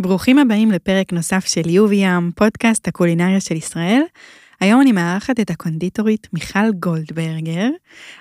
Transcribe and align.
ברוכים 0.00 0.38
הבאים 0.38 0.70
לפרק 0.70 1.12
נוסף 1.12 1.44
של 1.46 1.68
יובי 1.68 1.96
ים, 1.96 2.30
פודקאסט 2.36 2.88
הקולינריה 2.88 3.40
של 3.40 3.56
ישראל. 3.56 4.02
היום 4.60 4.80
אני 4.80 4.92
מארחת 4.92 5.40
את 5.40 5.50
הקונדיטורית 5.50 6.26
מיכל 6.32 6.72
גולדברגר, 6.80 7.68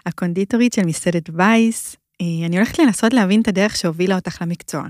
הקונדיטורית 0.06 0.74
של 0.74 0.86
מסעדת 0.86 1.30
וייס. 1.34 1.96
אה, 2.22 2.46
אני 2.46 2.58
הולכת 2.58 2.80
לנסות 2.80 3.14
להבין 3.14 3.42
את 3.42 3.48
הדרך 3.48 3.76
שהובילה 3.76 4.16
אותך 4.16 4.42
למקצוע. 4.42 4.84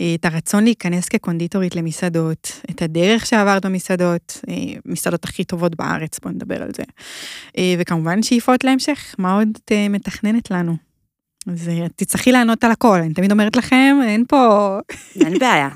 אה, 0.00 0.14
את 0.14 0.24
הרצון 0.24 0.64
להיכנס 0.64 1.08
כקונדיטורית 1.08 1.76
למסעדות, 1.76 2.60
את 2.70 2.82
הדרך 2.82 3.26
שעברת 3.26 3.66
במסעדות, 3.66 4.40
אה, 4.48 4.54
מסעדות 4.86 5.24
הכי 5.24 5.44
טובות 5.44 5.76
בארץ, 5.76 6.18
בוא 6.18 6.30
נדבר 6.30 6.62
על 6.62 6.70
זה. 6.76 6.82
וכמובן 7.78 8.22
שאיפות 8.22 8.64
להמשך, 8.64 9.14
מה 9.18 9.34
עוד 9.34 9.48
את 9.64 9.72
מתכננת 9.90 10.50
לנו? 10.50 10.87
אז 11.52 11.70
תצטרכי 11.96 12.32
לענות 12.32 12.64
על 12.64 12.70
הכל, 12.70 12.98
אני 13.00 13.14
תמיד 13.14 13.32
אומרת 13.32 13.56
לכם, 13.56 13.96
אין 14.04 14.24
פה... 14.28 14.78
אין 15.20 15.38
בעיה, 15.38 15.68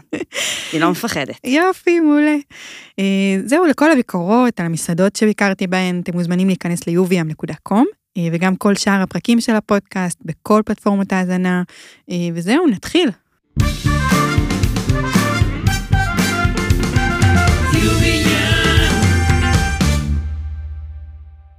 אני 0.72 0.80
לא 0.80 0.90
מפחדת. 0.90 1.34
יופי, 1.44 2.00
מעולה. 2.00 2.36
אה, 2.98 3.04
זהו, 3.44 3.66
לכל 3.66 3.92
הביקורות 3.92 4.60
על 4.60 4.66
המסעדות 4.66 5.16
שביקרתי 5.16 5.66
בהן, 5.66 6.00
אתם 6.00 6.12
מוזמנים 6.12 6.46
להיכנס 6.46 6.86
ל-uviam.com, 6.88 7.84
אה, 8.16 8.28
וגם 8.32 8.56
כל 8.56 8.74
שאר 8.74 9.02
הפרקים 9.02 9.40
של 9.40 9.54
הפודקאסט 9.54 10.18
בכל 10.24 10.62
פלטפורמות 10.66 11.12
ההאזנה, 11.12 11.62
אה, 12.10 12.16
וזהו, 12.34 12.66
נתחיל. 12.66 13.10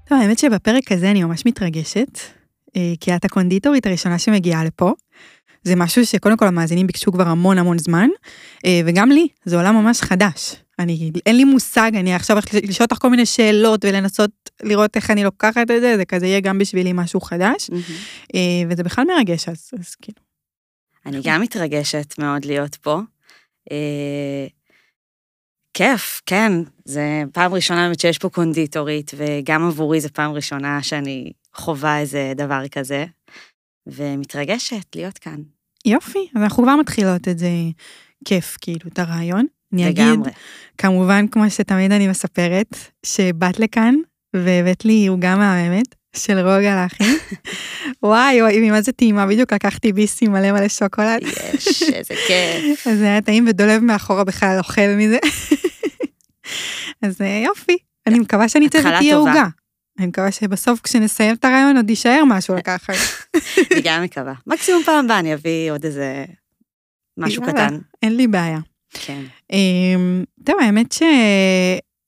טוב, 0.08 0.22
האמת 0.22 0.40
שבפרק 0.40 0.92
הזה 0.92 1.12
אני 1.12 1.24
ממש 1.24 1.46
מתרגשת. 1.46 2.43
אה, 2.76 2.94
כי 3.00 3.16
את 3.16 3.26
הקונדיטורית 3.26 3.86
הראשונה 3.86 4.20
שמגיעה 4.20 4.66
לפה. 4.66 4.94
זה 5.64 5.76
משהו 5.76 6.06
שקודם 6.06 6.38
כל 6.38 6.48
המאזינים 6.48 6.88
ביקשו 6.88 7.12
כבר 7.12 7.28
המון 7.28 7.58
המון 7.58 7.78
זמן, 7.78 8.08
אה, 8.66 8.82
וגם 8.86 9.12
לי, 9.12 9.28
זה 9.46 9.56
עולם 9.56 9.76
ממש 9.76 10.02
חדש. 10.02 10.56
אני, 10.80 11.12
אין 11.26 11.38
לי 11.38 11.44
מושג, 11.44 11.92
אני 11.96 12.14
עכשיו 12.14 12.36
הולכת 12.36 12.54
לשאול 12.54 12.88
אותך 12.92 13.02
כל 13.02 13.10
מיני 13.10 13.26
שאלות 13.26 13.86
ולנסות 13.86 14.32
לראות 14.64 14.96
איך 14.96 15.12
אני 15.12 15.24
לוקחת 15.24 15.62
את 15.62 15.82
זה, 15.82 15.98
זה 15.98 16.06
כזה 16.06 16.26
יהיה 16.26 16.40
גם 16.40 16.58
בשבילי 16.58 16.92
משהו 16.94 17.22
חדש, 17.22 17.70
mm-hmm. 17.70 18.36
וזה 18.70 18.84
בכלל 18.84 19.06
מרגש, 19.06 19.50
אז, 19.50 19.72
אז 19.80 19.96
כאילו. 19.96 20.18
אני 21.06 21.20
גם 21.24 21.42
מתרגשת 21.42 22.16
מאוד 22.18 22.46
להיות 22.46 22.76
פה. 22.76 23.00
כיף, 25.74 26.22
כן, 26.26 26.52
זה 26.86 27.24
פעם 27.34 27.54
ראשונה 27.54 27.86
באמת 27.86 28.00
שיש 28.00 28.18
פה 28.18 28.30
קונדיטורית, 28.30 29.12
וגם 29.18 29.68
עבורי 29.68 30.02
זו 30.02 30.10
פעם 30.14 30.32
ראשונה 30.32 30.84
שאני 30.84 31.32
חווה 31.56 32.00
איזה 32.00 32.34
דבר 32.36 32.68
כזה, 32.68 33.06
ומתרגשת 33.88 34.96
להיות 34.96 35.18
כאן. 35.18 35.42
יופי, 35.86 36.28
אז 36.36 36.42
אנחנו 36.42 36.64
כבר 36.64 36.76
מתחילות 36.76 37.28
את 37.28 37.40
זה 37.40 37.50
כיף, 38.26 38.58
כאילו, 38.62 38.90
את 38.94 39.00
הרעיון. 39.00 39.46
אני 39.74 39.86
לגמרי. 39.86 40.14
אגיד, 40.14 40.34
כמובן, 40.78 41.28
כמו 41.28 41.50
שתמיד 41.50 41.92
אני 41.92 42.08
מספרת, 42.08 42.78
שבאת 43.06 43.60
לכאן 43.60 43.96
והבאת 44.34 44.86
לי 44.86 45.08
עוגה 45.08 45.36
מהממת 45.36 45.96
של 46.16 46.40
רוגע 46.40 46.84
לאחים. 46.84 47.18
וואי, 48.04 48.42
וואי, 48.42 48.70
ממה 48.70 48.82
זה 48.82 48.92
טעימה, 48.92 49.28
בדיוק 49.28 49.54
לקחתי 49.54 49.94
ביסים 49.94 50.32
מלא 50.32 50.52
מלא 50.52 50.68
שוקולד. 50.68 51.22
יש, 51.54 51.84
איזה 51.84 52.14
כיף. 52.28 52.88
אז 52.88 52.98
זה 52.98 53.06
היה 53.06 53.22
טעים 53.22 53.46
ודולב 53.50 53.82
מאחורה 53.82 54.24
בכלל 54.24 54.56
אוכל 54.58 54.88
מזה. 54.98 55.18
אז 57.04 57.22
אה, 57.22 57.42
יופי, 57.46 57.78
אני 58.08 58.20
מקווה 58.20 58.50
שאני 58.50 58.70
תהיה 58.70 59.16
עוגה. 59.16 59.48
אני 60.00 60.08
מקווה 60.08 60.32
שבסוף 60.32 60.82
כשנסיים 60.82 61.36
את 61.36 61.46
הרעיון 61.46 61.78
עוד 61.78 61.90
יישאר 61.90 62.24
משהו 62.28 62.56
לקחת. 62.56 62.94
אני 63.72 63.82
גם 63.84 64.04
מקווה. 64.04 64.34
מקסימום 64.48 64.84
פעם 64.84 65.06
הבאה 65.06 65.20
אני 65.20 65.34
אביא 65.34 65.72
עוד 65.72 65.86
איזה 65.86 66.26
משהו 67.18 67.44
קטן. 67.44 67.78
אין 68.02 68.16
לי 68.16 68.28
בעיה. 68.28 68.60
כן. 68.94 69.24
אמ, 69.52 70.24
טוב, 70.44 70.56
האמת 70.62 70.92
ש... 70.92 71.02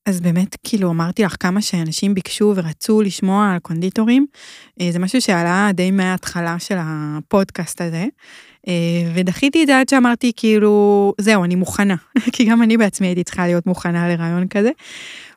אז 0.05 0.21
באמת, 0.21 0.55
כאילו, 0.63 0.91
אמרתי 0.91 1.23
לך 1.23 1.35
כמה 1.39 1.61
שאנשים 1.61 2.13
ביקשו 2.13 2.53
ורצו 2.55 3.01
לשמוע 3.01 3.51
על 3.51 3.59
קונדיטורים. 3.59 4.25
אה, 4.81 4.91
זה 4.91 4.99
משהו 4.99 5.21
שעלה 5.21 5.69
די 5.73 5.91
מההתחלה 5.91 6.59
של 6.59 6.75
הפודקאסט 6.79 7.81
הזה. 7.81 8.05
אה, 8.67 9.11
ודחיתי 9.15 9.63
את 9.63 9.67
זה 9.67 9.79
עד 9.79 9.89
שאמרתי, 9.89 10.31
כאילו, 10.35 11.13
זהו, 11.21 11.43
אני 11.43 11.55
מוכנה. 11.55 11.95
כי 12.33 12.45
גם 12.45 12.63
אני 12.63 12.77
בעצמי 12.77 13.07
הייתי 13.07 13.23
צריכה 13.23 13.47
להיות 13.47 13.65
מוכנה 13.65 14.09
לרעיון 14.09 14.47
כזה. 14.47 14.69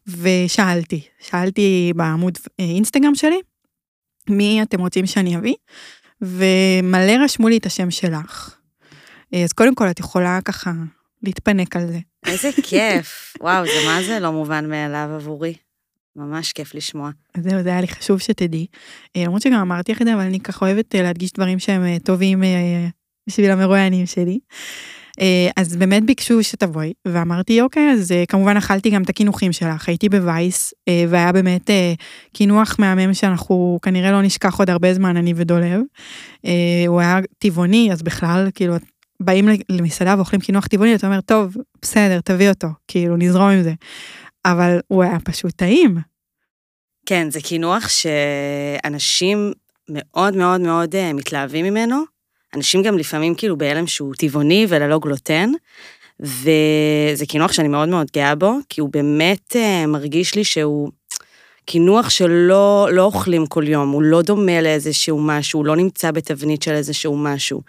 ושאלתי, 0.08 1.00
שאלתי 1.20 1.92
בעמוד 1.96 2.38
אה, 2.60 2.64
אינסטגרם 2.64 3.14
שלי, 3.14 3.40
מי 4.30 4.62
אתם 4.62 4.80
רוצים 4.80 5.06
שאני 5.06 5.36
אביא? 5.36 5.54
ומלא 6.20 7.12
רשמו 7.24 7.48
לי 7.48 7.56
את 7.56 7.66
השם 7.66 7.90
שלך. 7.90 8.56
אה, 9.34 9.44
אז 9.44 9.52
קודם 9.52 9.74
כל 9.74 9.90
את 9.90 10.00
יכולה 10.00 10.38
ככה 10.44 10.72
להתפנק 11.22 11.76
על 11.76 11.86
זה. 11.86 11.98
איזה 12.26 12.50
כיף. 12.62 13.34
וואו, 13.40 13.64
זה 13.66 13.86
מה 13.86 14.02
זה 14.02 14.20
לא 14.20 14.32
מובן 14.32 14.70
מאליו 14.70 15.10
עבורי. 15.14 15.54
ממש 16.16 16.52
כיף 16.52 16.74
לשמוע. 16.74 17.10
זהו, 17.36 17.62
זה 17.62 17.68
היה 17.68 17.80
לי 17.80 17.88
חשוב 17.88 18.18
שתדעי. 18.18 18.66
אה, 19.16 19.24
למרות 19.24 19.42
שגם 19.42 19.60
אמרתי 19.60 19.92
לך 19.92 20.02
את 20.02 20.06
זה, 20.06 20.14
אבל 20.14 20.22
אני 20.22 20.40
ככה 20.40 20.66
אוהבת 20.66 20.94
להדגיש 20.94 21.32
דברים 21.32 21.58
שהם 21.58 21.98
טובים 21.98 22.42
בשביל 23.28 23.50
המרואיינים 23.50 24.06
שלי. 24.06 24.38
אה, 25.20 25.50
אז 25.56 25.76
באמת 25.76 26.04
ביקשו 26.06 26.42
שתבואי, 26.42 26.92
ואמרתי, 27.04 27.60
אוקיי, 27.60 27.90
אז 27.92 28.12
אה, 28.12 28.24
כמובן 28.28 28.56
אכלתי 28.56 28.90
גם 28.90 29.02
את 29.02 29.08
הקינוחים 29.08 29.52
שלך, 29.52 29.88
הייתי 29.88 30.08
בווייס, 30.08 30.74
אה, 30.88 31.04
והיה 31.08 31.32
באמת 31.32 31.70
קינוח 32.32 32.76
מהמם 32.78 33.14
שאנחנו 33.14 33.78
כנראה 33.82 34.12
לא 34.12 34.22
נשכח 34.22 34.58
עוד 34.58 34.70
הרבה 34.70 34.94
זמן, 34.94 35.16
אני 35.16 35.32
ודולב. 35.36 35.80
הוא 36.86 37.00
היה 37.00 37.18
טבעוני, 37.38 37.88
אז 37.92 38.02
בכלל, 38.02 38.48
כאילו, 38.54 38.74
באים 39.20 39.48
למסעדה 39.68 40.14
ואוכלים 40.16 40.40
קינוח 40.40 40.66
טבעוני, 40.66 40.94
אתה 40.94 41.06
אומר, 41.06 41.20
טוב, 41.20 41.56
בסדר, 41.82 42.20
תביא 42.20 42.48
אותו, 42.48 42.68
כאילו, 42.88 43.16
נזרום 43.16 43.48
עם 43.48 43.62
זה. 43.62 43.72
אבל 44.44 44.80
הוא 44.88 45.02
היה 45.02 45.20
פשוט 45.24 45.52
טעים. 45.56 45.98
כן, 47.06 47.30
זה 47.30 47.40
קינוח 47.40 47.88
שאנשים 47.88 49.52
מאוד 49.88 50.36
מאוד 50.36 50.60
מאוד 50.60 50.94
מתלהבים 51.14 51.64
ממנו. 51.64 52.17
אנשים 52.54 52.82
גם 52.82 52.98
לפעמים 52.98 53.34
כאילו 53.34 53.58
בהלם 53.58 53.86
שהוא 53.86 54.14
טבעוני 54.18 54.66
וללא 54.68 54.98
גלוטן, 54.98 55.50
וזה 56.20 57.26
קינוח 57.28 57.52
שאני 57.52 57.68
מאוד 57.68 57.88
מאוד 57.88 58.06
גאה 58.14 58.34
בו, 58.34 58.54
כי 58.68 58.80
הוא 58.80 58.88
באמת 58.92 59.56
uh, 59.56 59.86
מרגיש 59.86 60.34
לי 60.34 60.44
שהוא 60.44 60.90
קינוח 61.66 62.10
שלא 62.10 62.88
לא 62.92 63.02
אוכלים 63.02 63.46
כל 63.46 63.68
יום, 63.68 63.90
הוא 63.90 64.02
לא 64.02 64.22
דומה 64.22 64.60
לאיזשהו 64.60 65.20
משהו, 65.20 65.60
הוא 65.60 65.66
לא 65.66 65.76
נמצא 65.76 66.10
בתבנית 66.10 66.62
של 66.62 66.72
איזשהו 66.72 67.16
משהו. 67.16 67.60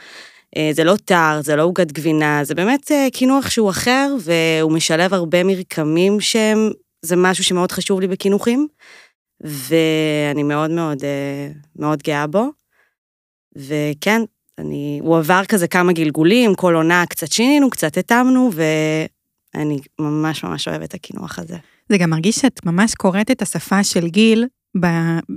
Uh, 0.56 0.60
זה 0.72 0.84
לא 0.84 0.96
טר, 1.06 1.40
זה 1.44 1.56
לא 1.56 1.64
עוגת 1.64 1.92
גבינה, 1.92 2.44
זה 2.44 2.56
באמת 2.56 2.92
uh, 2.92 3.12
קינוח 3.14 3.50
שהוא 3.50 3.70
אחר, 3.70 4.16
והוא 4.20 4.72
משלב 4.72 5.14
הרבה 5.14 5.44
מרקמים 5.44 6.20
שהם, 6.20 6.70
זה 7.02 7.16
משהו 7.16 7.44
שמאוד 7.44 7.72
חשוב 7.72 8.02
לי 8.02 8.08
בקינוחים, 8.08 8.68
ואני 9.42 10.44
מאוד 10.44 10.72
מאוד 10.72 11.04
מאוד 11.76 12.04
גאה 12.04 12.28
בו. 12.28 12.50
וכן, 13.56 14.22
אני, 14.60 15.00
הוא 15.04 15.18
עבר 15.18 15.42
כזה 15.48 15.68
כמה 15.68 15.94
גלגולים, 15.94 16.56
כל 16.56 16.76
עונה 16.76 17.04
קצת 17.10 17.32
שינינו, 17.32 17.70
קצת 17.70 17.98
התאמנו, 17.98 18.50
ואני 18.54 19.80
ממש 20.00 20.44
ממש 20.44 20.68
אוהבת 20.68 20.90
את 20.90 20.94
הקינוח 20.94 21.40
הזה. 21.40 21.58
זה 21.90 21.98
גם 21.98 22.10
מרגיש 22.10 22.36
שאת 22.36 22.66
ממש 22.66 22.96
קוראת 22.96 23.32
את 23.32 23.42
השפה 23.42 23.84
של 23.84 24.08
גיל 24.08 24.48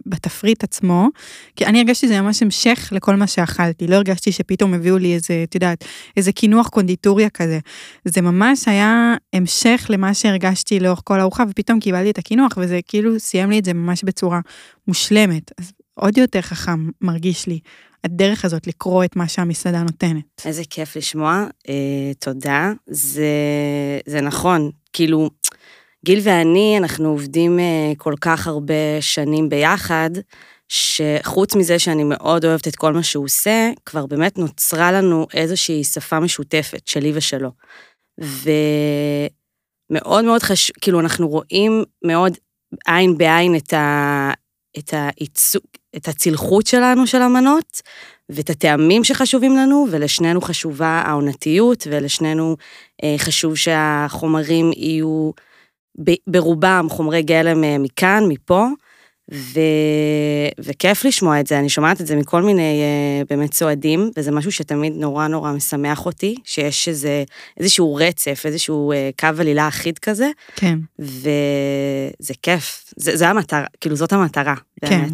בתפריט 0.07 0.65
עצמו, 0.65 1.09
כי 1.57 1.67
אני 1.67 1.79
הרגשתי 1.79 2.07
שזה 2.07 2.21
ממש 2.21 2.43
המשך 2.43 2.89
לכל 2.93 3.17
מה 3.17 3.27
שאכלתי, 3.27 3.87
לא 3.87 3.97
הרגשתי 3.97 4.33
שפתאום 4.33 4.75
הביאו 4.75 4.99
לי 4.99 5.15
איזה, 5.15 5.41
את 5.45 5.55
יודעת, 5.55 5.85
איזה 6.17 6.33
קינוח 6.33 6.69
קונדיטוריה 6.69 7.31
כזה. 7.31 7.59
זה 8.05 8.21
ממש 8.21 8.69
היה 8.69 9.15
המשך 9.33 9.87
למה 9.89 10.15
שהרגשתי 10.15 10.81
לאורך 10.81 11.01
כל 11.05 11.21
הארוחה, 11.21 11.45
ופתאום 11.49 11.81
קיבלתי 11.81 12.11
את 12.11 12.19
הקינוח, 12.19 12.53
וזה 12.57 12.81
כאילו 12.89 13.21
סיים 13.21 13.51
לי 13.51 13.59
את 13.59 13.65
זה 13.65 13.73
ממש 13.73 14.05
בצורה 14.05 14.41
מושלמת. 14.89 15.51
אז 15.61 15.73
עוד 15.95 16.19
יותר 16.19 16.41
חכם 16.41 16.89
מרגיש 17.01 17.47
לי. 17.47 17.59
הדרך 18.05 18.45
הזאת 18.45 18.67
לקרוא 18.67 19.05
את 19.05 19.17
מה 19.17 19.29
שהמסעדה 19.29 19.83
נותנת. 19.83 20.43
איזה 20.45 20.63
כיף 20.71 20.97
לשמוע, 20.97 21.47
אה, 21.69 22.15
תודה. 22.21 22.73
זה, 22.87 23.27
זה 24.07 24.21
נכון, 24.21 24.71
כאילו, 24.93 25.31
גיל 26.05 26.21
ואני, 26.23 26.79
אנחנו 26.79 27.09
עובדים 27.09 27.59
אה, 27.59 27.93
כל 27.97 28.15
כך 28.21 28.47
הרבה 28.47 29.01
שנים 29.01 29.49
ביחד, 29.49 30.11
שחוץ 30.69 31.55
מזה 31.55 31.79
שאני 31.79 32.05
מאוד 32.05 32.45
אוהבת 32.45 32.69
את 32.69 32.77
כל 32.77 32.93
מה 32.93 33.03
שהוא 33.03 33.25
עושה, 33.25 33.71
כבר 33.87 34.07
באמת 34.07 34.39
נוצרה 34.39 34.93
לנו 34.93 35.27
איזושהי 35.35 35.85
שפה 35.85 36.21
משותפת, 36.21 36.87
שלי 36.87 37.13
ושלו. 37.15 37.51
ומאוד 39.91 40.25
מאוד 40.25 40.43
חשוב, 40.43 40.77
כאילו, 40.81 41.01
אנחנו 41.01 41.29
רואים 41.29 41.85
מאוד 42.05 42.37
עין 42.87 43.19
בעין 43.19 43.57
את, 43.57 43.73
ה, 43.73 44.31
את, 44.79 44.95
העיצוב, 44.95 45.63
את 45.97 46.09
הצלחות 46.09 46.67
שלנו 46.67 47.07
של 47.07 47.23
המנות, 47.23 47.81
ואת 48.29 48.51
הטעמים 48.51 49.05
שחשובים 49.05 49.57
לנו, 49.57 49.87
ולשנינו 49.91 50.41
חשובה 50.41 51.03
העונתיות, 51.07 51.87
ולשנינו 51.91 52.57
אה, 53.05 53.15
חשוב 53.19 53.57
שהחומרים 53.57 54.71
יהיו 54.77 55.31
ב, 56.05 56.11
ברובם 56.27 56.87
חומרי 56.91 57.23
גלם 57.23 57.65
אה, 57.65 57.79
מכאן, 57.79 58.25
מפה, 58.29 58.67
ו... 59.35 59.61
וכיף 60.59 61.05
לשמוע 61.05 61.41
את 61.41 61.47
זה, 61.47 61.59
אני 61.59 61.69
שומעת 61.69 62.01
את 62.01 62.07
זה 62.07 62.17
מכל 62.17 62.43
מיני 62.43 62.83
uh, 62.83 63.27
באמת 63.31 63.55
סועדים, 63.55 64.11
וזה 64.17 64.31
משהו 64.31 64.53
שתמיד 64.53 64.93
נורא 64.97 65.29
נורא 65.29 65.53
משמח 65.53 66.07
אותי, 66.07 66.35
שיש 66.45 66.89
איזה, 66.89 67.25
איזשהו 67.61 67.95
רצף, 67.95 68.43
איזשהו 68.45 68.93
uh, 68.93 69.21
קו 69.21 69.41
עלילה 69.41 69.69
אחיד 69.69 69.99
כזה, 69.99 70.31
כן. 70.57 70.79
וזה 70.99 72.35
כיף, 72.43 72.93
זה, 72.97 73.17
זה 73.17 73.29
המטרה, 73.29 73.65
כאילו 73.81 73.97
זאת 73.97 74.13
המטרה, 74.13 74.55
כן. 74.81 75.09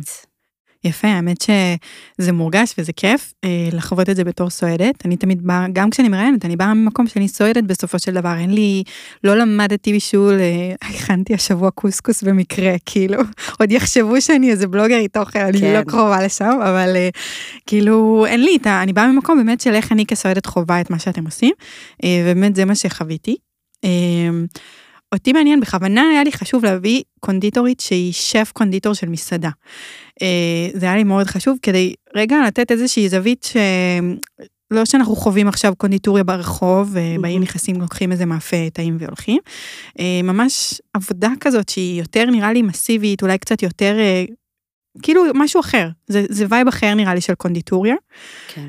יפה, 0.85 1.09
האמת 1.09 1.37
שזה 1.43 2.33
מורגש 2.33 2.75
וזה 2.79 2.93
כיף 2.93 3.33
אה, 3.45 3.69
לחוות 3.73 4.09
את 4.09 4.17
זה 4.17 4.25
בתור 4.25 4.51
סועדת. 4.51 5.07
אני 5.07 5.17
תמיד 5.17 5.47
באה, 5.47 5.67
גם 5.73 5.91
כשאני 5.91 6.09
מראיינת, 6.09 6.45
אני 6.45 6.57
באה 6.57 6.75
ממקום 6.75 7.07
שאני 7.07 7.29
סועדת 7.29 7.65
בסופו 7.65 7.99
של 7.99 8.15
דבר. 8.15 8.35
אין 8.35 8.51
לי, 8.55 8.83
לא 9.25 9.35
למדתי 9.35 9.93
בישול, 9.93 10.41
אה, 10.41 10.75
הכנתי 10.89 11.35
השבוע 11.35 11.71
קוסקוס 11.71 12.23
במקרה, 12.23 12.75
כאילו, 12.87 13.19
עוד 13.61 13.73
יחשבו 13.73 14.21
שאני 14.21 14.51
איזה 14.51 14.67
בלוגרית 14.67 15.17
אוכל, 15.17 15.39
אני 15.39 15.61
כן. 15.61 15.75
לא 15.75 15.83
קרובה 15.83 16.23
לשם, 16.23 16.59
אבל 16.63 16.97
אה, 16.97 17.09
כאילו, 17.67 18.27
אין 18.27 18.45
לי 18.45 18.57
את 18.57 18.67
ה... 18.67 18.83
אני 18.83 18.93
באה 18.93 19.13
ממקום 19.13 19.39
באמת 19.39 19.61
של 19.61 19.75
איך 19.75 19.93
אני 19.93 20.07
כסועדת 20.07 20.47
חווה 20.47 20.81
את 20.81 20.91
מה 20.91 20.99
שאתם 20.99 21.25
עושים, 21.25 21.53
אה, 22.05 22.23
ובאמת 22.25 22.57
זה 22.57 22.65
מה 22.65 22.75
שחוויתי. 22.75 23.37
אה, 25.13 25.19
אותי 25.19 25.33
מעניין, 25.33 25.61
בכוונה 25.61 26.03
היה 26.13 26.25
לי 26.25 26.33
חשוב 26.33 26.65
להביא 26.65 27.03
קונדיטורית 27.21 27.81
שהיא 27.81 28.13
שף 28.13 28.53
קונדיטור 28.55 28.95
של 28.95 29.09
מסעדה. 29.09 29.51
אה, 30.23 30.69
זה 30.75 30.87
היה 30.87 30.97
לי 30.97 31.05
מאוד 31.05 31.27
חשוב 31.27 31.59
כדי 31.63 31.95
רגע 32.15 32.37
לתת 32.47 32.71
איזושהי 32.71 33.09
זווית 33.09 33.45
ש... 33.45 33.57
לא 34.71 34.85
שאנחנו 34.85 35.17
חווים 35.17 35.49
עכשיו 35.49 35.73
קונדיטוריה 35.77 36.25
ברחוב, 36.25 36.89
ובאים 36.91 37.21
מהמם. 37.21 37.43
נכנסים, 37.43 37.81
לוקחים 37.81 38.13
איזה 38.13 38.27
מאפה 38.27 38.71
טעים 38.73 38.97
והולכים. 39.01 39.41
אה, 39.99 40.21
ממש 40.23 40.81
עבודה 40.95 41.31
כזאת 41.41 41.69
שהיא 41.69 42.01
יותר 42.01 42.25
נראה 42.25 42.53
לי 42.53 42.63
מסיבית, 42.63 43.23
אולי 43.23 43.39
קצת 43.39 43.63
יותר, 43.63 43.97
אה, 43.99 44.25
כאילו 45.03 45.23
משהו 45.35 45.61
אחר. 45.61 45.89
זה, 46.07 46.25
זה 46.29 46.47
vibe 46.49 46.69
אחר 46.69 46.95
נראה 46.95 47.15
לי 47.15 47.21
של 47.21 47.35
קונדיטוריה. 47.35 47.95
כן. 48.49 48.69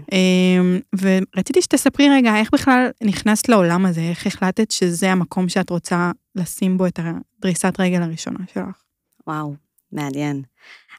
ורציתי 1.01 1.61
שתספרי 1.61 2.09
רגע 2.09 2.35
איך 2.35 2.49
בכלל 2.53 2.87
נכנסת 3.03 3.49
לעולם 3.49 3.85
הזה, 3.85 4.01
איך 4.01 4.27
החלטת 4.27 4.71
שזה 4.71 5.11
המקום 5.11 5.49
שאת 5.49 5.69
רוצה 5.69 6.11
לשים 6.39 6.77
בו 6.77 6.87
את 6.87 6.99
הדריסת 6.99 7.73
רגל 7.79 8.01
הראשונה 8.01 8.39
שלך. 8.53 8.83
וואו, 9.27 9.55
מעניין. 9.91 10.41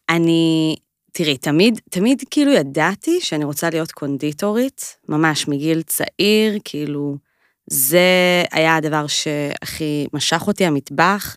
אני, 0.08 0.76
תראי, 1.12 1.36
תמיד, 1.36 1.80
תמיד 1.90 2.22
כאילו 2.30 2.52
ידעתי 2.52 3.20
שאני 3.20 3.44
רוצה 3.44 3.70
להיות 3.70 3.92
קונדיטורית, 3.92 4.96
ממש 5.08 5.48
מגיל 5.48 5.82
צעיר, 5.82 6.58
כאילו, 6.64 7.16
זה 7.66 8.42
היה 8.52 8.76
הדבר 8.76 9.06
שהכי 9.06 10.06
משך 10.12 10.42
אותי, 10.46 10.64
המטבח. 10.64 11.36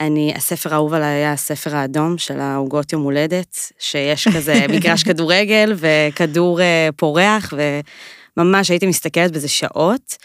אני, 0.00 0.32
הספר 0.36 0.74
האהוב 0.74 0.94
עליי 0.94 1.08
היה 1.14 1.32
הספר 1.32 1.76
האדום 1.76 2.18
של 2.18 2.40
העוגות 2.40 2.92
יום 2.92 3.02
הולדת, 3.02 3.56
שיש 3.78 4.28
כזה 4.28 4.66
מגרש 4.74 5.02
כדורגל 5.02 5.74
וכדור 5.76 6.60
אה, 6.60 6.88
פורח, 6.96 7.52
וממש 8.36 8.70
הייתי 8.70 8.86
מסתכלת 8.86 9.32
בזה 9.32 9.48
שעות. 9.48 10.16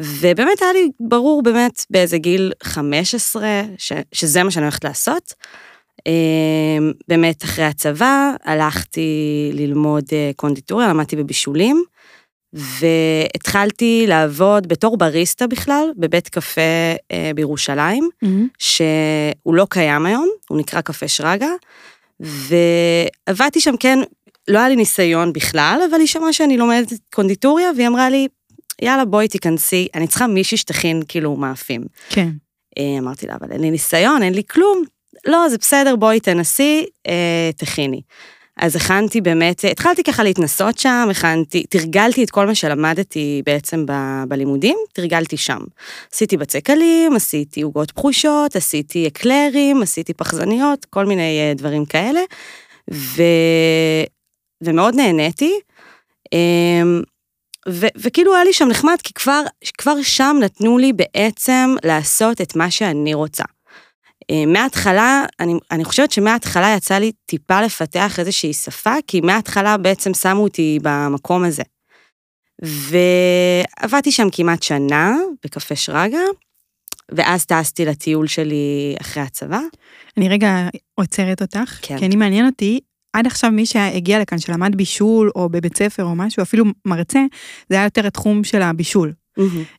ובאמת 0.00 0.62
היה 0.62 0.72
לי 0.72 0.90
ברור 1.00 1.42
באמת 1.42 1.84
באיזה 1.90 2.18
גיל 2.18 2.52
15, 2.62 3.62
ש, 3.78 3.92
שזה 4.12 4.42
מה 4.42 4.50
שאני 4.50 4.64
הולכת 4.64 4.84
לעשות. 4.84 5.34
אמ, 6.06 6.92
באמת 7.08 7.44
אחרי 7.44 7.64
הצבא 7.64 8.32
הלכתי 8.44 9.50
ללמוד 9.54 10.04
אה, 10.12 10.30
קונדיטוריה, 10.36 10.88
למדתי 10.88 11.16
בבישולים, 11.16 11.84
והתחלתי 12.52 14.04
לעבוד 14.08 14.68
בתור 14.68 14.96
בריסטה 14.96 15.46
בכלל, 15.46 15.90
בבית 15.96 16.28
קפה 16.28 16.60
אה, 17.12 17.30
בירושלים, 17.34 18.08
שהוא 18.58 19.54
לא 19.54 19.66
קיים 19.70 20.06
היום, 20.06 20.28
הוא 20.48 20.58
נקרא 20.58 20.80
קפה 20.80 21.08
שרגא, 21.08 21.46
ועבדתי 22.20 23.60
שם, 23.60 23.76
כן, 23.76 23.98
לא 24.48 24.58
היה 24.58 24.68
לי 24.68 24.76
ניסיון 24.76 25.32
בכלל, 25.32 25.80
אבל 25.90 26.00
היא 26.00 26.06
שמעה 26.08 26.32
שאני 26.32 26.56
לומדת 26.56 26.92
קונדיטוריה, 27.14 27.70
והיא 27.76 27.88
אמרה 27.88 28.10
לי, 28.10 28.28
יאללה, 28.82 29.04
בואי 29.04 29.28
תיכנסי, 29.28 29.88
אני 29.94 30.06
צריכה 30.06 30.26
מישהי 30.26 30.56
שתכין 30.56 31.02
כאילו 31.08 31.36
מאפים. 31.36 31.84
כן. 32.08 32.28
אה, 32.78 32.98
אמרתי 32.98 33.26
לה, 33.26 33.34
אבל 33.40 33.52
אין 33.52 33.60
לי 33.60 33.70
ניסיון, 33.70 34.22
אין 34.22 34.34
לי 34.34 34.42
כלום. 34.50 34.82
לא, 35.26 35.48
זה 35.48 35.58
בסדר, 35.58 35.96
בואי 35.96 36.20
תנסי, 36.20 36.86
אה, 37.06 37.50
תכיני. 37.56 38.00
אז 38.56 38.76
הכנתי 38.76 39.20
באמת, 39.20 39.64
התחלתי 39.70 40.02
ככה 40.02 40.22
להתנסות 40.22 40.78
שם, 40.78 41.08
הכנתי, 41.10 41.64
תרגלתי 41.66 42.24
את 42.24 42.30
כל 42.30 42.46
מה 42.46 42.54
שלמדתי 42.54 43.42
בעצם 43.46 43.86
ב, 43.86 43.92
בלימודים, 44.28 44.76
תרגלתי 44.92 45.36
שם. 45.36 45.58
עשיתי 46.12 46.36
בצק 46.36 46.64
קלים, 46.64 47.16
עשיתי 47.16 47.62
עוגות 47.62 47.90
פחושות, 47.90 48.56
עשיתי 48.56 49.06
אקלרים, 49.06 49.82
עשיתי 49.82 50.14
פחזניות, 50.14 50.84
כל 50.84 51.06
מיני 51.06 51.38
אה, 51.40 51.54
דברים 51.54 51.84
כאלה, 51.84 52.20
ו, 52.92 53.22
ומאוד 54.62 54.94
נהניתי. 54.94 55.60
אמ, 56.32 57.02
ו- 57.68 57.94
וכאילו 57.96 58.34
היה 58.34 58.44
לי 58.44 58.52
שם 58.52 58.68
נחמד, 58.68 58.96
כי 59.02 59.14
כבר, 59.14 59.42
כבר 59.78 60.02
שם 60.02 60.36
נתנו 60.40 60.78
לי 60.78 60.92
בעצם 60.92 61.74
לעשות 61.84 62.40
את 62.40 62.56
מה 62.56 62.70
שאני 62.70 63.14
רוצה. 63.14 63.44
אה, 64.30 64.46
מההתחלה, 64.46 65.24
אני, 65.40 65.54
אני 65.70 65.84
חושבת 65.84 66.10
שמההתחלה 66.10 66.74
יצא 66.76 66.94
לי 66.94 67.12
טיפה 67.26 67.60
לפתח 67.60 68.18
איזושהי 68.18 68.52
שפה, 68.52 68.94
כי 69.06 69.20
מההתחלה 69.20 69.76
בעצם 69.76 70.14
שמו 70.14 70.42
אותי 70.42 70.78
במקום 70.82 71.44
הזה. 71.44 71.62
ועבדתי 72.62 74.12
שם 74.12 74.26
כמעט 74.32 74.62
שנה, 74.62 75.16
בקפה 75.44 75.76
שרגא, 75.76 76.18
ואז 77.12 77.46
טסתי 77.46 77.84
לטיול 77.84 78.26
שלי 78.26 78.94
אחרי 79.00 79.22
הצבא. 79.22 79.60
אני 80.16 80.28
רגע 80.28 80.68
עוצרת 80.94 81.42
אותך, 81.42 81.78
כן. 81.82 81.98
כי 81.98 82.06
אני 82.06 82.16
מעניין 82.16 82.46
אותי, 82.46 82.80
עד 83.12 83.26
עכשיו 83.26 83.50
מי 83.50 83.66
שהגיע 83.66 84.20
לכאן, 84.20 84.38
שלמד 84.38 84.76
בישול 84.76 85.30
או 85.34 85.48
בבית 85.48 85.76
ספר 85.76 86.04
או 86.04 86.14
משהו, 86.14 86.42
אפילו 86.42 86.64
מרצה, 86.84 87.20
זה 87.68 87.76
היה 87.76 87.84
יותר 87.84 88.06
התחום 88.06 88.44
של 88.44 88.62
הבישול. 88.62 89.12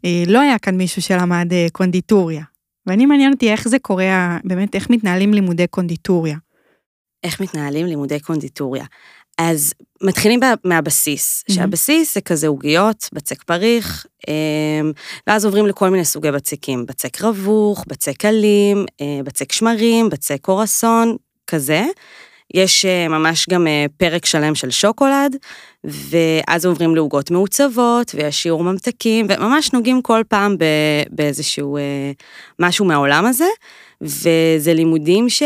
אה, 0.06 0.24
לא 0.28 0.40
היה 0.40 0.60
כאן 0.60 0.78
מישהו 0.78 1.02
שלמד 1.02 1.54
אה, 1.54 1.68
קונדיטוריה. 1.72 2.44
ואני 2.86 3.06
מעניין 3.06 3.34
אותי 3.34 3.52
איך 3.52 3.68
זה 3.68 3.80
קורה, 3.80 4.38
באמת 4.44 4.76
איך 4.76 4.90
מתנהלים 4.90 5.34
לימודי 5.34 5.68
קונדיטוריה. 5.68 6.38
איך 7.24 7.42
מתנהלים 7.42 7.86
לימודי 7.86 8.20
קונדיטוריה. 8.20 8.86
אז 9.38 9.74
מתחילים 10.04 10.40
מהבסיס, 10.64 11.44
מהמם. 11.50 11.62
שהבסיס 11.62 12.14
זה 12.14 12.22
כזה 12.22 12.48
עוגיות, 12.48 13.10
בצק 13.14 13.44
פריך, 13.44 14.06
אמ, 14.28 14.92
ואז 15.28 15.46
עוברים 15.46 15.68
לכל 15.68 15.90
מיני 15.90 16.06
סוגי 16.06 16.32
בצקים, 16.32 16.86
בצק 16.86 17.22
רווך, 17.22 17.86
בצק 17.88 18.18
קלים, 18.18 18.86
אה, 19.02 19.20
בצק 19.24 19.52
שמרים, 19.52 20.10
בצק 20.10 20.38
קורסון, 20.42 21.16
כזה. 21.48 21.86
יש 22.54 22.86
אה, 22.86 23.08
ממש 23.08 23.50
גם 23.50 23.68
אה, 23.68 23.86
פרק 23.98 24.26
שלם 24.26 24.56
של 24.56 24.70
שוקולד, 24.70 25.36
ואז 25.84 26.66
עוברים 26.66 26.96
לעוגות 26.96 27.32
מעוצבות, 27.32 28.12
ויש 28.16 28.44
שיעור 28.44 28.64
ממתקים, 28.64 29.28
וממש 29.30 29.74
נוגעים 29.74 30.02
כל 30.02 30.22
פעם 30.28 30.56
באיזשהו 31.10 31.78
אה, 31.78 32.12
משהו 32.60 32.86
מהעולם 32.86 33.26
הזה, 33.26 33.48
וזה 34.02 34.74
לימודים 34.74 35.30
ש... 35.30 35.44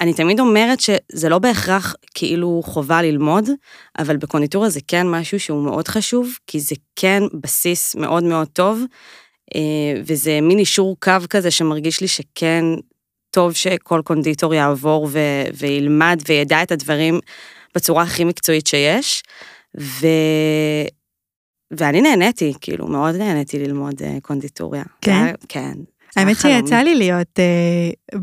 אני 0.00 0.14
תמיד 0.14 0.40
אומרת 0.40 0.80
שזה 0.80 1.28
לא 1.28 1.38
בהכרח 1.38 1.94
כאילו 2.14 2.62
חובה 2.64 3.02
ללמוד, 3.02 3.48
אבל 3.98 4.16
בקונדיטוריה 4.16 4.70
זה 4.70 4.80
כן 4.88 5.06
משהו 5.06 5.40
שהוא 5.40 5.64
מאוד 5.64 5.88
חשוב, 5.88 6.32
כי 6.46 6.60
זה 6.60 6.74
כן 6.96 7.22
בסיס 7.42 7.94
מאוד 7.94 8.24
מאוד 8.24 8.48
טוב, 8.48 8.80
וזה 10.06 10.40
מין 10.42 10.58
אישור 10.58 10.96
קו 11.00 11.12
כזה 11.30 11.50
שמרגיש 11.50 12.00
לי 12.00 12.08
שכן 12.08 12.64
טוב 13.34 13.52
שכל 13.52 14.00
קונדיטור 14.04 14.54
יעבור 14.54 15.08
ו- 15.12 15.18
וילמד 15.58 16.22
וידע 16.28 16.62
את 16.62 16.72
הדברים 16.72 17.18
בצורה 17.74 18.02
הכי 18.02 18.24
מקצועית 18.24 18.66
שיש, 18.66 19.22
ו... 19.80 20.06
ואני 21.70 22.00
נהניתי, 22.00 22.52
כאילו, 22.60 22.86
מאוד 22.86 23.14
נהניתי 23.16 23.58
ללמוד 23.58 23.94
אה, 24.02 24.16
קונדיטוריה. 24.22 24.82
כן? 25.00 25.12
זה 25.12 25.24
היה- 25.24 25.34
כן. 25.48 25.72
האמת 26.16 26.36
חלום. 26.36 26.54
שיצא 26.60 26.76
לי 26.76 26.94
להיות 26.94 27.38
אה, 27.38 28.18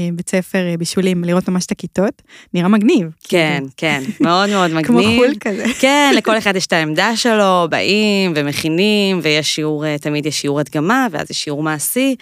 בבית 0.00 0.30
ספר 0.30 0.66
אה, 0.70 0.76
בישולים, 0.76 1.24
לראות 1.24 1.48
ממש 1.48 1.66
את 1.66 1.70
הכיתות, 1.70 2.22
נראה 2.54 2.68
מגניב. 2.68 3.06
כן, 3.28 3.58
כאילו. 3.58 3.72
כן, 3.76 4.02
מאוד 4.20 4.50
מאוד 4.50 4.70
כמו 4.86 4.98
מגניב. 4.98 5.18
חו"ל 5.18 5.34
כזה. 5.40 5.64
כן, 5.80 6.12
לכל 6.16 6.38
אחד 6.38 6.56
יש 6.56 6.66
את 6.66 6.72
העמדה 6.72 7.16
שלו, 7.16 7.66
באים 7.70 8.32
ומכינים, 8.36 9.20
ויש 9.22 9.54
שיעור, 9.54 9.86
אה, 9.86 9.98
תמיד 9.98 10.26
יש 10.26 10.40
שיעור 10.40 10.60
הדגמה, 10.60 11.06
ואז 11.10 11.30
יש 11.30 11.42
שיעור 11.44 11.62
מעשי, 11.62 12.16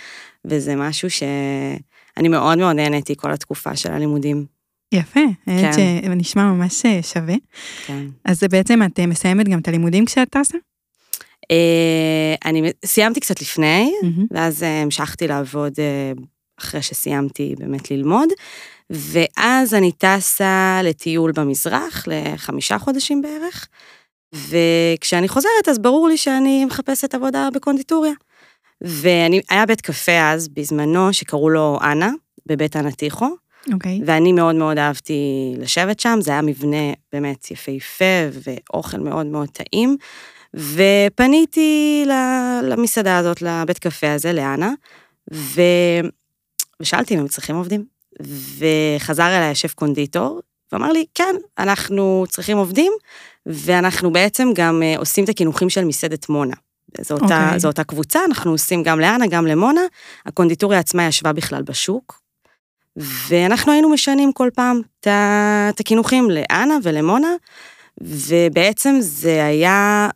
וזה 0.47 0.76
משהו 0.76 1.11
שאני 1.11 2.28
מאוד 2.28 2.59
מאוד 2.59 2.76
נהניתי 2.76 3.14
כל 3.16 3.33
התקופה 3.33 3.76
של 3.76 3.92
הלימודים. 3.92 4.47
יפה, 4.95 5.21
כן. 5.47 5.73
שזה 5.73 6.14
נשמע 6.14 6.52
ממש 6.52 6.87
אה, 6.87 7.02
שווה. 7.02 7.35
כן. 7.87 8.07
אז 8.25 8.42
בעצם 8.50 8.83
את 8.83 8.99
אה, 8.99 9.07
מסיימת 9.07 9.49
גם 9.49 9.59
את 9.59 9.68
הלימודים 9.68 10.04
כשאת 10.04 10.28
טסה? 10.30 10.59
אה, 11.50 12.35
אני 12.45 12.71
סיימתי 12.85 13.21
קצת 13.21 13.40
לפני, 13.40 13.92
מהמם. 14.02 14.26
ואז 14.30 14.62
המשכתי 14.62 15.28
לעבוד 15.28 15.73
אחרי 16.59 16.83
שסיימתי 16.83 17.54
באמת 17.59 17.90
ללמוד, 17.90 18.28
ואז 18.90 19.75
אני 19.75 19.92
טסה 19.92 20.80
לטיול 20.85 21.33
במזרח 21.33 22.04
לחמישה 22.07 22.78
חודשים 22.78 23.23
בערך, 23.23 23.68
וכשאני 24.35 25.28
חוזרת 25.28 25.68
אז 25.71 25.78
ברור 25.78 26.09
לי 26.09 26.16
שאני 26.16 26.64
מחפשת 26.64 27.14
עבודה 27.14 27.49
בקונדיטוריה. 27.54 28.12
ואני, 28.80 29.40
היה 29.50 29.66
בית 29.66 29.80
קפה 29.80 30.30
אז, 30.32 30.49
בזמנו, 30.49 31.12
שקראו 31.12 31.50
לו 31.50 31.78
אנה, 31.82 32.11
בבית 32.47 32.76
אנה 32.76 32.92
טיחו. 32.92 33.28
אוקיי. 33.73 34.00
ואני 34.06 34.32
מאוד 34.32 34.54
מאוד 34.54 34.78
אהבתי 34.78 35.54
לשבת 35.58 36.00
שם, 36.00 36.18
זה 36.23 36.30
היה 36.30 36.42
מבנה 36.42 36.92
באמת 37.12 37.50
יפהפה 37.50 38.04
ואוכל 38.44 38.99
מאוד 38.99 39.26
מאוד 39.26 39.49
טעים. 39.49 39.97
ופניתי 40.54 42.04
למסעדה 42.62 43.18
הזאת, 43.18 43.42
לבית 43.42 43.78
קפה 43.78 44.12
הזה, 44.12 44.32
לאנה, 44.32 44.73
ו... 45.32 45.61
ושאלתי 46.80 47.14
אם 47.14 47.20
הם 47.20 47.28
צריכים 47.28 47.56
עובדים. 47.56 47.85
וחזר 48.58 49.26
אליי 49.26 49.50
השף 49.50 49.75
קונדיטור, 49.75 50.40
ואמר 50.73 50.92
לי, 50.92 51.04
כן, 51.14 51.37
אנחנו 51.58 52.25
צריכים 52.28 52.56
עובדים, 52.56 52.92
ואנחנו 53.47 54.12
בעצם 54.12 54.49
גם 54.54 54.82
אה, 54.82 54.99
עושים 54.99 55.25
את 55.25 55.28
הקינוחים 55.28 55.70
של 55.70 55.85
מסעדת 55.85 56.28
מונה. 56.28 56.54
זו 57.00 57.14
אותה, 57.14 57.26
okay. 57.26 57.45
אוקיי. 57.45 57.59
זו 57.59 57.68
אותה 57.68 57.85
קבוצה, 57.85 58.21
אנחנו 58.25 58.50
עושים 58.50 58.83
גם 58.83 59.00
לאנה, 59.00 59.26
גם 59.26 59.47
למונה. 59.47 59.80
הקונדיטוריה 60.26 60.78
עצמה 60.78 61.07
ישבה 61.07 61.33
בכלל 61.33 61.62
בשוק, 61.62 62.21
ואנחנו 62.97 63.73
היינו 63.73 63.88
משנים 63.88 64.33
כל 64.33 64.49
פעם 64.54 64.80
את 65.00 65.80
הקינוחים 65.80 66.30
לאנה 66.30 66.78
ולמונה, 66.83 67.28
ובעצם 68.00 68.97
זה 69.00 69.45
היה, 69.45 70.09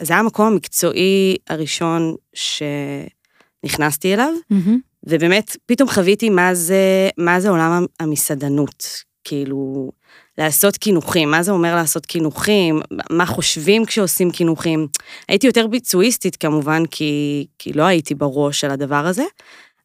זה 0.00 0.12
היה 0.12 0.20
המקום 0.20 0.46
המקצועי 0.46 1.36
הראשון 1.48 2.14
שנכנסתי 2.34 4.14
אליו, 4.14 4.32
מהמם. 4.50 4.78
ובאמת, 5.06 5.56
פתאום 5.66 5.88
חוויתי 5.88 6.30
מה 6.30 6.54
זה, 6.54 7.08
מה 7.18 7.40
זה 7.40 7.50
עולם 7.50 7.86
המסעדנות. 8.00 9.04
כאילו, 9.24 9.90
לעשות 10.40 10.76
קינוחים, 10.76 11.30
מה 11.30 11.42
זה 11.42 11.52
אומר 11.52 11.74
לעשות 11.74 12.06
קינוחים, 12.06 12.80
מה 13.10 13.26
חושבים 13.26 13.84
כשעושים 13.84 14.30
קינוחים. 14.30 14.86
הייתי 15.28 15.46
יותר 15.46 15.66
ביצועיסטית 15.66 16.36
כמובן, 16.36 16.82
כי, 16.90 17.46
כי 17.58 17.72
לא 17.72 17.82
הייתי 17.82 18.14
בראש 18.14 18.60
של 18.60 18.70
הדבר 18.70 19.06
הזה, 19.06 19.24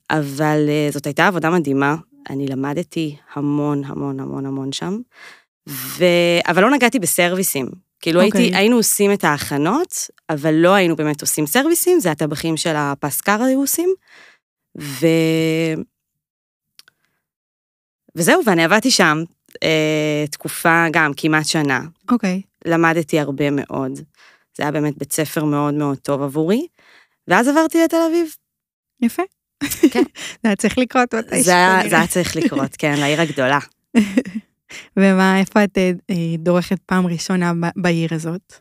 אבל 0.09 0.65
אה, 0.69 0.88
זאת 0.91 1.05
הייתה 1.05 1.27
עבודה 1.27 1.50
מדהימה. 1.50 1.95
אני 2.29 2.47
למדתי 2.47 3.15
המון, 3.33 3.83
המון, 3.85 4.19
המון, 4.19 4.45
המון 4.45 4.71
שם, 4.71 4.97
ו... 5.69 6.05
אבל 6.47 6.62
לא 6.62 6.69
נגעתי 6.69 7.00
בסרוויסים. 7.00 7.69
כאילו 8.01 8.21
okay. 8.21 8.25
אוקיי. 8.25 8.41
הייתי, 8.41 8.57
היינו 8.57 8.75
עושים 8.75 9.13
את 9.13 9.24
ההכנות, 9.24 9.95
אבל 10.29 10.53
לא 10.53 10.74
היינו 10.74 10.95
באמת 10.95 11.21
עושים 11.21 11.45
סרוויסים, 11.45 12.00
זה 12.00 12.12
הטבחים 12.12 12.57
של 12.57 12.74
הפסקר 12.75 13.43
היו 13.43 13.59
עושים. 13.59 13.89
ו... 14.79 15.07
וזהו, 18.15 18.41
ואני 18.45 18.63
עבדתי 18.63 18.91
שם 18.91 19.24
אה, 19.63 20.25
תקופה 20.31 20.85
גם 20.91 21.12
כמעט 21.17 21.45
שנה. 21.45 21.81
אוקיי. 22.12 22.41
למדתי 22.65 23.19
הרבה 23.19 23.45
מאוד. 23.51 23.91
זה 24.57 24.63
היה 24.63 24.71
באמת 24.71 24.97
בית 24.97 25.13
ספר 25.13 25.43
מאוד 25.43 25.74
מאוד 25.74 25.97
טוב 25.97 26.21
עבורי. 26.21 26.67
ואז 27.27 27.47
עברתי 27.47 27.77
לתל 27.83 27.97
אביב. 28.09 28.27
יפה. 29.01 29.24
כן. 29.91 30.03
זה 30.43 30.50
היה 30.50 30.55
צריך 30.55 30.77
לקרות 30.77 31.13
מתישהו. 31.13 31.43
זה 31.43 31.51
היה, 31.97 32.07
צריך 32.07 32.35
לקרות, 32.35 32.75
כן, 32.79 32.95
לעיר 33.00 33.21
הגדולה. 33.21 33.59
ומה, 34.97 35.39
איפה 35.39 35.63
את 35.63 35.77
אה, 35.77 35.91
אה, 36.09 36.15
דורכת 36.38 36.77
פעם 36.85 37.07
ראשונה 37.07 37.53
בעיר 37.75 38.13
הזאת? 38.13 38.53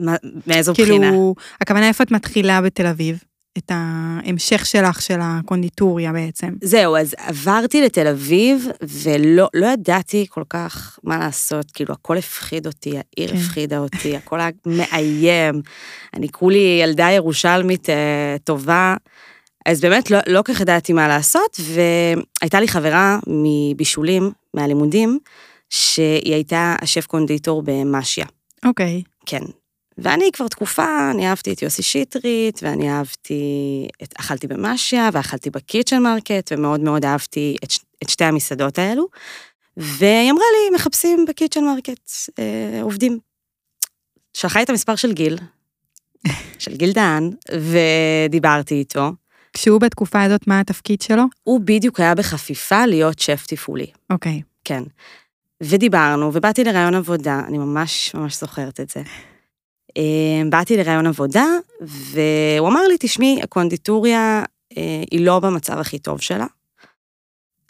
מה- 0.00 0.16
מאיזו 0.46 0.72
בחינה? 0.72 0.88
כאילו, 1.10 1.34
הכוונה 1.60 1.88
איפה 1.88 2.04
את 2.04 2.10
מתחילה 2.10 2.60
בתל 2.60 2.86
אביב? 2.86 3.24
את 3.58 3.72
ההמשך 3.74 4.66
שלך 4.66 5.02
של 5.02 5.18
הקונדיטוריה 5.22 6.12
בעצם. 6.12 6.54
זהו, 6.62 6.96
אז 6.96 7.14
עברתי 7.18 7.82
לתל 7.82 8.06
אביב, 8.06 8.66
ולא 8.82 9.48
לא 9.54 9.66
ידעתי 9.66 10.26
כל 10.28 10.42
כך 10.48 10.98
מה 11.04 11.18
לעשות, 11.18 11.70
כאילו, 11.70 11.94
הכל 11.94 12.18
הפחיד 12.18 12.66
אותי, 12.66 12.90
העיר 12.90 13.30
כן. 13.30 13.36
הפחידה 13.36 13.78
אותי, 13.78 14.16
הכל 14.16 14.40
היה 14.40 14.50
מאיים. 14.66 15.62
אני 16.14 16.28
כולי 16.28 16.78
ילדה 16.82 17.10
ירושלמית 17.10 17.90
אה, 17.90 18.36
טובה, 18.44 18.94
אז 19.66 19.80
באמת 19.80 20.10
לא, 20.10 20.18
לא 20.26 20.42
כך 20.44 20.60
ידעתי 20.60 20.92
מה 20.92 21.08
לעשות, 21.08 21.60
והייתה 21.60 22.60
לי 22.60 22.68
חברה 22.68 23.18
מבישולים, 23.26 24.32
מהלימודים, 24.54 25.18
שהיא 25.70 26.34
הייתה 26.34 26.76
השף 26.82 27.06
קונדיטור 27.06 27.62
במשיה. 27.64 28.26
אוקיי. 28.64 29.02
כן. 29.26 29.42
ואני 29.98 30.30
כבר 30.32 30.48
תקופה, 30.48 31.10
אני 31.10 31.28
אהבתי 31.28 31.52
את 31.52 31.62
יוסי 31.62 31.82
שטרית, 31.82 32.60
ואני 32.62 32.90
אהבתי, 32.90 33.42
את, 34.02 34.14
אכלתי 34.20 34.46
במשיה, 34.46 35.10
ואכלתי 35.12 35.50
ב 35.50 35.57
Kitchen 35.57 36.02
Market, 36.02 36.52
ומאוד 36.52 36.80
מאוד 36.80 37.04
אהבתי 37.04 37.56
את, 37.64 37.72
את 38.02 38.08
שתי 38.08 38.24
המסעדות 38.24 38.78
האלו. 38.78 39.06
והיא 39.76 40.30
אמרה 40.30 40.44
לי, 40.52 40.76
מחפשים 40.76 41.24
ב 41.28 41.33
Kitchen 41.33 41.64
Market 41.64 42.10
אה, 42.38 42.82
עובדים. 42.82 43.18
שלחה 44.34 44.58
לי 44.58 44.64
את 44.64 44.70
המספר 44.70 44.96
של 44.96 45.12
גיל, 45.12 45.38
של 46.58 46.76
גיל 46.76 46.92
דהן, 46.92 47.30
ודיברתי 47.70 48.74
איתו. 48.74 49.10
כשהוא 49.52 49.80
בתקופה 49.80 50.22
הזאת, 50.22 50.46
מה 50.46 50.60
התפקיד 50.60 51.02
שלו? 51.02 51.22
הוא 51.42 51.60
בדיוק 51.64 52.00
היה 52.00 52.14
בחפיפה 52.14 52.86
להיות 52.86 53.18
שף 53.18 53.44
תפעולי. 53.48 53.86
אוקיי. 54.10 54.42
כן. 54.64 54.82
ודיברנו, 55.62 56.30
ובאתי 56.34 56.64
לראיון 56.64 56.94
עבודה, 56.94 57.40
אני 57.48 57.58
ממש 57.58 58.14
ממש 58.14 58.40
זוכרת 58.40 58.80
את 58.80 58.90
זה. 58.90 59.02
אה, 59.96 60.42
באתי 60.50 60.76
לראיון 60.76 61.06
עבודה, 61.06 61.46
והוא 61.80 62.68
אמר 62.68 62.88
לי, 62.88 62.96
תשמעי, 63.00 63.40
הקונדיטוריה 63.42 64.44
אה, 64.76 65.02
היא 65.10 65.20
לא 65.26 65.38
במצב 65.38 65.78
הכי 65.78 65.98
טוב 65.98 66.20
שלה. 66.20 66.46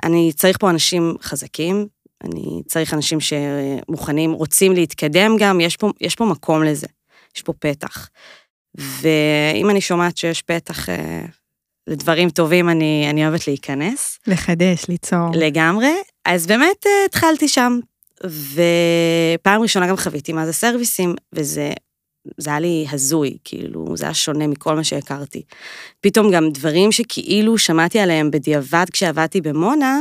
אני 0.02 0.32
צריך 0.32 0.58
פה 0.60 0.70
אנשים 0.70 1.14
חזקים, 1.22 1.86
אני 2.24 2.62
צריך 2.66 2.94
אנשים 2.94 3.18
שמוכנים, 3.20 4.32
רוצים 4.32 4.72
להתקדם 4.72 5.36
גם, 5.38 5.60
יש 5.60 5.76
פה, 5.76 5.90
יש 6.00 6.14
פה 6.14 6.24
מקום 6.24 6.62
לזה, 6.62 6.86
יש 7.36 7.42
פה 7.42 7.52
פתח. 7.52 8.08
ואם 8.74 9.70
אני 9.70 9.80
שומעת 9.80 10.16
שיש 10.16 10.42
פתח 10.42 10.88
אה, 10.88 11.24
לדברים 11.86 12.30
טובים, 12.30 12.68
אני, 12.68 13.06
אני 13.10 13.26
אוהבת 13.26 13.46
להיכנס. 13.46 14.18
לחדש, 14.26 14.84
ליצור. 14.88 15.30
לגמרי. 15.34 15.92
אז 16.24 16.46
באמת 16.46 16.86
אה, 16.86 17.04
התחלתי 17.06 17.48
שם, 17.48 17.78
ופעם 18.26 19.62
ראשונה 19.62 19.88
גם 19.88 19.96
חוויתי 19.96 20.32
מה 20.32 20.46
זה 20.46 20.52
סרוויסים, 20.52 21.14
וזה 21.32 21.72
זה 22.36 22.50
היה 22.50 22.60
לי 22.60 22.86
הזוי, 22.92 23.36
כאילו, 23.44 23.96
זה 23.96 24.04
היה 24.04 24.14
שונה 24.14 24.46
מכל 24.46 24.76
מה 24.76 24.84
שהכרתי. 24.84 25.42
פתאום 26.00 26.30
גם 26.30 26.50
דברים 26.50 26.92
שכאילו 26.92 27.58
שמעתי 27.58 27.98
עליהם 27.98 28.30
בדיעבד 28.30 28.86
כשעבדתי 28.92 29.40
במונה, 29.40 30.00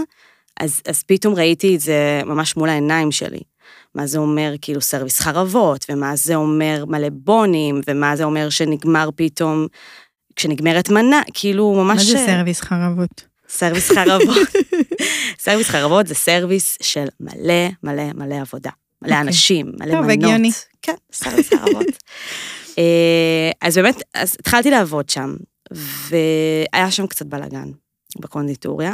אז, 0.59 0.81
אז 0.87 1.03
פתאום 1.03 1.35
ראיתי 1.35 1.75
את 1.75 1.79
זה 1.79 2.21
ממש 2.25 2.57
מול 2.57 2.69
העיניים 2.69 3.11
שלי. 3.11 3.39
מה 3.95 4.07
זה 4.07 4.17
אומר 4.17 4.53
כאילו 4.61 4.81
סרוויס 4.81 5.19
חרבות, 5.19 5.85
ומה 5.89 6.15
זה 6.15 6.35
אומר 6.35 6.85
מלא 6.87 7.07
בונים, 7.11 7.81
ומה 7.87 8.15
זה 8.15 8.23
אומר 8.23 8.49
שנגמר 8.49 9.09
פתאום, 9.15 9.67
כשנגמרת 10.35 10.89
מנה, 10.89 11.21
כאילו 11.33 11.73
ממש... 11.73 11.97
מה 11.97 12.19
זה 12.19 12.25
סרוויס 12.25 12.61
חרבות? 12.61 13.23
סרוויס 13.49 13.91
חרבות. 13.91 14.47
סרוויס 15.43 15.69
חרבות 15.69 16.07
זה 16.07 16.15
סרוויס 16.15 16.77
של 16.81 17.05
מלא 17.19 17.69
מלא 17.83 18.03
מלא 18.15 18.35
עבודה. 18.35 18.69
מלא 19.01 19.12
אוקיי. 19.12 19.22
אנשים, 19.22 19.72
מלא 19.79 19.91
טוב, 19.91 20.01
מנות. 20.01 20.12
הגיוני. 20.12 20.51
כן, 20.81 20.96
סרוויס 21.13 21.50
חרבות. 21.53 21.86
אה, 22.77 23.51
אז 23.62 23.75
באמת, 23.77 24.01
אז 24.13 24.36
התחלתי 24.39 24.72
לעבוד 24.72 25.10
שם, 25.10 25.36
והיה 25.72 26.91
שם 26.91 27.08
קצת 27.08 27.25
בלאגן 27.25 27.72
בקונדיטוריה, 28.20 28.93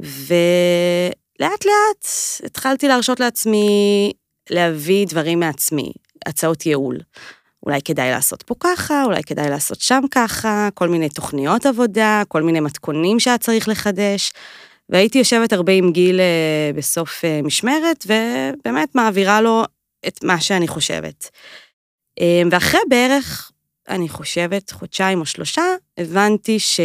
ולאט 0.00 1.64
לאט 1.64 2.08
התחלתי 2.44 2.88
להרשות 2.88 3.20
לעצמי 3.20 4.12
להביא 4.50 5.06
דברים 5.06 5.40
מעצמי, 5.40 5.92
הצעות 6.26 6.66
ייעול. 6.66 6.98
אולי 7.66 7.82
כדאי 7.82 8.10
לעשות 8.10 8.42
פה 8.42 8.54
ככה, 8.60 9.04
אולי 9.04 9.22
כדאי 9.22 9.50
לעשות 9.50 9.80
שם 9.80 10.00
ככה, 10.10 10.68
כל 10.74 10.88
מיני 10.88 11.08
תוכניות 11.08 11.66
עבודה, 11.66 12.22
כל 12.28 12.42
מיני 12.42 12.60
מתכונים 12.60 13.20
שהיה 13.20 13.38
צריך 13.38 13.68
לחדש. 13.68 14.32
והייתי 14.88 15.18
יושבת 15.18 15.52
הרבה 15.52 15.72
עם 15.72 15.92
גיל 15.92 16.20
אה, 16.20 16.70
בסוף 16.74 17.24
אה, 17.24 17.40
משמרת, 17.42 18.06
ובאמת 18.06 18.94
מעבירה 18.94 19.40
לו 19.40 19.64
את 20.08 20.24
מה 20.24 20.40
שאני 20.40 20.68
חושבת. 20.68 21.30
אה, 22.20 22.42
ואחרי 22.50 22.80
בערך, 22.88 23.52
אני 23.88 24.08
חושבת, 24.08 24.70
חודשיים 24.70 25.20
או 25.20 25.26
שלושה, 25.26 25.62
הבנתי 25.98 26.58
ש... 26.58 26.80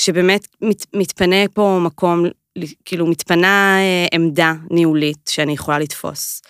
שבאמת 0.00 0.46
מת, 0.62 0.86
מתפנה 0.94 1.48
פה 1.54 1.78
מקום, 1.82 2.24
כאילו 2.84 3.06
מתפנה 3.06 3.78
עמדה 4.12 4.52
ניהולית 4.70 5.28
שאני 5.28 5.52
יכולה 5.52 5.78
לתפוס. 5.78 6.42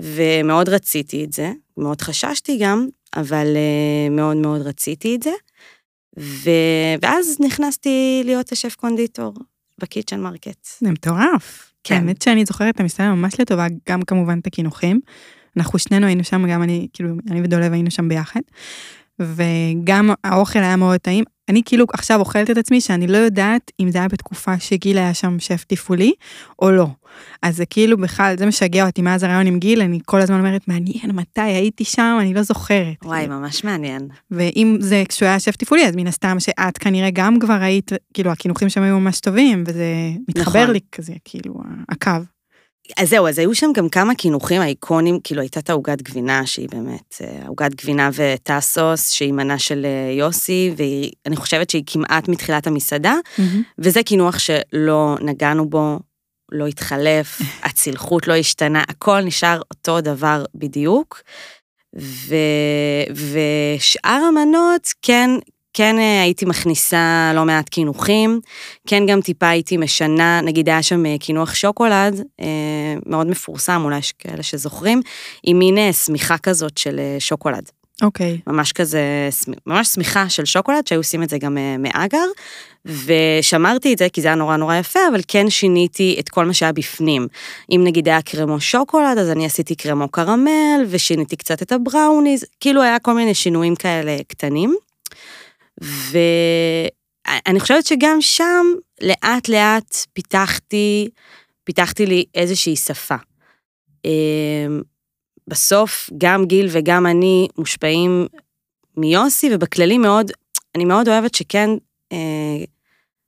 ומאוד 0.00 0.68
רציתי 0.68 1.24
את 1.24 1.32
זה, 1.32 1.52
מאוד 1.76 2.00
חששתי 2.00 2.58
גם, 2.62 2.88
אבל 3.16 3.46
מאוד 4.10 4.36
מאוד 4.36 4.60
רציתי 4.62 5.16
את 5.16 5.22
זה. 5.22 5.30
ו... 6.18 6.50
ואז 7.02 7.36
נכנסתי 7.40 8.22
להיות 8.24 8.52
השף 8.52 8.74
קונדיטור 8.74 9.34
ב 9.78 9.83
Kitchen 9.83 10.20
Market. 10.20 10.66
זה 10.80 10.90
מטורף. 10.90 11.72
כן. 11.84 11.94
האמת 11.94 12.22
שאני 12.22 12.44
זוכרת 12.44 12.74
את 12.74 12.80
המסעדה 12.80 13.14
ממש 13.14 13.40
לטובה, 13.40 13.66
גם 13.88 14.02
כמובן 14.02 14.38
את 14.38 14.46
הקינוחים. 14.46 15.00
אנחנו 15.56 15.78
שנינו 15.78 16.06
היינו 16.06 16.24
שם, 16.24 16.46
גם 16.48 16.62
אני, 16.62 16.88
כאילו, 16.92 17.10
אני 17.30 17.42
ודולב 17.42 17.72
היינו 17.72 17.90
שם 17.90 18.08
ביחד. 18.08 18.40
וגם 19.20 20.10
האוכל 20.24 20.58
היה 20.58 20.76
מאוד 20.76 20.96
טעים. 20.96 21.24
אני 21.48 21.62
כאילו 21.64 21.86
עכשיו 21.92 22.20
אוכלת 22.20 22.50
את 22.50 22.56
עצמי 22.56 22.80
שאני 22.80 23.06
לא 23.06 23.16
יודעת 23.16 23.70
אם 23.80 23.90
זה 23.90 23.98
היה 23.98 24.08
בתקופה 24.08 24.58
שגיל 24.58 24.98
היה 24.98 25.14
שם 25.14 25.38
שף 25.38 25.64
תפעולי 25.68 26.12
או 26.62 26.70
לא. 26.70 26.86
אז 27.42 27.56
זה 27.56 27.66
כאילו 27.66 27.96
בכלל, 27.96 28.34
זה 28.38 28.46
משגע 28.46 28.86
אותי 28.86 29.02
מאז 29.02 29.22
הראיון 29.22 29.46
עם 29.46 29.58
גיל, 29.58 29.82
אני 29.82 29.98
כל 30.04 30.20
הזמן 30.20 30.38
אומרת, 30.38 30.68
מעניין, 30.68 31.10
מתי 31.12 31.40
הייתי 31.40 31.84
שם, 31.84 32.18
אני 32.20 32.34
לא 32.34 32.42
זוכרת. 32.42 32.94
וואי, 33.04 33.26
ממש 33.26 33.64
מעניין. 33.64 34.08
ואם 34.30 34.76
זה 34.80 35.02
כשהוא 35.08 35.28
היה 35.28 35.40
שף 35.40 35.56
תפעולי, 35.56 35.86
אז 35.86 35.96
מן 35.96 36.06
הסתם 36.06 36.40
שאת 36.40 36.78
כנראה 36.78 37.10
גם 37.12 37.38
כבר 37.38 37.58
היית, 37.60 37.90
כאילו, 38.14 38.30
הקינוחים 38.30 38.68
שם 38.68 38.82
היו 38.82 39.00
ממש 39.00 39.20
טובים, 39.20 39.64
וזה 39.66 39.86
מתחבר 40.28 40.62
נכון. 40.62 40.72
לי 40.72 40.80
כזה, 40.92 41.14
כאילו, 41.24 41.54
הקו. 41.88 42.35
אז 42.96 43.08
זהו, 43.08 43.28
אז 43.28 43.38
היו 43.38 43.54
שם 43.54 43.70
גם 43.74 43.88
כמה 43.88 44.14
קינוחים 44.14 44.62
אייקונים, 44.62 45.20
כאילו 45.24 45.40
הייתה 45.40 45.60
את 45.60 45.70
העוגת 45.70 46.02
גבינה, 46.02 46.46
שהיא 46.46 46.68
באמת 46.68 47.14
אה, 47.20 47.48
עוגת 47.48 47.74
גבינה 47.74 48.10
וטאסוס, 48.12 49.10
שהיא 49.10 49.32
מנה 49.32 49.58
של 49.58 49.86
אה, 49.86 50.12
יוסי, 50.12 50.74
ואני 50.76 51.36
חושבת 51.36 51.70
שהיא 51.70 51.82
כמעט 51.86 52.28
מתחילת 52.28 52.66
המסעדה, 52.66 53.14
וזה 53.78 54.02
קינוח 54.02 54.38
שלא 54.38 55.16
נגענו 55.20 55.70
בו, 55.70 55.98
לא 56.52 56.66
התחלף, 56.66 57.40
הצלחות 57.66 58.28
לא 58.28 58.34
השתנה, 58.34 58.84
הכל 58.88 59.20
נשאר 59.20 59.60
אותו 59.70 60.00
דבר 60.00 60.44
בדיוק. 60.54 61.22
ו... 61.98 62.34
ושאר 63.10 64.20
המנות, 64.28 64.88
כן, 65.02 65.30
כן 65.76 65.98
אה, 65.98 66.22
הייתי 66.22 66.44
מכניסה 66.44 67.32
לא 67.34 67.44
מעט 67.44 67.68
קינוחים, 67.68 68.40
כן 68.86 69.06
גם 69.06 69.20
טיפה 69.20 69.48
הייתי 69.48 69.76
משנה, 69.76 70.40
נגיד 70.40 70.68
היה 70.68 70.82
שם 70.82 71.06
אה, 71.06 71.16
קינוח 71.20 71.54
שוקולד, 71.54 72.22
אה, 72.40 72.46
מאוד 73.06 73.26
מפורסם, 73.26 73.82
אולי 73.84 73.98
יש 73.98 74.12
כאלה 74.12 74.42
שזוכרים, 74.42 75.00
עם 75.42 75.58
מין 75.58 75.92
שמיכה 75.92 76.38
כזאת 76.38 76.78
של 76.78 77.00
שוקולד. 77.18 77.70
אוקיי. 78.02 78.38
ממש 78.46 78.72
כזה, 78.72 79.28
ממש 79.66 79.88
שמיכה 79.88 80.28
של 80.28 80.44
שוקולד, 80.44 80.86
שהיו 80.86 81.00
עושים 81.00 81.22
את 81.22 81.30
זה 81.30 81.38
גם 81.38 81.58
מאגר, 81.78 82.26
ושמרתי 82.84 83.92
את 83.92 83.98
זה 83.98 84.08
כי 84.12 84.20
זה 84.20 84.28
היה 84.28 84.34
נורא 84.34 84.56
נורא 84.56 84.76
יפה, 84.76 85.00
אבל 85.10 85.20
כן 85.28 85.50
שיניתי 85.50 86.16
את 86.20 86.28
כל 86.28 86.44
מה 86.44 86.54
שהיה 86.54 86.72
בפנים. 86.72 87.26
אם 87.70 87.80
נגיד 87.84 88.08
היה 88.08 88.22
קרמו 88.22 88.60
שוקולד, 88.60 89.18
אז 89.18 89.30
אני 89.30 89.46
עשיתי 89.46 89.74
קרמו 89.74 90.08
קרמל, 90.08 90.84
ושיניתי 90.88 91.36
קצת 91.36 91.62
את 91.62 91.72
הבראוניז, 91.72 92.44
כאילו 92.60 92.82
היה 92.82 92.98
כל 92.98 93.12
מיני 93.12 93.34
שינויים 93.34 93.74
כאלה 93.76 94.16
קטנים. 94.28 94.76
ואני 95.80 97.60
חושבת 97.60 97.86
שגם 97.86 98.16
שם, 98.20 98.66
לאט 99.02 99.48
לאט 99.48 99.96
פיתחתי, 100.12 101.08
פיתחתי 101.64 102.06
לי 102.06 102.24
איזושהי 102.34 102.76
שפה. 102.76 103.14
אמ, 104.04 104.82
בסוף, 105.48 106.10
גם 106.18 106.46
גיל 106.46 106.68
וגם 106.70 107.06
אני 107.06 107.48
מושפעים 107.58 108.26
מיוסי, 108.96 109.48
ובכללי 109.54 109.98
מאוד, 109.98 110.30
אני 110.74 110.84
מאוד 110.84 111.08
אוהבת 111.08 111.34
שכן, 111.34 111.70
אה, 112.12 112.64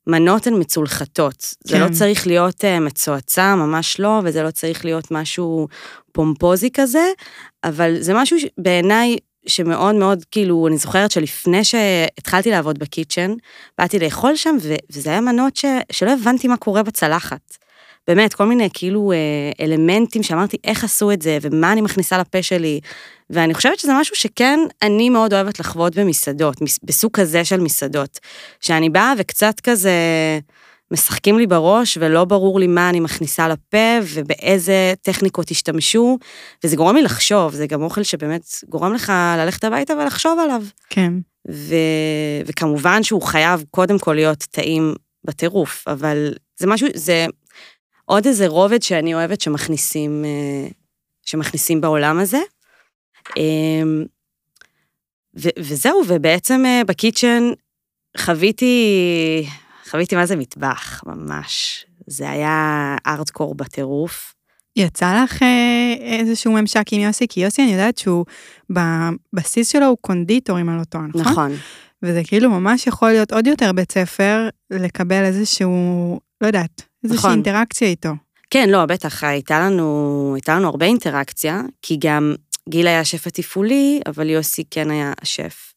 מנות 0.07 0.47
הן 0.47 0.61
מצולחתות. 0.61 1.55
כן. 1.65 1.69
זה 1.69 1.79
לא 1.79 1.87
כן. 1.87 1.93
צריך 1.93 2.27
להיות 2.27 2.65
אה, 2.65 2.81
מצועצע, 2.81 3.55
ממש 3.55 4.01
לא, 4.01 4.21
וזה 4.25 4.43
לא 4.43 4.51
צריך 4.51 4.85
להיות 4.85 5.11
משהו 5.11 5.69
פומפוזי 6.13 6.71
כזה, 6.71 7.09
אבל 7.65 7.97
זה 8.01 8.15
משהו 8.15 8.37
בעיניי 8.59 9.17
שמאוד 9.49 9.95
מאוד, 9.95 10.25
כאילו, 10.31 10.67
אני 10.67 10.77
זוכרת 10.79 11.11
שלפני 11.11 11.65
שהתחלתי 11.65 12.51
לעבוד 12.51 12.79
בקיצ'ן, 12.79 13.33
באתי 13.79 13.99
לאכול 13.99 14.37
שם, 14.37 14.57
ו- 14.63 14.75
וזה 14.93 15.11
היה 15.11 15.21
מנות 15.21 15.57
ש- 15.57 15.65
שלא 15.93 16.13
הבנתי 16.13 16.49
מה 16.49 16.57
קורה 16.57 16.83
בצלחת. 16.83 17.57
באמת, 18.09 18.35
כל 18.35 18.45
מיני 18.47 18.69
כאילו 18.73 19.13
אה, 19.13 19.17
אלמנטים 19.65 20.23
שאמרתי 20.23 20.57
איך 20.65 20.85
עשו 20.85 21.13
את 21.13 21.23
זה, 21.23 21.39
ומה 21.43 21.73
אני 21.73 21.81
מכניסה 21.81 22.19
לפה 22.19 22.43
שלי. 22.43 22.81
ואני 23.31 23.55
חושבת 23.55 23.79
שזה 23.79 23.93
משהו 24.01 24.17
שכן, 24.17 24.61
אני 24.83 25.11
מאוד 25.11 25.35
אוהבת 25.35 25.61
לחוות 25.61 25.97
במסעדות, 25.97 26.61
מס- 26.63 26.79
בסוג 26.85 27.11
כזה 27.13 27.45
של 27.45 27.61
מסעדות. 27.61 28.19
שאני 28.61 28.91
באה 28.91 29.13
וקצת 29.19 29.61
כזה 29.61 29.93
משחקים 30.91 31.39
לי 31.39 31.47
בראש, 31.47 31.99
ולא 32.01 32.25
ברור 32.25 32.61
לי 32.61 32.67
מה 32.67 32.89
אני 32.89 33.01
מכניסה 33.01 33.49
לפה, 33.49 33.99
ובאיזה 34.15 34.95
טכניקות 35.03 35.51
השתמשו, 35.51 36.19
וזה 36.65 36.77
גורם 36.77 36.97
לי 36.97 37.03
לחשוב, 37.03 37.55
זה 37.55 37.67
גם 37.67 37.83
אוכל 37.83 38.03
שבאמת 38.03 38.43
גורם 38.69 38.93
לך 38.93 39.13
ללכת 39.39 39.65
הביתה 39.65 39.95
ולחשוב 39.95 40.39
עליו. 40.39 40.63
כן. 40.91 41.13
ו... 41.51 41.75
וכמובן 42.47 43.03
שהוא 43.03 43.23
חייב 43.23 43.65
קודם 43.71 43.99
כל 43.99 44.13
להיות 44.13 44.39
טעים 44.51 44.95
בטירוף, 45.25 45.89
אבל 45.89 46.35
זה 46.57 46.67
משהו, 46.67 46.89
זה 46.95 47.27
עוד 48.05 48.27
איזה 48.27 48.47
רובד 48.47 48.83
שאני 48.83 49.15
אוהבת 49.15 49.41
שמכניסים, 49.41 50.25
אה, 50.25 50.69
שמכניסים 51.23 51.81
בעולם 51.81 52.19
הזה. 52.19 52.41
אמ, 53.37 54.05
ו... 55.39 55.49
וזהו, 55.59 56.03
ובעצם 56.07 56.63
אה, 56.67 56.83
בקיצ'ן 56.87 57.51
חוויתי, 58.19 59.47
חוויתי 59.91 60.17
מה 60.17 60.27
זה 60.27 60.37
מטבח, 60.37 61.03
ממש. 61.07 61.85
זה 62.07 62.31
היה 62.31 62.97
ארטקור 63.07 63.55
בטירוף. 63.55 64.35
יצא 64.77 65.23
לך 65.25 65.43
אה, 65.43 65.95
איזשהו 66.01 66.53
ממשק 66.53 66.85
עם 66.93 67.01
יוסי? 67.01 67.27
כי 67.29 67.41
יוסי, 67.41 67.63
אני 67.63 67.73
יודעת 67.73 67.99
שהוא, 67.99 68.25
בבסיס 68.71 69.73
שלו 69.73 69.87
הוא 69.87 69.97
קונדיטור, 70.01 70.61
אם 70.61 70.71
אני 70.71 70.79
לא 70.79 70.85
טועה, 70.85 71.07
נכון? 71.07 71.23
נכון. 71.23 71.53
וזה 72.03 72.23
כאילו 72.25 72.51
ממש 72.51 72.87
יכול 72.87 73.09
להיות 73.09 73.33
עוד 73.33 73.47
יותר 73.47 73.73
בית 73.73 73.93
ספר, 73.93 74.49
לקבל 74.71 75.25
איזשהו, 75.25 76.21
לא 76.41 76.47
יודעת, 76.47 76.83
איזושהי 77.05 77.19
נכון. 77.19 77.31
אינטראקציה 77.31 77.89
איתו. 77.89 78.11
כן, 78.51 78.69
לא, 78.71 78.87
בטח, 78.87 79.25
הייתה 79.25 79.61
לנו, 79.61 80.33
הייתה 80.35 80.55
לנו 80.57 80.69
הרבה 80.69 80.87
אינטראקציה, 80.87 81.63
כי 81.83 81.97
גם 82.01 82.35
גיל 82.69 82.87
היה 82.87 83.01
השף 83.01 83.27
התפעולי, 83.27 84.01
אבל 84.07 84.31
יוסי 84.31 84.65
כן 84.71 84.91
היה 84.91 85.13
השף 85.23 85.75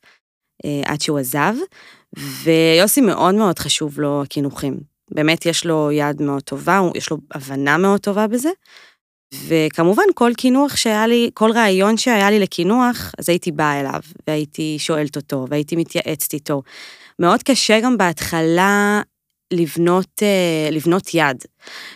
אה, 0.66 0.82
עד 0.86 1.02
שהוא 1.02 1.20
עזב, 1.20 1.54
ויוסי 2.20 3.02
מאוד 3.02 3.36
מאוד 3.36 3.60
חשוב 3.60 4.00
לו 4.00 4.22
הקינוחים. 4.22 4.78
באמת 5.12 5.46
יש 5.46 5.66
לו 5.66 5.92
יד 5.92 6.22
מאוד 6.22 6.42
טובה, 6.42 6.82
יש 6.96 7.10
לו 7.10 7.18
הבנה 7.34 7.78
מאוד 7.78 8.00
טובה 8.00 8.28
בזה. 8.28 8.50
וכמובן, 9.48 10.04
כל 10.16 10.32
קינוח 10.38 10.76
שהיה 10.76 11.08
לי, 11.08 11.30
כל 11.34 11.52
רעיון 11.52 11.98
שהיה 11.98 12.30
לי 12.30 12.40
לקינוח, 12.40 13.12
אז 13.18 13.30
הייתי 13.30 13.52
באה 13.52 13.80
אליו, 13.80 14.02
והייתי 14.28 14.76
שואלת 14.80 15.16
אותו, 15.16 15.46
והייתי 15.50 15.76
מתייעצת 15.76 16.34
איתו. 16.34 16.62
מאוד 17.20 17.44
קשה 17.44 17.80
גם 17.80 17.98
בהתחלה 17.98 19.02
לבנות, 19.52 20.24
אה, 20.24 20.70
לבנות 20.72 21.14
יד. 21.14 21.44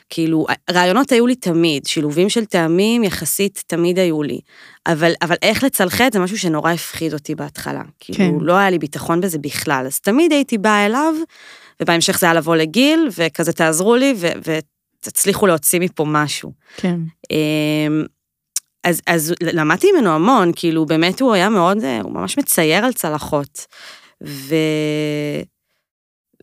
כאילו, 0.10 0.46
רעיונות 0.72 1.12
היו 1.12 1.28
לי 1.28 1.36
תמיד, 1.36 1.86
שילובים 1.86 2.30
של 2.30 2.46
טעמים 2.46 3.04
יחסית 3.04 3.64
תמיד 3.68 4.00
היו 4.00 4.24
לי. 4.24 4.40
אבל, 4.88 5.12
אבל 5.22 5.36
איך 5.42 5.64
לצלחת 5.64 6.14
זה 6.14 6.20
משהו 6.20 6.38
שנורא 6.38 6.72
הפחיד 6.72 7.14
אותי 7.14 7.36
בהתחלה. 7.36 7.82
כאילו, 8.00 8.18
כן. 8.18 8.46
לא 8.46 8.54
היה 8.54 8.70
לי 8.70 8.80
ביטחון 8.80 9.22
בזה 9.22 9.38
בכלל. 9.38 9.84
אז 9.88 10.00
תמיד 10.00 10.32
הייתי 10.32 10.58
באה 10.58 10.86
אליו, 10.86 11.14
ובהמשך 11.82 12.20
זה 12.20 12.26
היה 12.26 12.34
לבוא 12.34 12.56
לגיל, 12.56 13.10
וכזה 13.18 13.54
תעזרו 13.54 13.96
לי, 13.96 14.14
ו- 14.18 14.58
ותצליחו 15.02 15.48
להוציא 15.48 15.80
מפה 15.80 16.06
משהו. 16.08 16.52
כן. 16.78 17.00
אמ, 17.32 18.06
אז, 18.84 19.02
אז 19.08 19.34
למדתי 19.42 19.92
ממנו 19.92 20.10
המון, 20.10 20.52
כאילו 20.56 20.86
באמת 20.86 21.22
הוא 21.22 21.34
היה 21.34 21.50
מאוד, 21.50 21.84
אה, 21.84 22.02
הוא 22.02 22.14
ממש 22.14 22.38
מצייר 22.38 22.86
על 22.86 22.94
צלחות. 22.94 23.66
ו... 24.24 24.56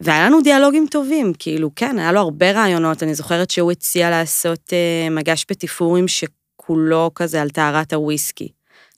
והיה 0.03 0.27
לנו 0.27 0.41
דיאלוגים 0.41 0.87
טובים, 0.91 1.33
כאילו, 1.39 1.71
כן, 1.77 1.99
היה 1.99 2.13
לו 2.13 2.21
הרבה 2.21 2.53
רעיונות, 2.53 3.03
אני 3.03 3.15
זוכרת 3.15 3.51
שהוא 3.51 3.73
הציע 3.73 4.11
לעשות 4.11 4.73
אה, 4.73 5.11
מגש 5.11 5.45
פטיפורים 5.45 6.09
שכולו 6.09 7.11
כזה 7.15 7.43
על 7.43 7.51
טהרת 7.51 7.93
הוויסקי. 7.93 8.49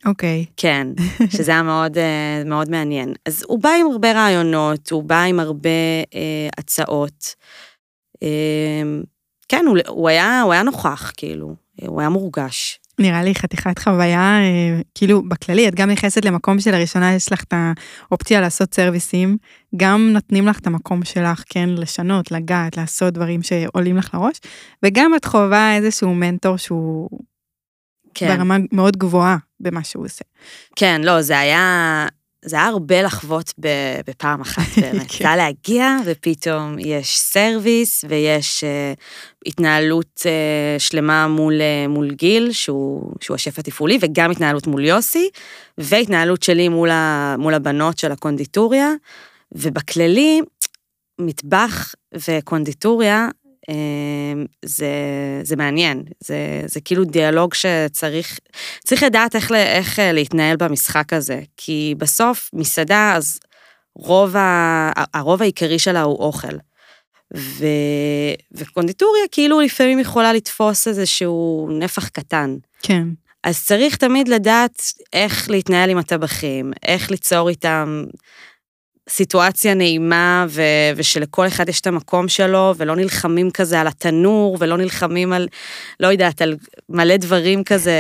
אוקיי. 0.06 0.44
כן, 0.56 0.86
שזה 1.36 1.52
היה 1.52 1.62
מאוד, 1.62 1.98
אה, 1.98 2.42
מאוד 2.46 2.70
מעניין. 2.70 3.14
אז 3.26 3.44
הוא 3.48 3.58
בא 3.58 3.70
עם 3.70 3.86
הרבה 3.92 4.12
רעיונות, 4.12 4.90
הוא 4.90 5.02
בא 5.02 5.22
עם 5.22 5.40
הרבה 5.40 5.70
אה, 6.14 6.48
הצעות. 6.58 7.34
אה, 8.22 8.82
כן, 9.48 9.64
הוא, 9.66 9.78
הוא, 9.88 10.08
היה, 10.08 10.42
הוא 10.42 10.52
היה 10.52 10.62
נוכח, 10.62 11.12
כאילו, 11.16 11.54
הוא 11.86 12.00
היה 12.00 12.08
מורגש. 12.08 12.80
נראה 12.98 13.22
לי 13.22 13.34
חתיכת 13.34 13.78
חוויה, 13.78 14.38
אה, 14.40 14.80
כאילו, 14.94 15.28
בכללי, 15.28 15.68
את 15.68 15.74
גם 15.74 15.90
נכנסת 15.90 16.24
למקום 16.24 16.60
שלראשונה 16.60 17.14
יש 17.14 17.32
לך 17.32 17.44
את 17.44 17.54
האופציה 18.08 18.40
לעשות 18.40 18.74
סרוויסים, 18.74 19.36
גם 19.76 20.10
נותנים 20.12 20.46
לך 20.46 20.58
את 20.58 20.66
המקום 20.66 21.04
שלך, 21.04 21.44
כן, 21.48 21.68
לשנות, 21.68 22.30
לגעת, 22.30 22.76
לעשות 22.76 23.14
דברים 23.14 23.42
שעולים 23.42 23.96
לך 23.96 24.14
לראש, 24.14 24.40
וגם 24.82 25.14
את 25.16 25.24
חווה 25.24 25.76
איזשהו 25.76 26.14
מנטור 26.14 26.56
שהוא 26.56 27.10
כן, 28.14 28.36
ברמה 28.36 28.56
מאוד 28.72 28.96
גבוהה 28.96 29.36
במה 29.60 29.84
שהוא 29.84 30.04
עושה. 30.04 30.24
כן, 30.76 31.00
לא, 31.04 31.22
זה 31.22 31.38
היה, 31.38 32.06
זה 32.44 32.56
היה 32.56 32.66
הרבה 32.66 33.02
לחוות 33.02 33.52
בפעם 34.06 34.40
אחת 34.40 34.62
באמת. 34.80 35.10
כן. 35.10 35.18
זה 35.18 35.24
היה 35.24 35.36
להגיע, 35.36 35.96
ופתאום 36.04 36.76
יש 36.78 37.18
סרוויס, 37.18 38.04
ויש 38.08 38.64
uh, 38.64 39.46
התנהלות 39.46 40.20
uh, 40.20 40.80
שלמה 40.80 41.28
מול, 41.28 41.54
uh, 41.54 41.88
מול 41.88 42.10
גיל, 42.10 42.52
שהוא, 42.52 43.12
שהוא 43.20 43.34
השף 43.34 43.58
התפעולי, 43.58 43.98
וגם 44.00 44.30
התנהלות 44.30 44.66
מול 44.66 44.84
יוסי, 44.84 45.30
והתנהלות 45.78 46.42
שלי 46.42 46.68
מול, 46.68 46.90
ה, 46.90 47.36
מול 47.38 47.54
הבנות 47.54 47.98
של 47.98 48.12
הקונדיטוריה, 48.12 48.90
ובכללי, 49.52 50.40
מטבח 51.18 51.94
וקונדיטוריה 52.28 53.28
זה, 54.64 54.90
זה 55.42 55.56
מעניין, 55.56 56.02
זה, 56.20 56.62
זה 56.66 56.80
כאילו 56.80 57.04
דיאלוג 57.04 57.54
שצריך, 57.54 58.38
צריך 58.84 59.02
לדעת 59.02 59.36
איך, 59.36 59.52
איך 59.52 59.98
אה, 59.98 60.12
להתנהל 60.12 60.56
במשחק 60.56 61.12
הזה, 61.12 61.40
כי 61.56 61.94
בסוף 61.98 62.50
מסעדה, 62.52 63.12
אז 63.16 63.38
רוב, 63.94 64.36
ה, 64.36 64.92
הרוב 65.14 65.42
העיקרי 65.42 65.78
שלה 65.78 66.02
הוא 66.02 66.18
אוכל. 66.18 66.56
ו, 67.36 67.66
וקונדיטוריה 68.52 69.22
כאילו 69.32 69.60
לפעמים 69.60 69.98
יכולה 69.98 70.32
לתפוס 70.32 70.88
איזשהו 70.88 71.68
נפח 71.72 72.08
קטן. 72.08 72.56
כן. 72.82 73.08
אז 73.44 73.64
צריך 73.64 73.96
תמיד 73.96 74.28
לדעת 74.28 74.82
איך 75.12 75.50
להתנהל 75.50 75.90
עם 75.90 75.98
הטבחים, 75.98 76.72
איך 76.82 77.10
ליצור 77.10 77.48
איתם 77.48 78.04
סיטואציה 79.08 79.74
נעימה, 79.74 80.46
ו- 80.48 80.62
ושלכל 80.96 81.46
אחד 81.46 81.68
יש 81.68 81.80
את 81.80 81.86
המקום 81.86 82.28
שלו, 82.28 82.74
ולא 82.76 82.96
נלחמים 82.96 83.50
כזה 83.50 83.80
על 83.80 83.86
התנור, 83.86 84.56
ולא 84.60 84.76
נלחמים 84.76 85.32
על, 85.32 85.48
לא 86.00 86.08
יודעת, 86.08 86.42
על 86.42 86.56
מלא 86.88 87.16
דברים 87.16 87.64
כזה, 87.64 87.92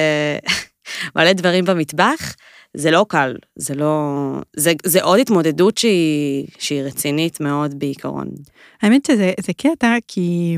מלא 1.16 1.32
דברים 1.32 1.64
במטבח. 1.64 2.34
זה 2.76 2.90
לא 2.90 3.06
קל, 3.08 3.36
זה 3.56 3.74
לא... 3.74 4.18
זה, 4.56 4.72
זה 4.84 5.02
עוד 5.02 5.20
התמודדות 5.20 5.78
שהיא, 5.78 6.46
שהיא 6.58 6.82
רצינית 6.82 7.40
מאוד 7.40 7.78
בעיקרון. 7.78 8.28
האמת 8.82 9.04
שזה 9.06 9.52
קטע, 9.56 9.96
כי 10.08 10.56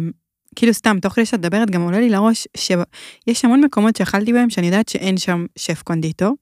כאילו 0.57 0.75
סתם, 0.75 0.97
תוך 1.03 1.13
כדי 1.13 1.27
שאת 1.27 1.39
מדברת, 1.39 1.71
גם 1.71 1.83
עולה 1.83 2.01
לי 2.01 2.11
לראש 2.11 2.49
שיש 2.57 3.45
המון 3.45 3.65
מקומות 3.65 3.97
שאכלתי 3.97 4.33
בהם, 4.33 4.51
שאני 4.51 4.67
יודעת 4.67 4.89
שאין 4.89 5.17
שם 5.17 5.47
שף 5.59 5.83
קונדיטור. 5.83 6.35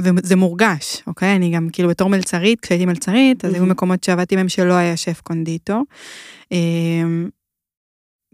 וזה 0.00 0.36
מורגש, 0.36 1.02
אוקיי? 1.06 1.36
אני 1.36 1.50
גם 1.50 1.68
כאילו 1.72 1.88
בתור 1.88 2.08
מלצרית, 2.08 2.60
כשהייתי 2.60 2.86
מלצרית, 2.86 3.44
אז 3.44 3.54
היו 3.54 3.66
מקומות 3.66 4.04
שעבדתי 4.04 4.36
בהם 4.36 4.48
שלא 4.48 4.72
היה 4.72 4.96
שף 4.96 5.20
קונדיטור. 5.20 5.82
אמ, 6.52 7.28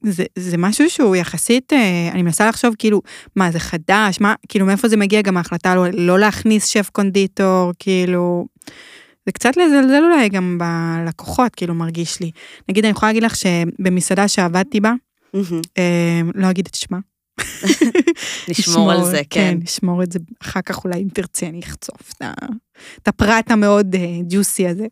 זה, 0.03 0.25
זה 0.39 0.57
משהו 0.57 0.91
שהוא 0.91 1.17
יחסית, 1.17 1.73
אה, 1.73 2.09
אני 2.13 2.23
מנסה 2.23 2.49
לחשוב 2.49 2.75
כאילו, 2.79 3.03
מה 3.37 3.51
זה 3.51 3.59
חדש, 3.59 4.21
מה, 4.21 4.35
כאילו 4.49 4.67
מאיפה 4.67 4.89
זה 4.89 4.97
מגיע 4.97 5.23
גם 5.23 5.37
ההחלטה 5.37 5.75
לא, 5.75 5.87
לא 5.93 6.19
להכניס 6.19 6.67
שף 6.67 6.91
קונדיטור, 6.93 7.73
כאילו, 7.79 8.47
זה 9.27 9.33
קצת 9.33 9.57
לזלזל 9.57 10.05
אולי 10.05 10.29
גם 10.29 10.59
בלקוחות, 10.59 11.55
כאילו 11.55 11.75
מרגיש 11.75 12.21
לי. 12.21 12.31
נגיד, 12.69 12.85
אני 12.85 12.91
יכולה 12.91 13.13
להגיד 13.13 13.23
לך 13.23 13.37
שבמסעדה 13.37 14.29
שעבדתי 14.29 14.81
בה, 14.81 14.93
אה, 15.79 16.21
לא 16.35 16.51
אגיד 16.51 16.67
את 16.67 16.75
שמה, 16.75 16.99
נשמור 18.49 18.93
על 18.93 19.05
זה, 19.05 19.17
כן. 19.17 19.25
כן, 19.31 19.59
נשמור 19.63 20.03
את 20.03 20.13
זה, 20.13 20.19
אחר 20.43 20.61
כך 20.61 20.85
אולי 20.85 21.03
אם 21.03 21.09
תרצי 21.15 21.47
אני 21.47 21.61
אחצוף 21.61 22.13
את 23.03 23.09
הפרט 23.09 23.51
המאוד 23.51 23.97
ג'וסי 24.29 24.67
אה, 24.67 24.71
הזה, 24.71 24.87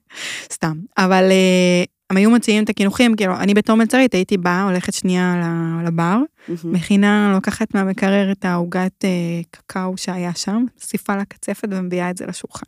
סתם. 0.52 0.78
אבל 0.98 1.24
אה, 1.30 1.84
הם 2.10 2.16
היו 2.16 2.30
מוציאים 2.30 2.64
את 2.64 2.68
הקינוחים, 2.68 3.16
כאילו, 3.16 3.36
אני 3.36 3.54
בתור 3.54 3.76
מלצרית 3.76 4.14
הייתי 4.14 4.36
באה, 4.36 4.64
הולכת 4.64 4.92
שנייה 4.92 5.42
לבר, 5.86 6.18
מכינה, 6.64 7.32
לוקחת 7.34 7.74
מהמקרר 7.74 8.32
את 8.32 8.44
העוגת 8.44 9.04
אה, 9.04 9.10
קקאו 9.50 9.96
שהיה 9.96 10.34
שם, 10.34 10.64
מוסיפה 10.74 11.16
לקצפת 11.16 11.68
ומביאה 11.70 12.10
את 12.10 12.16
זה 12.16 12.26
לשולחן. 12.26 12.66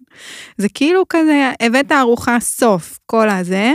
זה 0.59 0.69
כאילו 0.75 1.03
כזה, 1.09 1.51
הבאת 1.61 1.93
ארוחה 1.93 2.41
סוף, 2.41 2.99
כל 3.07 3.29
הזה, 3.29 3.73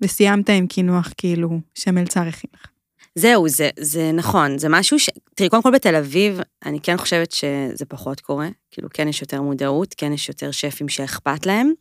וסיימת 0.00 0.50
עם 0.50 0.66
קינוח 0.66 1.12
כאילו 1.16 1.60
שמלצר 1.74 2.20
הכין 2.20 2.50
לך. 2.54 2.75
זהו, 3.18 3.48
זה, 3.48 3.70
זה 3.80 4.12
נכון, 4.12 4.58
זה 4.58 4.68
משהו 4.68 4.98
ש... 4.98 5.10
תראי, 5.34 5.48
קודם 5.50 5.62
כל 5.62 5.70
בתל 5.70 5.94
אביב, 5.96 6.40
אני 6.64 6.80
כן 6.80 6.96
חושבת 6.96 7.32
שזה 7.32 7.84
פחות 7.88 8.20
קורה, 8.20 8.48
כאילו 8.70 8.88
כן 8.94 9.08
יש 9.08 9.20
יותר 9.20 9.42
מודעות, 9.42 9.94
כן 9.96 10.12
יש 10.12 10.28
יותר 10.28 10.50
שפים 10.50 10.88
שאכפת 10.88 11.46
להם. 11.46 11.72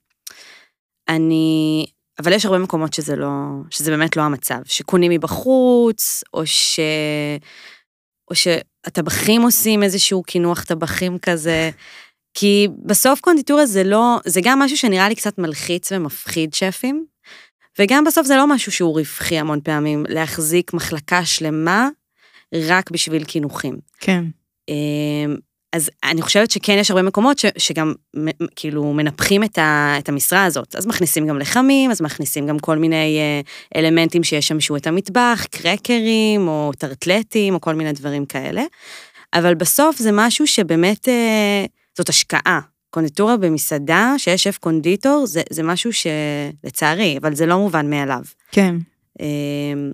אני... 1.09 1.85
אבל 2.19 2.33
יש 2.33 2.45
הרבה 2.45 2.57
מקומות 2.57 2.93
שזה 2.93 3.15
לא... 3.15 3.27
שזה 3.69 3.91
באמת 3.91 4.17
לא 4.17 4.21
המצב, 4.21 4.59
שקונים 4.65 5.11
מבחוץ, 5.11 6.23
או 6.33 6.45
ש... 6.45 6.79
או 8.31 8.35
שהטבחים 8.35 9.41
עושים 9.41 9.83
איזשהו 9.83 10.23
קינוח 10.23 10.63
טבחים 10.63 11.17
כזה. 11.17 11.69
כי 12.33 12.67
בסוף 12.85 13.19
קונדיטוריה 13.19 13.65
זה 13.65 13.83
לא... 13.83 14.17
זה 14.25 14.39
גם 14.43 14.59
משהו 14.59 14.77
שנראה 14.77 15.09
לי 15.09 15.15
קצת 15.15 15.37
מלחיץ 15.37 15.91
ומפחיד 15.91 16.53
שפים. 16.53 17.05
וגם 17.79 18.03
בסוף 18.03 18.27
זה 18.27 18.35
לא 18.35 18.47
משהו 18.47 18.71
שהוא 18.71 18.97
רווחי 18.97 19.39
המון 19.39 19.59
פעמים, 19.63 20.05
להחזיק 20.09 20.73
מחלקה 20.73 21.25
שלמה 21.25 21.89
רק 22.55 22.91
בשביל 22.91 23.23
קינוחים. 23.23 23.77
כן. 23.99 24.23
אמ, 24.69 25.35
אז 25.73 25.89
אני 26.03 26.21
חושבת 26.21 26.51
שכן 26.51 26.77
יש 26.79 26.91
הרבה 26.91 27.01
מקומות 27.01 27.39
ש, 27.39 27.45
שגם 27.57 27.93
כאילו 28.55 28.93
מנפחים 28.93 29.43
את, 29.43 29.57
ה, 29.57 29.95
את 29.99 30.09
המשרה 30.09 30.43
הזאת. 30.43 30.75
אז 30.75 30.87
מכניסים 30.87 31.27
גם 31.27 31.39
לחמים, 31.39 31.91
אז 31.91 32.01
מכניסים 32.01 32.47
גם 32.47 32.59
כל 32.59 32.77
מיני 32.77 33.19
אה, 33.19 33.41
אלמנטים 33.79 34.23
שישמשו 34.23 34.75
את 34.75 34.87
המטבח, 34.87 35.45
קרקרים 35.51 36.47
או 36.47 36.71
טרטלטים 36.77 37.53
או 37.53 37.61
כל 37.61 37.75
מיני 37.75 37.93
דברים 37.93 38.25
כאלה. 38.25 38.63
אבל 39.33 39.55
בסוף 39.55 39.97
זה 39.97 40.09
משהו 40.13 40.47
שבאמת, 40.47 41.09
אה, 41.09 41.65
זאת 41.97 42.09
השקעה. 42.09 42.59
קונדיטוריה 42.95 43.37
במסעדה, 43.37 44.13
שיש 44.17 44.43
שף 44.43 44.57
קונדיטור, 44.57 45.25
זה, 45.25 45.41
זה 45.49 45.63
משהו 45.63 45.91
שלצערי, 45.93 47.17
אבל 47.21 47.35
זה 47.35 47.45
לא 47.45 47.57
מובן 47.57 47.89
מאליו. 47.89 48.21
כן. 48.51 48.75
אמ, 49.19 49.91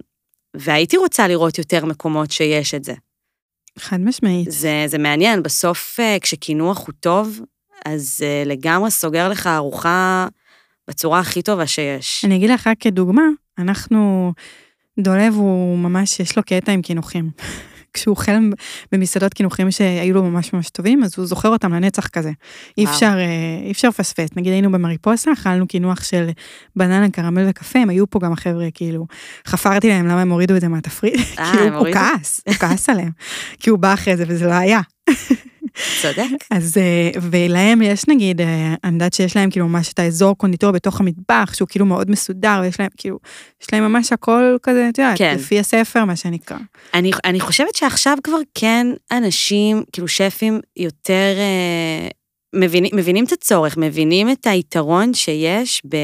והייתי 0.53 0.97
רוצה 0.97 1.27
לראות 1.27 1.57
יותר 1.57 1.85
מקומות 1.85 2.31
שיש 2.31 2.73
את 2.73 2.83
זה. 2.83 2.93
חד 3.79 3.99
משמעית. 3.99 4.51
זה, 4.51 4.83
זה 4.87 4.97
מעניין, 4.97 5.43
בסוף 5.43 5.99
אה, 5.99 6.17
כשקינוח 6.21 6.87
הוא 6.87 6.93
טוב, 6.99 7.39
אז 7.85 8.23
אה, 8.23 8.43
לגמרי 8.45 8.91
סוגר 8.91 9.29
לך 9.29 9.47
ארוחה 9.47 10.27
בצורה 10.87 11.19
הכי 11.19 11.41
טובה 11.41 11.67
שיש. 11.67 12.25
אני 12.25 12.35
אגיד 12.35 12.49
לך 12.49 12.67
רק 12.67 12.77
כדוגמה, 12.79 13.25
אנחנו, 13.57 14.33
דולב 14.99 15.33
הוא 15.33 15.77
ממש, 15.77 16.19
יש 16.19 16.37
לו 16.37 16.43
קטע 16.43 16.71
עם 16.71 16.81
קינוחים. 16.81 17.29
כשהוא 17.93 18.15
אוכל 18.15 18.31
במסעדות 18.91 19.33
קינוחים 19.33 19.71
שהיו 19.71 20.13
לו 20.13 20.23
ממש 20.23 20.53
ממש 20.53 20.69
טובים, 20.69 21.03
אז 21.03 21.13
הוא 21.17 21.25
זוכר 21.25 21.49
אותם 21.49 21.73
לנצח 21.73 22.07
כזה. 22.07 22.31
אי 22.77 22.85
אפשר, 22.85 23.13
אה, 23.17 23.65
אי 23.65 23.71
אפשר 23.71 23.87
לפספס. 23.87 24.29
נגיד 24.35 24.53
היינו 24.53 24.71
במריפוסה, 24.71 25.33
אכלנו 25.33 25.67
קינוח 25.67 26.03
של 26.03 26.29
בננה, 26.75 27.09
קרמל 27.09 27.45
וקפה, 27.49 27.79
הם 27.79 27.89
היו 27.89 28.09
פה 28.09 28.19
גם 28.19 28.33
החבר'ה, 28.33 28.67
כאילו, 28.73 29.07
חפרתי 29.47 29.89
להם 29.89 30.07
למה 30.07 30.21
הם 30.21 30.31
הורידו 30.31 30.55
את 30.55 30.61
זה 30.61 30.67
מהתפריט. 30.67 31.19
כאילו, 31.51 31.77
הוא 31.77 31.87
כעס, 31.93 32.41
הוא 32.47 32.55
כעס 32.55 32.89
עליהם. 32.89 33.11
כי 33.59 33.69
הוא 33.69 33.79
בא 33.79 33.93
אחרי 33.93 34.17
זה 34.17 34.23
וזה 34.27 34.45
לא 34.45 34.53
היה. 34.53 34.81
צודק. 36.01 36.45
אז, 36.51 36.77
אה, 36.77 37.19
ולהם 37.21 37.81
יש 37.81 38.07
נגיד, 38.07 38.41
אה, 38.41 38.73
אני 38.83 38.93
יודעת 38.93 39.13
שיש 39.13 39.35
להם 39.37 39.49
כאילו 39.49 39.67
ממש 39.67 39.93
את 39.93 39.99
האזור 39.99 40.37
קונדיטור 40.37 40.71
בתוך 40.71 40.99
המטבח, 40.99 41.53
שהוא 41.53 41.67
כאילו 41.67 41.85
מאוד 41.85 42.11
מסודר, 42.11 42.59
ויש 42.63 42.79
להם 42.79 42.89
כאילו, 42.97 43.19
יש 43.61 43.73
להם 43.73 43.83
ממש 43.83 44.13
הכל 44.13 44.57
כזה, 44.63 44.89
את 44.89 44.97
יודעת, 44.97 45.17
כן. 45.17 45.35
לפי 45.35 45.59
הספר, 45.59 46.05
מה 46.05 46.15
שנקרא. 46.15 46.57
אני, 46.93 47.11
אני 47.25 47.39
חושבת 47.39 47.75
שעכשיו 47.75 48.17
כבר 48.23 48.37
כן 48.55 48.87
אנשים, 49.11 49.83
כאילו 49.91 50.07
שפים 50.07 50.59
יותר 50.77 51.35
אה, 51.37 52.07
מבינים, 52.53 52.91
מבינים 52.95 53.25
את 53.25 53.31
הצורך, 53.31 53.77
מבינים 53.77 54.31
את 54.31 54.47
היתרון 54.47 55.13
שיש 55.13 55.81
ב... 55.89 55.97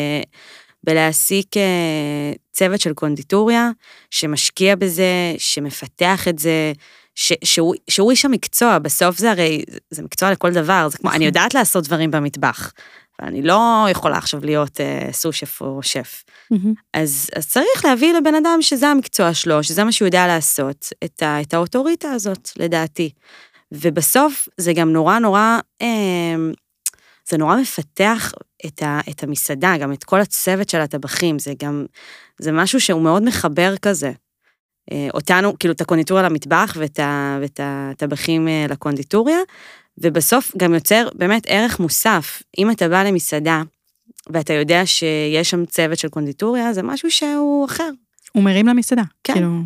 בלהעסיק 0.84 1.58
אה, 1.58 2.32
צוות 2.52 2.82
של 2.82 2.94
קונדיטוריה, 2.94 3.72
שמשקיע 4.12 4.76
בזה, 4.76 5.36
שמפתח 5.38 6.28
את 6.28 6.40
זה, 6.40 6.74
ש, 7.20 7.34
שהוא, 7.44 7.76
שהוא 7.90 8.12
איש 8.12 8.26
המקצוע, 8.26 8.80
בסוף 8.80 9.18
זה 9.18 9.32
הרי, 9.32 9.64
זה 9.90 10.04
מקצוע 10.04 10.32
לכל 10.32 10.52
דבר, 10.52 10.88
זה 10.90 10.98
כמו, 10.98 11.10
אני 11.10 11.16
נכון. 11.16 11.26
יודעת 11.28 11.54
לעשות 11.54 11.84
דברים 11.84 12.12
במטבח, 12.12 12.74
ואני 13.22 13.42
לא 13.42 13.88
יכולה 13.90 14.18
עכשיו 14.18 14.46
להיות 14.46 14.82
אה, 14.82 15.10
סו-שף 15.12 15.62
או 15.62 15.84
שף. 15.84 16.24
אז, 16.94 17.30
אז 17.36 17.48
צריך 17.48 17.86
להביא 17.86 18.14
לבן 18.14 18.36
אדם 18.36 18.58
שזה 18.62 18.88
המקצוע 18.88 19.34
שלו, 19.34 19.64
שזה 19.64 19.84
מה 19.84 19.92
שהוא 19.92 20.06
יודע 20.06 20.28
לעשות, 20.28 20.90
את, 21.04 21.24
ה, 21.24 21.42
את 21.42 21.54
האוטוריטה 21.54 22.12
הזאת, 22.12 22.50
לדעתי. 22.58 23.10
ובסוף 23.72 24.48
זה 24.58 24.74
גם 24.74 24.94
נורא 24.94 25.20
נורא, 25.20 25.60
אה, 25.82 26.36
זה 27.30 27.38
נורא 27.38 27.56
מפתח 27.56 28.32
את, 28.66 28.82
ה, 28.82 29.00
את 29.10 29.24
המסעדה, 29.24 29.78
גם 29.78 29.94
את 29.94 30.04
כל 30.04 30.20
הצוות 30.20 30.70
של 30.70 30.82
הטבחים, 30.82 31.40
זה 31.40 31.54
גם, 31.64 31.86
זה 32.40 32.52
משהו 32.52 32.80
שהוא 32.80 33.02
מאוד 33.02 33.24
מחבר 33.24 33.78
כזה. 33.78 34.12
אה, 34.92 35.08
אותנו, 35.14 35.60
כאילו 35.60 35.74
את 35.74 35.82
הקונדיטוריה 35.82 36.24
למטבח 36.24 36.78
ואת, 36.80 37.60
הטבחים 37.64 38.48
אה, 38.48 38.66
לקונדיטוריה, 38.70 39.38
ובסוף 39.98 40.52
גם 40.58 40.74
יוצר 40.74 41.10
באמת 41.16 41.44
ערך 41.48 41.80
מוסף. 41.80 42.44
אם 42.58 42.72
אתה 42.72 42.90
בא 42.90 43.04
למסעדה 43.04 43.62
ואתה 44.30 44.54
יודע 44.54 44.86
שיש 44.86 45.50
שם 45.50 45.66
צוות 45.66 45.98
של 45.98 46.10
קונדיטוריה, 46.10 46.74
זה 46.74 46.84
משהו 46.84 47.12
שהוא 47.12 47.66
אחר. 47.66 47.90
הוא 48.34 48.44
מרים 48.44 48.68
למסעדה. 48.68 49.04
כן. 49.24 49.34
כאילו, 49.34 49.62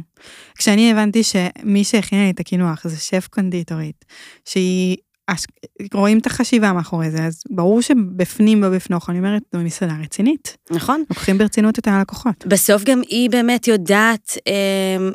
כשאני 0.57 0.91
הבנתי 0.91 1.23
שמי 1.23 1.83
שהכינה 1.83 2.23
לי 2.23 2.31
את 2.31 2.39
הקינוח 2.39 2.87
זה 2.87 2.97
שף 2.97 3.27
קונדיטורית, 3.31 4.05
שהיא 4.45 4.97
רואים 5.93 6.19
את 6.19 6.25
החשיבה 6.25 6.73
מאחורי 6.73 7.11
זה, 7.11 7.25
אז 7.25 7.43
ברור 7.49 7.81
שבפנים 7.81 8.63
ובפנוך, 8.67 9.09
אני 9.09 9.17
אומרת, 9.19 9.41
זו 9.55 9.59
מסעדה 9.59 9.93
רצינית. 10.03 10.57
נכון. 10.71 11.03
לוקחים 11.09 11.37
ברצינות 11.37 11.79
את 11.79 11.87
הלקוחות. 11.87 12.45
בסוף 12.45 12.83
גם 12.83 13.01
היא 13.07 13.29
באמת 13.29 13.67
יודעת, 13.67 14.37
אמ, 14.47 15.11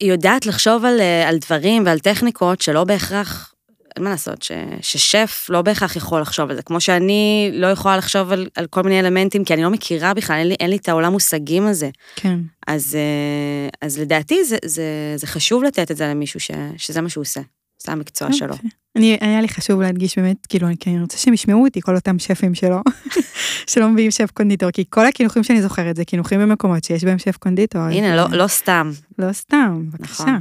היא 0.00 0.12
יודעת 0.12 0.46
לחשוב 0.46 0.84
על, 0.84 1.00
אה, 1.00 1.28
על 1.28 1.38
דברים 1.38 1.86
ועל 1.86 1.98
טכניקות 1.98 2.60
שלא 2.60 2.84
בהכרח 2.84 3.54
אין 3.96 4.04
מה 4.04 4.10
לעשות, 4.10 4.42
ש, 4.42 4.52
ששף 4.80 5.46
לא 5.48 5.62
בהכרח 5.62 5.96
יכול 5.96 6.20
לחשוב 6.20 6.50
על 6.50 6.56
זה, 6.56 6.62
כמו 6.62 6.80
שאני 6.80 7.50
לא 7.52 7.66
יכולה 7.66 7.96
לחשוב 7.96 8.32
על, 8.32 8.48
על 8.54 8.66
כל 8.66 8.82
מיני 8.82 9.00
אלמנטים, 9.00 9.44
כי 9.44 9.54
אני 9.54 9.62
לא 9.62 9.70
מכירה 9.70 10.14
בכלל, 10.14 10.36
אין 10.36 10.48
לי, 10.48 10.54
אין 10.60 10.70
לי 10.70 10.76
את 10.76 10.88
העולם 10.88 11.12
מושגים 11.12 11.66
הזה. 11.66 11.90
כן. 12.16 12.38
אז, 12.66 12.94
אה, 12.94 13.68
אז 13.86 13.98
לדעתי 13.98 14.44
זה, 14.44 14.56
זה, 14.64 15.14
זה 15.16 15.26
חשוב 15.26 15.62
לתת 15.62 15.90
את 15.90 15.96
זה 15.96 16.06
למישהו 16.06 16.40
ש, 16.40 16.50
שזה 16.76 17.00
מה 17.00 17.08
שהוא 17.08 17.22
עושה, 17.22 17.40
זה 17.82 17.92
המקצוע 17.92 18.28
אוקיי. 18.28 18.38
שלו. 18.38 18.54
אני, 18.96 19.18
היה 19.20 19.40
לי 19.40 19.48
חשוב 19.48 19.80
להדגיש 19.80 20.18
באמת, 20.18 20.46
כאילו, 20.46 20.68
כי 20.80 20.90
אני 20.90 21.00
רוצה 21.00 21.18
שהם 21.18 21.34
ישמעו 21.34 21.64
אותי, 21.64 21.80
כל 21.80 21.94
אותם 21.94 22.18
שפים 22.18 22.54
שלו, 22.54 22.80
שלא 23.70 23.88
מביאים 23.88 24.10
שף 24.10 24.30
קונדיטור, 24.34 24.70
כי 24.70 24.84
כל 24.90 25.06
הקינוחים 25.06 25.44
שאני 25.44 25.62
זוכרת 25.62 25.96
זה 25.96 26.04
קינוחים 26.04 26.40
במקומות 26.40 26.84
שיש 26.84 27.04
בהם 27.04 27.18
שף 27.18 27.36
קונדיטור. 27.36 27.82
הנה, 27.82 28.16
לא, 28.16 28.24
לא 28.30 28.46
סתם. 28.46 28.90
לא 29.18 29.32
סתם, 29.32 29.82
בבקשה. 29.88 30.22
נכון. 30.22 30.40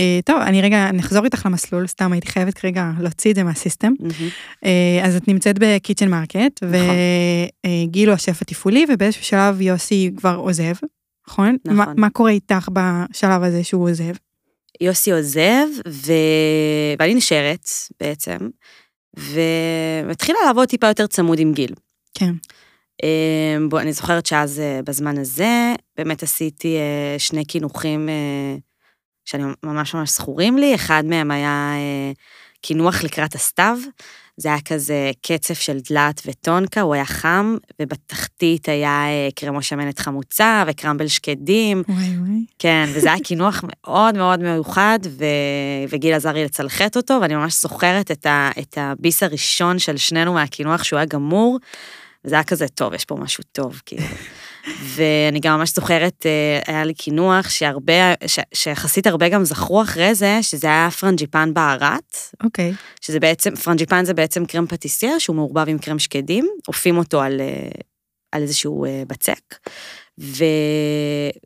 אה, 0.00 0.18
טוב, 0.24 0.40
אני 0.40 0.62
רגע, 0.62 0.90
נחזור 0.92 1.24
איתך 1.24 1.46
למסלול, 1.46 1.86
סתם 1.86 2.12
הייתי 2.12 2.26
חייבת 2.26 2.54
כרגע 2.54 2.90
להוציא 3.00 3.30
את 3.30 3.36
זה 3.36 3.42
מה 3.42 3.53
system. 3.53 3.92
אה, 4.64 5.00
אז 5.02 5.16
את 5.16 5.28
נמצאת 5.28 5.56
ב 5.58 5.64
Kitchen 5.64 6.08
Market, 6.08 6.62
נכון. 6.62 6.78
וגיל 7.86 8.08
הוא 8.08 8.14
השף 8.14 8.42
התפעולי, 8.42 8.86
ובאיזשהו 8.88 9.24
שלב 9.24 9.60
יוסי 9.60 10.10
כבר 10.16 10.36
עוזב, 10.36 10.74
נכון? 11.28 11.56
נכון. 11.64 11.76
מה, 11.76 11.92
מה 11.96 12.10
קורה 12.10 12.30
איתך 12.30 12.68
בשלב 12.72 13.42
הזה 13.42 13.64
שהוא 13.64 13.90
עוזב? 13.90 14.14
יוסי 14.80 15.12
עוזב, 15.12 15.66
ו... 15.88 16.12
ואני 16.98 17.14
נשארת 17.14 17.68
בעצם, 18.00 18.36
ומתחילה 19.16 20.38
לעבוד 20.46 20.68
טיפה 20.68 20.86
יותר 20.86 21.06
צמוד 21.06 21.38
עם 21.38 21.52
גיל. 21.52 21.74
כן, 22.14 22.32
אה, 23.04 23.56
בוא, 23.68 23.80
אני 23.80 23.92
זוכרת 23.92 24.26
שאז, 24.26 24.60
אה, 24.60 24.80
בזמן 24.84 25.18
הזה, 25.18 25.74
באמת 25.96 26.22
עשיתי 26.22 26.76
אה, 26.76 27.18
שני 27.18 27.44
קינוחים 27.44 28.08
אה, 28.08 28.56
שאני 29.24 29.42
ממש 29.62 29.94
ממש 29.94 30.10
זכורים 30.10 30.58
לי, 30.58 30.74
אחד 30.74 31.02
מהם 31.06 31.30
היה 31.30 31.74
קינוח 32.60 33.04
לקראת 33.04 33.34
הסתיו, 33.34 33.78
זה 34.36 34.48
היה 34.48 34.60
כזה 34.64 35.10
קצף 35.22 35.60
של 35.60 35.78
דלת 35.90 36.22
וטונקה, 36.26 36.80
הוא 36.80 36.94
היה 36.94 37.04
חם, 37.04 37.56
ובתחתית 37.82 38.68
היה 38.68 39.06
אה, 39.06 39.28
קרמו 39.34 39.62
שמנת 39.62 39.98
חמוצה 39.98 40.64
וקרמבל 40.66 41.08
שקדים, 41.08 41.82
וואי 41.88 42.18
וואי. 42.18 42.44
כן, 42.58 42.88
וזה 42.94 43.12
היה 43.12 43.24
קינוח 43.24 43.64
מאוד 43.64 44.16
מאוד 44.16 44.40
מיוחד, 44.40 44.98
ו... 45.04 45.24
וגיל 45.88 46.14
עזר 46.14 46.32
לי 46.32 46.44
לצלחת 46.44 46.96
אותו, 46.96 47.18
ואני 47.22 47.34
ממש 47.34 47.62
זוכרת 47.62 48.10
את, 48.10 48.26
ה... 48.26 48.50
את 48.58 48.78
הביס 48.80 49.22
הראשון 49.22 49.78
של 49.78 49.96
שנינו 49.96 50.34
מהקינוח, 50.34 50.84
שהוא 50.84 50.96
היה 50.96 51.06
גמור, 51.06 51.58
וזה 52.24 52.34
היה 52.34 52.44
כזה, 52.44 52.68
טוב, 52.68 52.94
יש 52.94 53.04
פה 53.04 53.16
משהו 53.16 53.44
טוב, 53.52 53.82
כאילו. 53.86 54.02
ואני 54.66 55.40
גם 55.40 55.58
ממש 55.58 55.74
זוכרת, 55.74 56.26
אה, 56.26 56.60
היה 56.66 56.84
לי 56.84 56.94
קינוח 56.94 57.48
שהרבה, 57.48 58.14
ש... 58.26 58.38
שיחסית 58.54 59.06
הרבה 59.06 59.28
גם 59.28 59.44
זכרו 59.44 59.82
אחרי 59.82 60.14
זה, 60.14 60.38
שזה 60.42 60.66
היה 60.66 60.88
פרנג'יפן 60.90 61.54
בערת, 61.54 62.16
אוקיי, 62.42 62.72
שזה 63.00 63.20
בעצם, 63.20 63.56
פרנג'יפן 63.56 64.04
זה 64.04 64.14
בעצם 64.14 64.46
קרם 64.46 64.66
פטיסייר, 64.66 65.18
שהוא 65.18 65.36
מעורבב 65.36 65.68
עם 65.68 65.78
קרם 65.78 65.98
שקדים, 65.98 66.48
אופים 66.68 66.98
אותו 66.98 67.22
על, 67.22 67.40
אה, 67.40 67.68
על 68.32 68.42
איזשהו 68.42 68.84
אה, 68.84 69.02
בצק, 69.06 69.54
ו... 70.20 70.44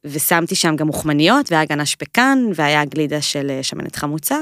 ושמתי 0.05 0.55
שם 0.55 0.77
גם 0.77 0.87
אוכמניות, 0.87 1.53
והיה 1.53 1.65
גנש 1.65 1.95
פקן, 1.95 2.39
והיה 2.55 2.85
גלידה 2.85 3.23
של 3.23 3.59
שמנת 3.63 3.97
חמוצה, 3.97 4.39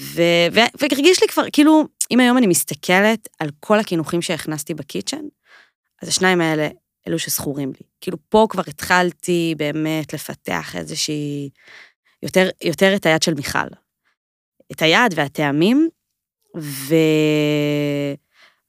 ו... 0.00 0.22
ו... 0.52 0.60
והרגיש 0.80 1.22
לי 1.22 1.28
כבר, 1.28 1.44
כאילו, 1.52 1.84
אם 2.10 2.20
היום 2.20 2.38
אני 2.38 2.46
מסתכלת 2.46 3.28
על 3.38 3.48
כל 3.60 3.78
הקינוחים 3.78 4.22
שהכנסתי 4.22 4.74
ב 4.74 4.80
Kitchen, 4.80 5.24
אז 6.02 6.08
השניים 6.08 6.40
האלה, 6.40 6.68
אלו 7.08 7.18
שזכורים 7.18 7.68
לי. 7.68 7.86
כאילו, 8.00 8.18
פה 8.28 8.46
כבר 8.50 8.62
התחלתי 8.66 9.54
באמת 9.56 10.14
לפתח 10.14 10.76
איזושהי, 10.76 11.50
יותר, 12.22 12.48
יותר 12.64 12.96
את 12.96 13.06
היד 13.06 13.22
של 13.22 13.34
מיכל. 13.34 13.68
את 14.72 14.82
היד 14.82 15.12
והטעמים, 15.14 15.88
ו... 16.56 16.94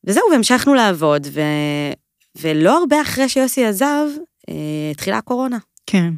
וזהו, 0.03 0.23
והמשכנו 0.31 0.73
לעבוד, 0.73 1.27
ו... 1.31 1.41
ולא 2.35 2.77
הרבה 2.77 3.01
אחרי 3.01 3.29
שיוסי 3.29 3.65
עזב, 3.65 4.07
אה, 4.49 4.91
התחילה 4.91 5.17
הקורונה. 5.17 5.57
כן, 5.85 6.13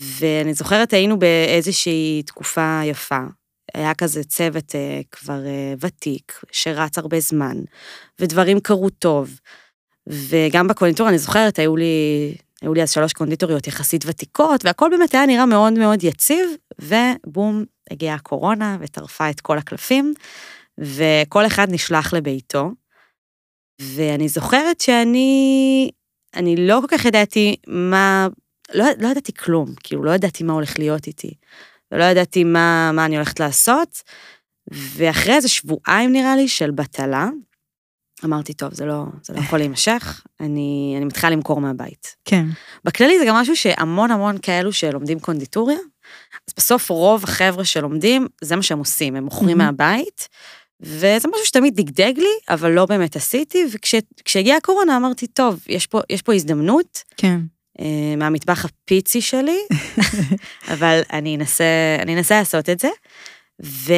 ואני 0.00 0.54
זוכרת, 0.54 0.92
היינו 0.92 1.18
באיזושהי 1.18 2.22
תקופה 2.26 2.80
יפה. 2.84 3.20
היה 3.74 3.94
כזה 3.94 4.24
צוות 4.24 4.74
אה, 4.74 5.00
כבר 5.10 5.46
אה, 5.46 5.74
ותיק, 5.80 6.40
שרץ 6.52 6.98
הרבה 6.98 7.20
זמן, 7.20 7.56
ודברים 8.20 8.60
קרו 8.60 8.90
טוב. 8.90 9.40
וגם 10.08 10.68
בקונדיטור, 10.68 11.08
אני 11.08 11.18
זוכרת, 11.18 11.58
היו 11.58 11.76
לי, 11.76 12.34
היו 12.62 12.74
לי 12.74 12.82
אז 12.82 12.90
שלוש 12.90 13.12
קונדיטוריות 13.12 13.66
יחסית 13.66 14.04
ותיקות, 14.06 14.64
והכל 14.64 14.90
באמת 14.90 15.14
היה 15.14 15.26
נראה 15.26 15.46
מאוד 15.46 15.72
מאוד 15.72 16.04
יציב, 16.04 16.50
ובום, 16.80 17.64
הגיעה 17.90 18.14
הקורונה 18.14 18.76
וטרפה 18.80 19.30
את 19.30 19.40
כל 19.40 19.58
הקלפים, 19.58 20.14
וכל 20.78 21.46
אחד 21.46 21.66
נשלח 21.70 22.12
לביתו. 22.12 22.70
ואני 23.80 24.28
זוכרת 24.28 24.80
שאני, 24.80 25.90
אני 26.34 26.56
לא 26.56 26.80
כל 26.80 26.96
כך 26.96 27.04
ידעתי 27.04 27.56
מה, 27.66 28.28
לא, 28.74 28.84
לא 28.98 29.08
ידעתי 29.08 29.32
כלום, 29.32 29.74
כאילו, 29.82 30.04
לא 30.04 30.10
ידעתי 30.10 30.44
מה 30.44 30.52
הולך 30.52 30.78
להיות 30.78 31.06
איתי, 31.06 31.34
ולא 31.92 32.04
ידעתי 32.04 32.44
מה, 32.44 32.92
מה 32.92 33.04
אני 33.04 33.16
הולכת 33.16 33.40
לעשות, 33.40 34.02
ואחרי 34.72 35.34
איזה 35.34 35.48
שבועיים, 35.48 36.12
נראה 36.12 36.36
לי, 36.36 36.48
של 36.48 36.70
בטלה, 36.70 37.28
אמרתי, 38.24 38.54
טוב, 38.54 38.74
זה 38.74 38.86
לא, 38.86 39.04
זה 39.22 39.34
לא 39.34 39.38
יכול 39.38 39.58
להימשך, 39.58 40.22
אני, 40.40 40.94
אני 40.96 41.04
מתחילה 41.04 41.30
למכור 41.30 41.60
מהבית. 41.60 42.16
כן, 42.24 42.46
בכללי 42.84 43.18
זה 43.18 43.24
גם 43.24 43.34
משהו 43.34 43.56
שהמון 43.56 44.10
המון 44.10 44.36
כאלו 44.42 44.72
שלומדים 44.72 45.20
קונדיטוריה, 45.20 45.78
אז 46.48 46.54
בסוף 46.56 46.90
רוב 46.90 47.24
החבר'ה 47.24 47.64
שלומדים, 47.64 48.26
זה 48.40 48.56
מה 48.56 48.62
שהם 48.62 48.78
עושים, 48.78 49.16
הם 49.16 49.24
מוכרים 49.24 49.58
מהמם. 49.58 49.76
מהבית, 49.78 50.28
וזה 50.80 51.28
משהו 51.28 51.46
שתמיד 51.46 51.76
דגדג 51.76 52.12
לי, 52.16 52.34
אבל 52.50 52.70
לא 52.70 52.86
באמת 52.86 53.16
עשיתי, 53.16 53.64
וכשהגיעה 53.72 54.56
הקורונה 54.56 54.96
אמרתי, 54.96 55.26
טוב, 55.26 55.60
יש 55.68 55.86
פה, 55.86 56.00
יש 56.10 56.22
פה 56.22 56.34
הזדמנות, 56.34 57.02
כן, 57.16 57.40
אה, 57.80 58.16
מהמטבח 58.16 58.64
הפיצי 58.64 59.20
שלי, 59.20 59.58
אבל 60.74 61.00
אני 61.12 61.36
אנסה, 61.36 61.64
אני 62.02 62.16
אנסה 62.16 62.38
לעשות 62.38 62.68
את 62.70 62.80
זה. 62.80 62.88
ו, 63.62 63.92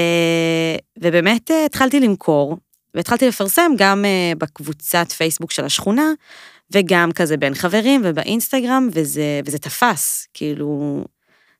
ובאמת 0.98 1.50
אה, 1.50 1.64
התחלתי 1.64 2.00
למכור, 2.00 2.56
והתחלתי 2.96 3.28
לפרסם 3.28 3.72
גם 3.76 4.04
אה, 4.04 4.32
בקבוצת 4.38 5.12
פייסבוק 5.12 5.50
של 5.50 5.64
השכונה, 5.64 6.12
וגם 6.70 7.12
כזה 7.12 7.36
בין 7.36 7.54
חברים 7.54 8.00
ובאינסטגרם, 8.04 8.88
וזה, 8.92 9.40
וזה 9.44 9.58
תפס, 9.58 10.28
כאילו, 10.34 11.04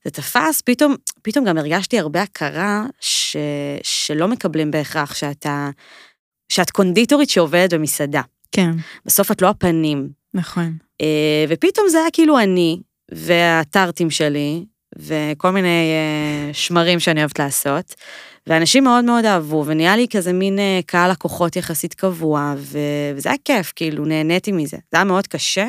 זה 0.05 0.11
תפס, 0.11 0.63
פתאום, 0.65 0.95
פתאום 1.23 1.45
גם 1.45 1.59
הרגשתי 1.59 1.99
הרבה 1.99 2.23
הכרה 2.23 2.87
ש, 3.01 3.37
שלא 3.83 4.29
מקבלים 4.29 4.71
בהכרח 4.71 5.15
שאתה, 5.15 5.71
שאת 6.49 6.71
קונדיטורית 6.71 7.31
שעובדת 7.31 7.75
במסעדה. 7.75 8.23
כן, 8.53 8.71
בסוף 9.05 9.33
את 9.33 9.43
לא 9.43 9.49
הפנים, 9.49 10.09
נכון. 10.35 10.77
אה, 11.01 11.45
ופתאום 11.49 11.89
זה 11.89 11.99
היה 11.99 12.11
כאילו 12.13 12.39
אני, 12.39 12.81
והטארטים 13.13 14.11
שלי, 14.11 14.65
וכל 14.97 15.51
מיני 15.51 15.93
אה, 15.93 16.55
שמרים 16.55 17.01
שאני 17.01 17.21
אוהבת 17.21 17.39
לעשות, 17.39 17.95
ואנשים 18.47 18.85
מאוד 18.85 19.05
מאוד 19.05 19.25
אהבו, 19.25 19.65
ונהיה 19.67 19.97
לי 19.97 20.07
כזה 20.11 20.33
מין 20.33 20.59
אה, 20.59 20.81
קהל 20.87 21.11
לקוחות 21.11 21.57
יחסית 21.57 21.95
קבוע, 21.95 22.55
ו- 22.57 22.79
וזה 23.17 23.29
היה 23.29 23.39
כיף, 23.45 23.73
כאילו, 23.77 24.05
נהניתי 24.05 24.53
מזה. 24.53 24.77
זה 24.77 24.97
היה 24.99 25.05
מאוד 25.05 25.27
קשה, 25.27 25.69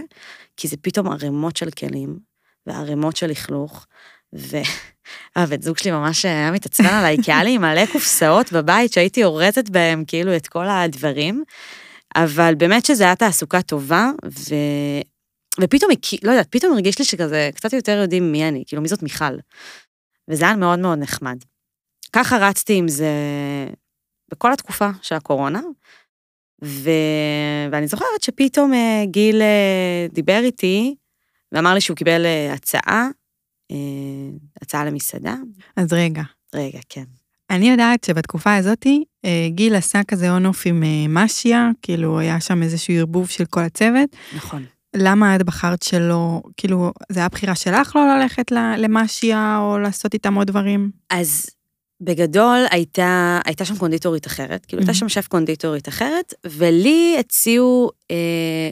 כי 0.57 0.67
זה 0.67 0.77
פתאום 0.81 1.11
ערימות 1.11 1.57
של 1.57 1.69
כלים, 1.69 2.19
וערימות 2.67 3.15
של 3.15 3.27
לכלוך, 3.27 3.85
ו... 4.35 4.57
הבן 5.35 5.61
זוג 5.61 5.77
שלי 5.77 5.91
ממש 5.91 6.25
היה 6.25 6.51
מתעצבן 6.51 6.93
עליי, 6.93 7.17
כי 7.23 7.31
היה 7.31 7.43
לי 7.43 7.57
מלא 7.57 7.85
קופסאות 7.85 8.51
בבית 8.51 8.93
שהייתי 8.93 9.23
אורזת 9.23 9.69
בהם 9.69 10.03
כאילו 10.07 10.35
את 10.35 10.47
כל 10.47 10.67
הדברים, 10.69 11.43
אבל 12.15 12.55
באמת 12.55 12.85
שזו 12.85 13.03
הייתה 13.03 13.25
תעסוקה 13.25 13.61
טובה, 13.61 14.09
ו... 14.25 14.55
ופתאום, 15.61 15.91
לא 16.23 16.31
יודעת, 16.31 16.47
פתאום 16.49 16.73
הרגיש 16.73 16.99
לי 16.99 17.05
שכזה, 17.05 17.49
קצת 17.55 17.73
יותר 17.73 17.91
יודעים 18.01 18.31
מי 18.31 18.47
אני, 18.47 18.63
כאילו, 18.67 18.81
מי 18.81 18.87
זאת 18.87 19.03
מיכל. 19.03 19.37
וזה 20.29 20.45
היה 20.45 20.55
מאוד 20.55 20.79
מאוד 20.79 20.99
נחמד. 20.99 21.37
ככה 22.13 22.37
רצתי 22.37 22.73
עם 22.73 22.87
זה 22.87 23.11
בכל 24.31 24.53
התקופה 24.53 24.89
של 25.01 25.15
הקורונה, 25.15 25.61
ו... 26.63 26.89
ואני 27.71 27.87
זוכרת 27.87 28.21
שפתאום 28.21 28.73
אה, 28.73 29.03
גיל 29.05 29.41
אה, 29.41 30.07
דיבר 30.11 30.39
איתי, 30.43 30.95
ואמר 31.51 31.73
לי 31.73 31.81
שהוא 31.81 31.97
קיבל 31.97 32.25
אה, 32.25 32.53
הצעה, 32.53 33.07
הצעה 34.61 34.85
למסעדה. 34.85 35.35
אז 35.75 35.93
רגע, 35.93 36.23
רגע, 36.55 36.79
כן. 36.89 37.03
אני 37.49 37.69
יודעת 37.69 38.03
שבתקופה 38.03 38.55
הזאתי, 38.55 39.03
גיל 39.47 39.75
עשה 39.75 40.03
כזה 40.03 40.31
און-אוף 40.31 40.63
עם 40.65 40.83
משיה, 41.09 41.69
כאילו 41.81 42.19
היה 42.19 42.39
שם 42.39 42.63
איזשהו 42.63 42.93
ערבוב 42.93 43.29
של 43.29 43.45
כל 43.45 43.59
הצוות. 43.59 44.09
נכון. 44.35 44.65
למה 44.97 45.35
את 45.35 45.43
בחרת 45.43 45.83
שלא, 45.83 46.41
כאילו, 46.57 46.91
זה 47.11 47.19
היה 47.19 47.29
בחירה 47.29 47.55
שלך 47.55 47.95
לא 47.95 48.17
ללכת 48.17 48.51
ל- 48.51 48.75
למשיה 48.77 49.57
או 49.61 49.79
לעשות 49.79 50.13
איתם 50.13 50.35
עוד 50.35 50.47
דברים? 50.47 50.91
אז 51.09 51.45
בגדול 52.01 52.65
הייתה, 52.71 53.39
הייתה 53.45 53.65
שם 53.65 53.77
קונדיטורית 53.77 54.27
אחרת, 54.27 54.65
כאילו 54.65 54.79
הייתה 54.81 54.91
מהמם. 54.91 55.09
שם 55.09 55.09
שף 55.09 55.27
קונדיטורית 55.27 55.87
אחרת, 55.87 56.33
ולי 56.45 57.15
הציעו 57.19 57.91
אה, 58.11 58.15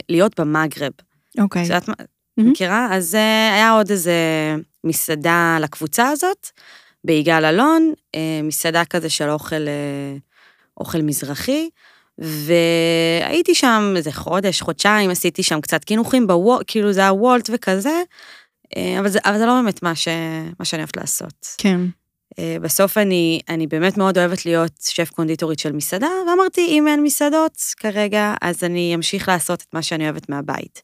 להיות 0.08 0.40
במגרב. 0.40 0.92
אוקיי. 1.38 1.62
את 1.62 1.66
יודעת 1.66 1.88
מה, 1.88 1.94
מהמם. 2.36 2.50
מכירה? 2.50 2.88
אז 2.92 3.14
אה, 3.14 3.54
היה 3.54 3.70
עוד 3.70 3.90
איזה 3.90 4.14
מסעדה 4.84 5.58
לקבוצה 5.60 6.08
הזאת, 6.08 6.46
ביגאל 7.04 7.44
אלון, 7.44 7.92
אה, 8.14 8.40
מסעדה 8.42 8.84
כזה 8.84 9.08
של 9.10 9.28
אוכל, 9.30 9.68
אה, 9.68 10.16
אוכל 10.80 11.02
מזרחי, 11.02 11.68
והייתי 12.18 13.54
שם 13.54 13.94
איזה 13.96 14.12
חודש, 14.12 14.60
חודשיים, 14.60 15.10
עשיתי 15.10 15.42
שם 15.42 15.60
קצת 15.60 15.84
קינוחים 15.84 16.26
בוולט, 16.26 16.64
כאילו 16.66 16.92
זה 16.92 17.00
היה 17.00 17.12
וולט 17.12 17.50
וכזה, 17.52 18.02
אה, 18.76 19.00
אבל 19.00 19.08
זה, 19.08 19.18
אבל 19.24 19.38
זה 19.38 19.46
לא 19.46 19.52
באמת 19.52 19.82
מה, 19.82 19.94
ש, 19.94 20.08
מה 20.58 20.64
שאני 20.64 20.82
אוהבת 20.82 20.96
לעשות. 20.96 21.46
כן. 21.58 21.80
אה, 22.38 22.56
בסוף 22.60 22.98
אני, 22.98 23.40
אני 23.48 23.66
באמת 23.66 23.96
מאוד 23.96 24.18
אוהבת 24.18 24.46
להיות 24.46 24.72
שף 24.80 25.10
קונדיטורית 25.10 25.58
של 25.58 25.72
מסעדה, 25.72 26.10
ואמרתי, 26.28 26.66
אם 26.68 26.88
אין 26.88 27.02
מסעדות 27.02 27.56
כרגע, 27.76 28.34
אז 28.42 28.64
אני 28.64 28.94
אמשיך 28.94 29.28
לעשות 29.28 29.62
את 29.62 29.74
מה 29.74 29.82
שאני 29.82 30.04
אוהבת 30.04 30.28
מהבית. 30.28 30.82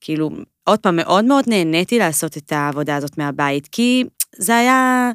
כאילו, 0.00 0.30
עוד 0.64 0.78
פעם, 0.78 0.96
מאוד 0.96 1.24
מאוד 1.24 1.44
נהניתי 1.46 1.98
לעשות 1.98 2.36
את 2.36 2.52
העבודה 2.52 2.96
הזאת 2.96 3.18
מהבית, 3.18 3.68
כי 3.72 4.04
זה 4.36 4.56
היה... 4.56 5.10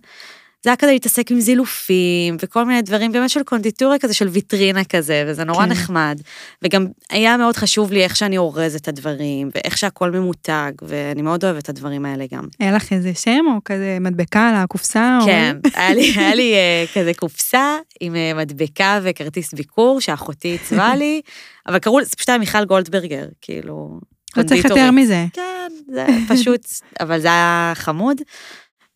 זה 0.63 0.69
היה 0.69 0.75
כזה 0.77 0.91
להתעסק 0.91 1.31
עם 1.31 1.39
זילופים 1.39 2.37
וכל 2.41 2.65
מיני 2.65 2.81
דברים 2.81 3.11
באמת 3.11 3.29
של 3.29 3.43
קונדיטוריה 3.43 3.99
כזה, 3.99 4.13
של 4.13 4.27
ויטרינה 4.27 4.83
כזה, 4.83 5.23
וזה 5.27 5.43
נורא 5.43 5.65
כן. 5.65 5.71
נחמד. 5.71 6.21
וגם 6.61 6.87
היה 7.09 7.37
מאוד 7.37 7.55
חשוב 7.55 7.91
לי 7.91 8.03
איך 8.03 8.15
שאני 8.15 8.37
אורזת 8.37 8.81
את 8.81 8.87
הדברים, 8.87 9.49
ואיך 9.55 9.77
שהכל 9.77 10.11
ממותג, 10.11 10.71
ואני 10.81 11.21
מאוד 11.21 11.45
אוהבת 11.45 11.63
את 11.63 11.69
הדברים 11.69 12.05
האלה 12.05 12.25
גם. 12.33 12.47
היה 12.59 12.71
לך 12.71 12.93
איזה 12.93 13.13
שם 13.13 13.45
או 13.55 13.59
כזה 13.65 13.97
מדבקה 14.01 14.49
על 14.49 14.55
הקופסה? 14.55 15.17
או- 15.21 15.25
כן, 15.25 15.57
היה 15.75 15.93
לי, 15.93 16.13
היה 16.17 16.35
לי 16.35 16.53
אה, 16.53 16.85
כזה 16.93 17.11
קופסה 17.13 17.77
עם 17.99 18.15
אה, 18.15 18.33
מדבקה 18.33 18.99
וכרטיס 19.03 19.53
ביקור 19.53 20.01
שאחותי 20.01 20.47
עיצבה 20.47 20.95
לי, 20.95 21.21
אבל 21.67 21.79
קראו 21.79 21.99
לזה, 21.99 22.09
זה 22.09 22.15
פשוט 22.15 22.29
היה 22.29 22.37
מיכל 22.37 22.65
גולדברגר, 22.65 23.25
כאילו, 23.41 23.99
לא 24.37 24.43
צריך 24.43 24.65
יותר. 24.65 24.91
מזה. 24.91 25.25
כן, 25.33 25.71
זה 25.87 26.05
פשוט, 26.27 26.61
אבל 26.99 27.19
זה 27.21 27.27
היה 27.27 27.71
חמוד. 27.75 28.17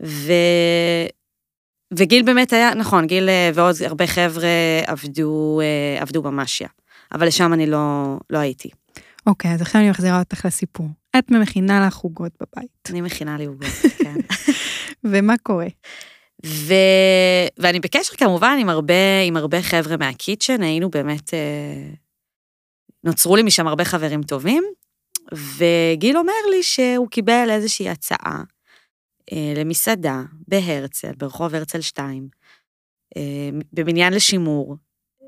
ו... 0.04 0.34
וגיל 1.94 2.24
באמת 2.24 2.54
היה, 2.54 2.74
נכון, 2.74 3.08
גיל 3.08 3.30
אה, 3.30 3.50
ועוד 3.54 3.76
הרבה 3.86 4.08
חבר'ה 4.08 4.48
עבדו, 4.88 5.62
אה, 5.62 6.02
עבדו 6.02 6.22
במשיה, 6.22 6.68
אבל 7.14 7.28
לשם 7.28 7.54
אני 7.54 7.66
לא, 7.66 8.18
לא 8.30 8.38
הייתי. 8.38 8.70
אוקיי, 9.28 9.54
אז 9.54 9.62
עכשיו 9.62 9.82
אני 9.82 9.90
מחזירה 9.90 10.20
אותך 10.20 10.46
לסיפור. 10.46 10.88
את 11.18 11.32
מכינה 11.32 11.88
לך 11.88 11.98
עוגות 11.98 12.32
בבית, 12.42 12.90
אני 12.90 13.02
מכינה 13.02 13.38
לי 13.38 13.46
עוגות, 13.46 13.70
כן. 14.04 14.16
ומה 15.04 15.34
קורה? 15.44 15.68
ו... 16.46 16.74
ואני 17.58 17.80
בקשר 17.80 18.16
כמובן 18.16 18.58
עם 18.60 18.70
הרבה, 18.70 19.22
עם 19.26 19.38
הרבה 19.38 19.62
חבר'ה 19.62 19.98
מהקיצ'ן, 19.98 20.62
היינו 20.62 20.90
באמת, 20.90 21.34
אה, 21.34 21.94
נוצרו 23.04 23.36
לי 23.36 23.44
משם 23.44 23.68
הרבה 23.68 23.86
חברים 23.86 24.24
טובים, 24.24 24.64
וגיל 25.58 26.18
אומר 26.18 26.34
לי 26.52 26.64
שהוא 26.64 27.08
קיבל 27.08 27.48
איזושהי 27.50 27.90
הצעה 27.90 28.44
למסעדה 29.56 30.22
בהרצל, 30.48 31.12
ברחוב 31.18 31.56
הרצל 31.56 31.82
2, 31.82 32.28
אה, 33.18 33.22
בבניין 33.74 34.14
לשימור, 34.14 34.76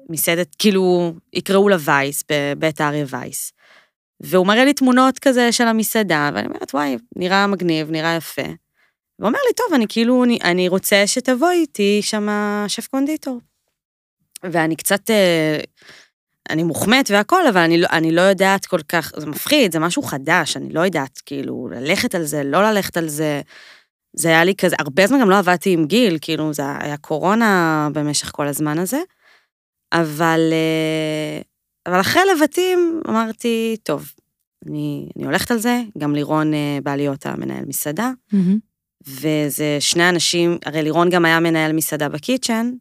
מסעדת, 0.09 0.55
כאילו, 0.59 1.13
יקראו 1.33 1.69
לה 1.69 1.77
וייס, 1.79 2.23
בבית 2.31 2.81
אריה 2.81 3.05
וייס. 3.09 3.51
והוא 4.19 4.47
מראה 4.47 4.65
לי 4.65 4.73
תמונות 4.73 5.19
כזה 5.19 5.51
של 5.51 5.67
המסעדה, 5.67 6.29
ואני 6.33 6.47
אומרת, 6.47 6.73
וואי, 6.73 6.97
נראה 7.15 7.47
מגניב, 7.47 7.91
נראה 7.91 8.15
יפה. 8.15 8.41
והוא 9.19 9.27
אומר 9.27 9.39
לי, 9.47 9.53
טוב, 9.53 9.73
אני 9.73 9.85
כאילו, 9.89 10.23
אני, 10.23 10.39
אני 10.43 10.67
רוצה 10.67 11.07
שתבואי 11.07 11.55
איתי 11.55 11.99
שם 12.01 12.27
שף 12.67 12.87
קונדיטור. 12.87 13.39
ואני 14.43 14.75
קצת, 14.75 15.09
אה, 15.09 15.59
אני 16.49 16.63
מוחמאת 16.63 17.11
והכל, 17.11 17.47
אבל 17.47 17.61
אני, 17.61 17.77
לא- 17.77 17.87
אני 17.91 18.11
לא 18.11 18.21
יודעת 18.21 18.65
כל 18.65 18.81
כך, 18.89 19.11
זה 19.17 19.25
מפחיד, 19.25 19.71
זה 19.71 19.79
משהו 19.79 20.01
חדש, 20.01 20.57
אני 20.57 20.69
לא 20.69 20.79
יודעת, 20.79 21.21
כאילו, 21.25 21.67
ללכת 21.71 22.15
על 22.15 22.23
זה, 22.23 22.43
לא 22.43 22.63
ללכת 22.63 22.97
על 22.97 23.07
זה. 23.07 23.41
זה 24.17 24.27
היה 24.27 24.43
לי 24.43 24.55
כזה, 24.55 24.75
הרבה 24.79 25.07
זמן 25.07 25.21
גם 25.21 25.29
לא 25.29 25.37
עבדתי 25.37 25.73
עם 25.73 25.85
גיל, 25.85 26.17
כאילו, 26.21 26.53
זה 26.53 26.61
היה 26.79 26.97
קורונה 26.97 27.89
במשך 27.93 28.31
כל 28.31 28.47
הזמן 28.47 28.79
הזה. 28.79 28.99
אבל, 29.93 30.39
אה, 30.51 31.41
אבל 31.85 32.01
אחרי 32.01 32.21
לבטים 32.35 33.01
אמרתי, 33.07 33.77
טוב, 33.83 34.11
אני, 34.67 35.09
אני 35.17 35.25
הולכת 35.25 35.51
על 35.51 35.57
זה, 35.57 35.81
גם 35.97 36.15
לירון 36.15 36.53
אה, 36.53 36.79
בא 36.83 36.95
להיות 36.95 37.25
המנהל 37.25 37.65
מסעדה. 37.65 38.11
מהמם. 38.31 38.57
וזה 39.07 39.77
שני 39.79 40.09
אנשים, 40.09 40.57
הרי 40.65 40.83
לירון 40.83 41.09
גם 41.09 41.25
היה 41.25 41.39
מנהל 41.39 41.73
מסעדה 41.73 42.09
בקיצ'ן, 42.09 42.71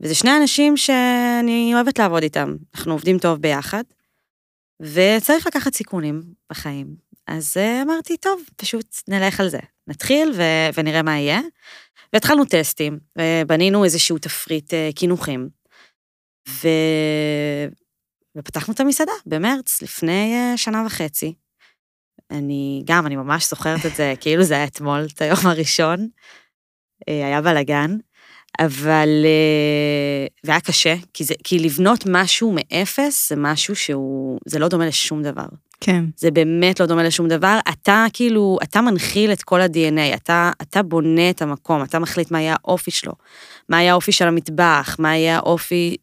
וזה 0.00 0.14
שני 0.14 0.36
אנשים 0.36 0.76
שאני 0.76 1.70
אוהבת 1.74 1.98
לעבוד 1.98 2.22
איתם. 2.22 2.56
אנחנו 2.74 2.92
עובדים 2.92 3.18
טוב 3.18 3.38
ביחד, 3.38 3.82
וצריך 4.82 5.46
לקחת 5.46 5.74
סיכונים 5.74 6.22
בחיים. 6.50 6.96
אז 7.26 7.56
אה, 7.56 7.82
אמרתי, 7.82 8.16
טוב, 8.16 8.42
פשוט 8.56 8.96
נלך 9.08 9.40
על 9.40 9.48
זה. 9.48 9.58
נתחיל 9.88 10.32
ו- 10.36 10.70
ונראה 10.74 11.02
מה 11.02 11.18
יהיה. 11.18 11.40
והתחלנו 12.12 12.44
טסטים, 12.44 12.98
ובנינו 13.18 13.84
איזשהו 13.84 14.18
תפריט 14.18 14.74
אה, 14.74 14.90
קינוחים. 14.94 15.48
ו... 16.48 16.68
ופתחנו 18.36 18.74
את 18.74 18.80
המסעדה 18.80 19.12
במרץ, 19.26 19.82
לפני 19.82 20.34
אה, 20.34 20.56
שנה 20.56 20.82
וחצי. 20.86 21.34
אני 22.30 22.82
גם, 22.86 23.06
אני 23.06 23.16
ממש 23.16 23.50
זוכרת 23.50 23.86
את 23.86 23.96
זה, 23.96 24.14
כאילו 24.20 24.42
זה 24.42 24.54
היה 24.54 24.64
אתמול, 24.64 25.06
את 25.14 25.22
היום 25.22 25.38
הראשון. 25.44 26.08
אה, 27.08 27.26
היה 27.26 27.42
בלאגן, 27.42 27.96
אבל... 28.60 29.08
והיה 30.44 30.60
קשה, 30.60 30.94
כי, 31.14 31.24
זה, 31.24 31.34
כי 31.44 31.58
לבנות 31.58 32.04
משהו 32.10 32.54
מאפס 32.54 33.28
זה 33.28 33.36
משהו 33.36 33.76
שהוא... 33.76 34.38
זה 34.46 34.58
לא 34.58 34.68
דומה 34.68 34.86
לשום 34.86 35.22
דבר. 35.22 35.46
כן. 35.80 36.04
זה 36.16 36.30
באמת 36.30 36.80
לא 36.80 36.86
דומה 36.86 37.02
לשום 37.02 37.28
דבר. 37.28 37.58
אתה 37.68 38.06
כאילו, 38.12 38.58
אתה 38.62 38.80
מנחיל 38.80 39.32
את 39.32 39.42
כל 39.42 39.60
ה-DNA, 39.60 40.14
אתה, 40.14 40.50
אתה 40.62 40.82
בונה 40.82 41.30
את 41.30 41.42
המקום, 41.42 41.82
אתה 41.82 41.98
מחליט 41.98 42.30
מה 42.30 42.40
יהיה 42.40 42.56
האופי 42.64 42.90
שלו, 42.90 43.12
מה 43.68 43.82
יהיה 43.82 43.92
האופי 43.92 44.12
של 44.12 44.28
המטבח, 44.28 44.96
מה 44.98 45.16
יהיה 45.16 45.36
האופי, 45.36 45.96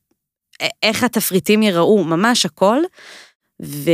איך 0.84 1.04
התפריטים 1.04 1.64
ייראו, 1.64 2.04
ממש 2.04 2.46
הכל. 2.46 2.78
ו... 3.62 3.92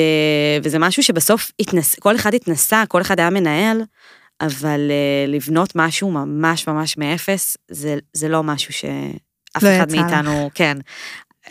וזה 0.63 0.80
משהו 0.80 1.04
שבסוף 1.04 1.52
התנס... 1.60 1.96
כל 1.96 2.15
אחד 2.15 2.34
התנסה, 2.34 2.84
כל 2.88 3.02
אחד 3.02 3.20
היה 3.20 3.30
מנהל, 3.30 3.82
אבל 4.41 4.80
uh, 4.89 5.30
לבנות 5.30 5.76
משהו 5.76 6.12
ממש 6.12 6.67
ממש 6.67 6.98
מאפס, 6.98 7.58
זה, 7.72 7.98
זה 8.13 8.30
לא 8.30 8.44
משהו 8.44 8.74
שאף 8.74 9.63
לא 9.63 9.70
אחד 9.78 9.89
יצא 9.89 9.98
לך. 9.98 10.04
מאיתנו, 10.04 10.50
כן. 10.54 10.78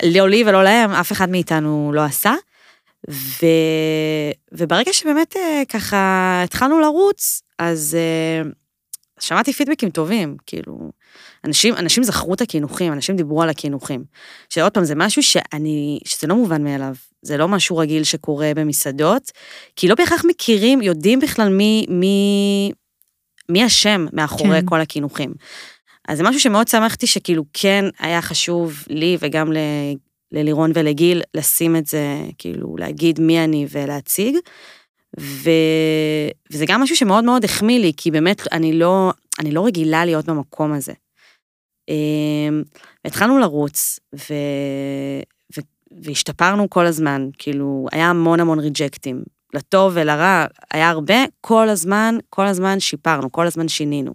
לא 0.05 0.29
לי 0.29 0.45
ולא 0.47 0.65
להם, 0.65 0.91
אף 0.91 1.13
אחד 1.13 1.31
מאיתנו 1.31 1.93
לא 1.95 2.05
עשה. 2.05 2.35
ו... 3.11 3.47
וברגע 4.53 4.93
שבאמת 4.93 5.37
אה, 5.37 5.63
ככה 5.69 6.43
התחלנו 6.45 6.81
לרוץ, 6.81 7.43
אז 7.59 7.97
אה, 7.99 8.51
שמעתי 9.21 9.53
פידבקים 9.53 9.91
טובים, 9.91 10.37
כאילו, 10.47 10.91
אנשים, 11.45 11.75
אנשים 11.75 12.03
זכרו 12.03 12.35
את 12.35 12.41
הקינוחים, 12.41 12.93
אנשים 12.93 13.17
דיברו 13.17 13.43
על 13.43 13.49
הקינוחים. 13.49 14.05
שעוד 14.49 14.73
פעם, 14.73 14.85
זה 14.85 14.95
משהו 14.97 15.23
שאני, 15.23 16.01
שזה 16.05 16.27
לא 16.27 16.35
מובן 16.35 16.65
מאליו, 16.65 16.95
זה 17.23 17.37
לא 17.37 17.49
משהו 17.49 17.77
רגיל 17.77 18.05
שקורה 18.05 18.53
במסעדות, 18.57 19.31
כי 19.77 19.89
לא 19.89 19.95
בהכרח 19.95 20.25
מכירים, 20.29 20.83
יודעים 20.83 21.21
בכלל 21.21 21.49
מי, 21.49 21.87
מי, 21.89 22.73
מי 23.49 23.65
השם 23.65 24.07
מאחורי 24.13 24.61
כן. 24.61 24.67
כל 24.67 24.81
הקינוחים. 24.81 25.33
אז 26.09 26.19
זה 26.19 26.25
משהו 26.25 26.41
שמאוד 26.41 26.69
שמחתי 26.69 27.07
שכאילו 27.07 27.45
כן 27.53 27.85
היה 27.99 28.23
חשוב 28.23 28.85
לי 28.89 29.17
וגם 29.21 29.53
ללירון 30.33 30.71
ולגיל 30.75 31.23
לשים 31.35 31.77
את 31.77 31.87
זה, 31.87 32.05
כאילו 32.39 32.77
להגיד 32.77 33.21
מי 33.21 33.45
אני 33.45 33.67
ולהציג. 33.71 34.37
ו... 35.21 35.51
וזה 36.53 36.65
גם 36.69 36.81
משהו 36.81 36.97
שמאוד 36.97 37.25
מאוד 37.25 37.45
החמיא 37.45 37.79
לי, 37.79 37.93
כי 37.97 38.11
באמת 38.11 38.43
אני 38.53 38.73
לא, 38.73 39.13
אני 39.41 39.51
לא 39.51 39.67
רגילה 39.67 40.05
להיות 40.05 40.25
במקום 40.25 40.73
הזה. 40.73 40.93
אמ, 41.89 42.63
והתחלנו 43.05 43.39
לרוץ, 43.39 44.01
ו... 44.15 44.35
ו... 45.57 45.61
והשתפרנו 46.05 46.71
כל 46.71 46.87
הזמן, 46.87 47.29
כאילו, 47.39 47.87
היה 47.93 48.11
המון 48.11 48.41
המון 48.41 48.59
ריג'קטים, 48.59 49.23
לטוב 49.55 49.93
ולרע, 49.95 50.45
היה 50.71 50.91
הרבה, 50.91 51.25
כל 51.41 51.69
הזמן, 51.69 52.19
כל 52.31 52.47
הזמן 52.47 52.81
שיפרנו, 52.81 53.33
כל 53.33 53.47
הזמן 53.47 53.69
שינינו. 53.69 54.13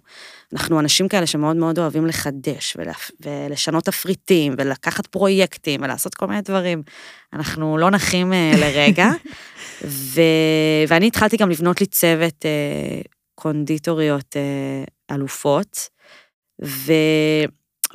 אנחנו 0.52 0.80
אנשים 0.80 1.08
כאלה 1.08 1.26
שמאוד 1.26 1.56
מאוד 1.56 1.78
אוהבים 1.78 2.06
לחדש 2.06 2.76
ולה... 2.76 2.92
ולשנות 3.20 3.84
תפריטים 3.84 4.54
ולקחת 4.58 5.06
פרויקטים 5.06 5.80
ולעשות 5.82 6.14
כל 6.14 6.26
מיני 6.26 6.40
דברים. 6.40 6.82
אנחנו 7.32 7.78
לא 7.78 7.90
נחים 7.90 8.32
אה, 8.32 8.52
לרגע. 8.60 9.08
ו... 9.84 10.20
ואני 10.88 11.06
התחלתי 11.06 11.36
גם 11.36 11.50
לבנות 11.50 11.80
לי 11.80 11.86
צוות 11.86 12.44
אה, 12.44 13.00
קונדיטוריות 13.34 14.36
אה, 14.36 15.14
אלופות, 15.14 15.88
ו... 16.64 16.92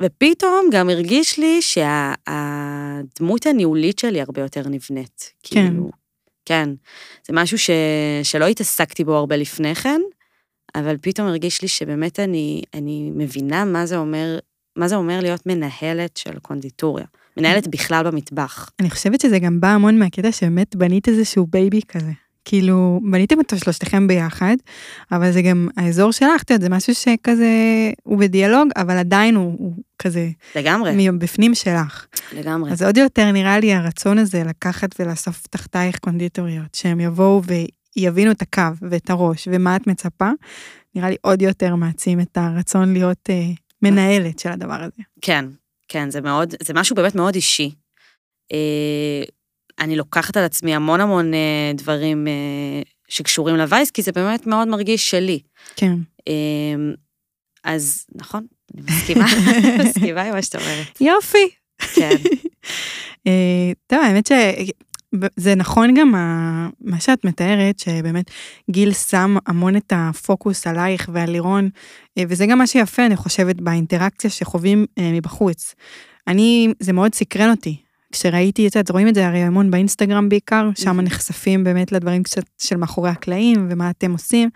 ופתאום 0.02 0.68
גם 0.72 0.90
הרגיש 0.90 1.38
לי 1.38 1.62
שהדמות 1.62 3.46
הניהולית 3.46 3.98
שלי 3.98 4.20
הרבה 4.20 4.40
יותר 4.40 4.68
נבנית. 4.68 5.32
כן. 5.42 5.68
כאילו, 5.68 5.90
כן. 6.44 6.68
זה 7.26 7.32
משהו 7.32 7.58
ש... 7.58 7.70
שלא 8.22 8.46
התעסקתי 8.46 9.04
בו 9.04 9.16
הרבה 9.16 9.36
לפני 9.36 9.74
כן, 9.74 10.00
אבל 10.74 10.96
פתאום 11.02 11.28
הרגיש 11.28 11.62
לי 11.62 11.68
שבאמת 11.68 12.20
אני, 12.20 12.62
אני 12.74 13.10
מבינה 13.14 13.64
מה 13.64 13.86
זה 13.86 13.96
אומר, 13.96 14.38
מה 14.76 14.88
זה 14.88 14.96
אומר 14.96 15.20
להיות 15.20 15.46
מנהלת 15.46 16.16
של 16.16 16.38
קונדיטוריה. 16.38 17.04
מנהלת 17.36 17.68
בכלל 17.68 18.10
במטבח. 18.10 18.70
אני 18.80 18.90
חושבת 18.90 19.20
שזה 19.20 19.38
גם 19.38 19.60
בא 19.60 19.68
המון 19.68 19.98
מהקטע 19.98 20.32
שבאמת 20.32 20.76
בנית 20.76 21.08
איזשהו 21.08 21.46
baby 21.46 21.80
כזה. 21.88 22.12
כאילו, 22.44 23.00
בניתם 23.10 23.38
אותו 23.38 23.58
שלושתכם 23.58 24.08
ביחד, 24.08 24.56
אבל 25.12 25.32
זה 25.32 25.42
גם 25.42 25.68
האזור 25.76 26.12
שלך, 26.12 26.42
את 26.42 26.50
יודעת, 26.50 26.62
זה 26.62 26.68
משהו 26.68 26.94
שכזה, 26.94 27.50
הוא 28.02 28.18
בדיאלוג, 28.18 28.68
אבל 28.76 28.98
עדיין 28.98 29.34
הוא, 29.34 29.54
הוא 29.58 29.72
כזה, 29.98 30.28
לגמרי, 30.56 31.08
מבפנים 31.10 31.54
שלך. 31.54 32.06
לגמרי. 32.32 32.72
אז 32.72 32.82
עוד 32.82 32.96
יותר 32.96 33.32
נראה 33.32 33.58
לי 33.58 33.74
הרצון 33.74 34.18
הזה 34.18 34.42
לקחת 34.44 35.00
ולאסוף 35.00 35.46
תחתייך 35.46 35.98
קונדיטוריות, 35.98 36.74
שהם 36.74 37.00
יבואו 37.00 37.42
ויבינו 37.96 38.30
את 38.30 38.42
הקו 38.42 38.62
ואת 38.90 39.10
הראש 39.10 39.48
ומה 39.52 39.76
את 39.76 39.86
מצפה, 39.86 40.30
נראה 40.94 41.10
לי 41.10 41.16
עוד 41.20 41.42
יותר 41.42 41.74
מעצים 41.76 42.20
את 42.20 42.36
הרצון 42.36 42.92
להיות 42.92 43.30
אה, 43.30 43.42
מנהלת 43.82 44.38
של 44.38 44.48
הדבר 44.48 44.82
הזה. 44.82 45.02
כן, 45.20 45.44
כן, 45.88 46.10
זה 46.10 46.20
מאוד, 46.20 46.54
זה 46.62 46.74
משהו 46.74 46.96
באמת 46.96 47.14
מאוד 47.14 47.34
אישי. 47.34 47.70
אה, 48.52 49.22
אני 49.80 49.96
לוקחת 49.96 50.36
על 50.36 50.44
עצמי 50.44 50.74
המון 50.74 51.00
המון 51.00 51.34
אה, 51.34 51.72
דברים 51.74 52.26
אה, 52.26 52.82
שקשורים 53.08 53.56
לווייס, 53.56 53.90
כי 53.90 54.02
זה 54.02 54.12
באמת 54.12 54.46
מאוד 54.46 54.68
מרגיש 54.68 55.10
שלי. 55.10 55.40
כן. 55.76 55.94
אה, 56.28 56.92
אז 57.64 58.06
נכון, 58.14 58.46
אני 58.74 58.82
מסכימה, 58.82 59.26
מסכימה 59.84 60.22
עם 60.22 60.34
מה 60.34 60.42
שאת 60.42 60.54
אומרת. 60.54 61.00
יופי. 61.00 61.48
כן, 61.94 62.16
אה, 63.26 63.72
טוב, 63.86 63.98
האמת 64.02 64.26
שזה 64.26 65.54
נכון 65.54 65.94
גם 65.94 66.10
מה 66.80 67.00
שאת 67.00 67.24
מתארת, 67.24 67.78
שבאמת 67.78 68.30
גיל 68.70 68.92
שם 68.92 69.36
המון 69.46 69.76
את 69.76 69.92
הפוקוס 69.96 70.66
עלייך 70.66 71.10
ועל 71.12 71.30
לירון, 71.30 71.68
אה, 72.18 72.24
וזה 72.28 72.46
גם 72.46 72.58
מה 72.58 72.66
שיפה, 72.66 73.06
אני 73.06 73.16
חושבת, 73.16 73.60
באינטראקציה 73.60 74.30
שחווים 74.30 74.86
אה, 74.98 75.12
מבחוץ. 75.12 75.74
אני, 76.28 76.68
זה 76.80 76.92
מאוד 76.92 77.14
סקרן 77.14 77.50
אותי. 77.50 77.76
כשראיתי 78.12 78.66
את 78.66 78.72
זה, 78.72 78.80
אז 78.80 78.90
רואים 78.90 79.08
את 79.08 79.14
זה 79.14 79.26
הרי 79.26 79.38
המון 79.38 79.70
באינסטגרם 79.70 80.28
בעיקר, 80.28 80.70
שם. 80.74 81.00
נחשפים 81.00 81.64
באמת 81.64 81.92
לדברים 81.92 82.22
קצת 82.22 82.42
של 82.58 82.76
מאחורי 82.76 83.10
הקלעים 83.10 83.66
ומה 83.70 83.90
אתם 83.90 84.12
עושים. 84.12 84.50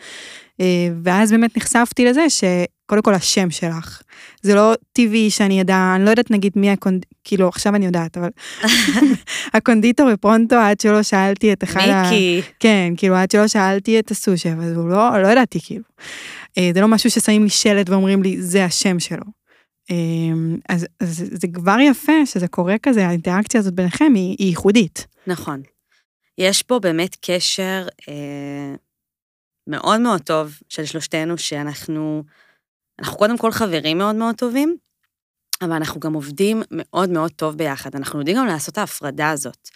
אה, 0.61 0.89
ואז 1.03 1.31
באמת 1.31 1.57
נחשפתי 1.57 2.05
לזה 2.05 2.27
שקודם 2.31 3.03
כל 3.03 3.15
השם 3.15 3.51
שלך. 3.51 4.03
זה 4.43 4.55
לא 4.55 4.73
טבעי 4.93 5.31
שאני 5.31 5.61
אדע, 5.61 5.93
אני 5.97 6.05
לא 6.05 6.11
יודעת 6.11 6.31
נגיד 6.31 6.53
מי 6.57 6.71
הקונד... 6.71 7.07
כאילו 7.25 7.49
עכשיו 7.49 7.75
אני 7.75 7.87
יודעת, 7.87 8.19
אבל 8.19 8.29
הקונדיטור 9.55 10.13
בפרונטו 10.13 10.57
עד 10.57 10.81
שלא 10.81 11.03
שאלתי 11.03 11.53
את 11.53 11.65
אחד 11.65 11.89
ה... 11.89 12.03
מיקי, 12.03 12.43
כן, 12.61 12.93
כאילו 12.97 13.15
עד 13.15 13.31
שלא 13.31 13.49
שאלתי 13.49 13.99
את 13.99 14.11
הסו 14.11 14.29
שף, 14.29 14.53
אבל 14.53 14.75
הוא 14.75 14.89
לא, 14.89 15.23
לא 15.23 15.29
ידעתי 15.29 15.59
כאילו. 15.63 15.85
אה, 16.59 16.71
זה 16.75 16.81
לא 16.81 16.89
משהו 16.89 17.11
ששמים 17.11 17.43
לי 17.43 17.51
שלט 17.51 17.91
ואומרים 17.91 18.23
לי, 18.23 18.43
זה 18.43 18.65
השם 18.65 19.01
שלו. 19.01 19.25
אה, 19.91 19.97
אז, 20.69 20.87
אז 21.01 21.25
זה 21.33 21.47
כבר 21.55 21.77
יפה 21.81 22.27
שזה 22.27 22.49
קורה 22.49 22.77
כזה, 22.83 23.07
האינטראקציה 23.07 23.61
הזאת 23.61 23.75
ביניכם 23.75 24.13
היא, 24.15 24.37
היא 24.39 24.49
ייחודית. 24.49 25.07
נכון. 25.27 25.63
יש 26.39 26.63
פה 26.63 26.79
באמת 26.79 27.17
קשר 27.21 27.87
אה, 28.09 28.75
מאוד 29.67 30.01
מאוד 30.01 30.23
טוב 30.23 30.59
של 30.69 30.85
שלושתנו, 30.85 31.39
שאנחנו, 31.39 32.23
אנחנו 32.99 33.19
קודם 33.19 33.39
כל 33.39 33.53
חברים 33.53 33.99
מאוד 33.99 34.15
מאוד 34.17 34.35
טובים, 34.35 34.77
אבל 35.63 35.73
אנחנו 35.73 36.01
גם 36.01 36.15
עובדים 36.15 36.63
מאוד 36.71 37.11
מאוד 37.11 37.33
טוב 37.33 37.55
ביחד. 37.57 37.95
אנחנו 37.95 38.19
יודעים 38.19 38.37
גם 38.37 38.47
לעשות 38.47 38.73
את 38.73 38.79
ההפרדה 38.79 39.31
הזאת. 39.31 39.69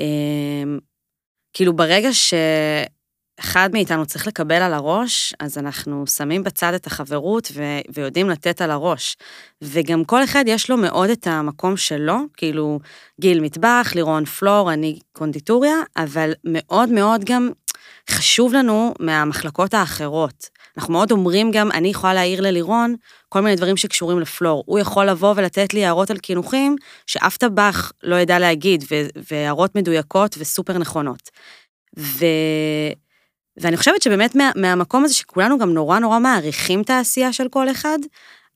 אה, 0.00 0.78
כאילו, 1.52 1.76
ברגע 1.76 2.08
שאחד 3.40 3.70
מאיתנו 3.72 4.06
צריך 4.06 4.26
לקבל 4.26 4.62
על 4.62 4.74
הראש, 4.74 5.34
אז 5.40 5.58
אנחנו 5.58 6.06
שמים 6.06 6.42
בצד 6.42 6.74
את 6.74 6.86
החברות 6.86 7.52
ו- 7.54 7.80
ויודעים 7.94 8.30
לתת 8.30 8.60
על 8.60 8.70
הראש. 8.70 9.16
וגם 9.62 10.04
כל 10.04 10.24
אחד 10.24 10.44
יש 10.46 10.70
לו 10.70 10.76
מאוד 10.76 11.10
את 11.10 11.26
המקום 11.26 11.76
שלו, 11.76 12.16
כאילו, 12.36 12.80
גיל 13.20 13.40
מטבח, 13.40 13.92
לירון 13.94 14.24
פלור, 14.24 14.72
אני 14.72 14.98
קונדיטוריה, 15.12 15.74
אבל 15.96 16.32
מאוד 16.44 16.88
מאוד 16.88 17.24
גם 17.24 17.50
חשוב 18.10 18.54
לנו 18.54 18.94
מהמחלקות 19.00 19.74
האחרות. 19.74 20.48
אנחנו 20.76 20.92
מאוד 20.92 21.10
אומרים 21.10 21.50
גם, 21.50 21.70
אני 21.72 21.88
יכולה 21.88 22.14
להעיר 22.14 22.40
ללירון 22.40 22.94
כל 23.28 23.40
מיני 23.40 23.56
דברים 23.56 23.76
שקשורים 23.76 24.20
לפלור. 24.20 24.64
הוא 24.66 24.78
יכול 24.78 25.06
לבוא 25.06 25.34
ולתת 25.36 25.74
לי 25.74 25.84
הערות 25.84 26.10
על 26.10 26.18
קינוחים 26.18 26.76
שאף 27.06 27.36
טבח 27.36 27.92
לא 28.02 28.16
ידע 28.16 28.38
להגיד, 28.38 28.84
והערות 29.30 29.74
מדויקות 29.74 30.36
וסופר 30.38 30.78
נכונות. 30.78 31.30
ו... 31.98 32.24
ואני 33.60 33.76
חושבת 33.76 34.02
שבאמת 34.02 34.34
מה, 34.34 34.50
מהמקום 34.56 35.04
הזה 35.04 35.14
שכולנו 35.14 35.58
גם 35.58 35.74
נורא 35.74 35.98
נורא 35.98 36.18
מעריכים 36.18 36.82
את 36.82 36.90
העשייה 36.90 37.32
של 37.32 37.48
כל 37.48 37.70
אחד, 37.70 37.98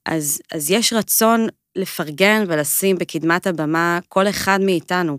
אז, 0.07 0.41
אז 0.53 0.71
יש 0.71 0.93
רצון 0.93 1.47
לפרגן 1.77 2.45
ולשים 2.49 2.99
בקדמת 2.99 3.47
הבמה 3.47 3.99
כל 4.09 4.29
אחד 4.29 4.61
מאיתנו. 4.61 5.19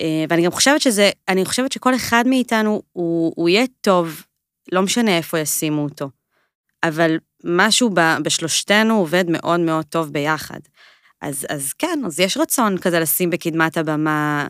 אה, 0.00 0.24
ואני 0.28 0.44
גם 0.44 0.50
חושבת 0.50 0.80
שזה, 0.80 1.10
אני 1.28 1.44
חושבת 1.44 1.72
שכל 1.72 1.94
אחד 1.94 2.24
מאיתנו 2.26 2.82
הוא, 2.92 3.32
הוא 3.36 3.48
יהיה 3.48 3.66
טוב, 3.80 4.22
לא 4.72 4.82
משנה 4.82 5.16
איפה 5.16 5.38
ישימו 5.38 5.82
אותו. 5.82 6.10
אבל 6.84 7.18
משהו 7.44 7.90
ב, 7.94 8.00
בשלושתנו 8.22 8.98
עובד 8.98 9.24
מאוד 9.28 9.60
מאוד 9.60 9.84
טוב 9.84 10.12
ביחד. 10.12 10.60
אז, 11.22 11.46
אז 11.48 11.72
כן, 11.72 12.02
אז 12.06 12.20
יש 12.20 12.36
רצון 12.36 12.78
כזה 12.78 13.00
לשים 13.00 13.30
בקדמת 13.30 13.76
הבמה 13.76 14.48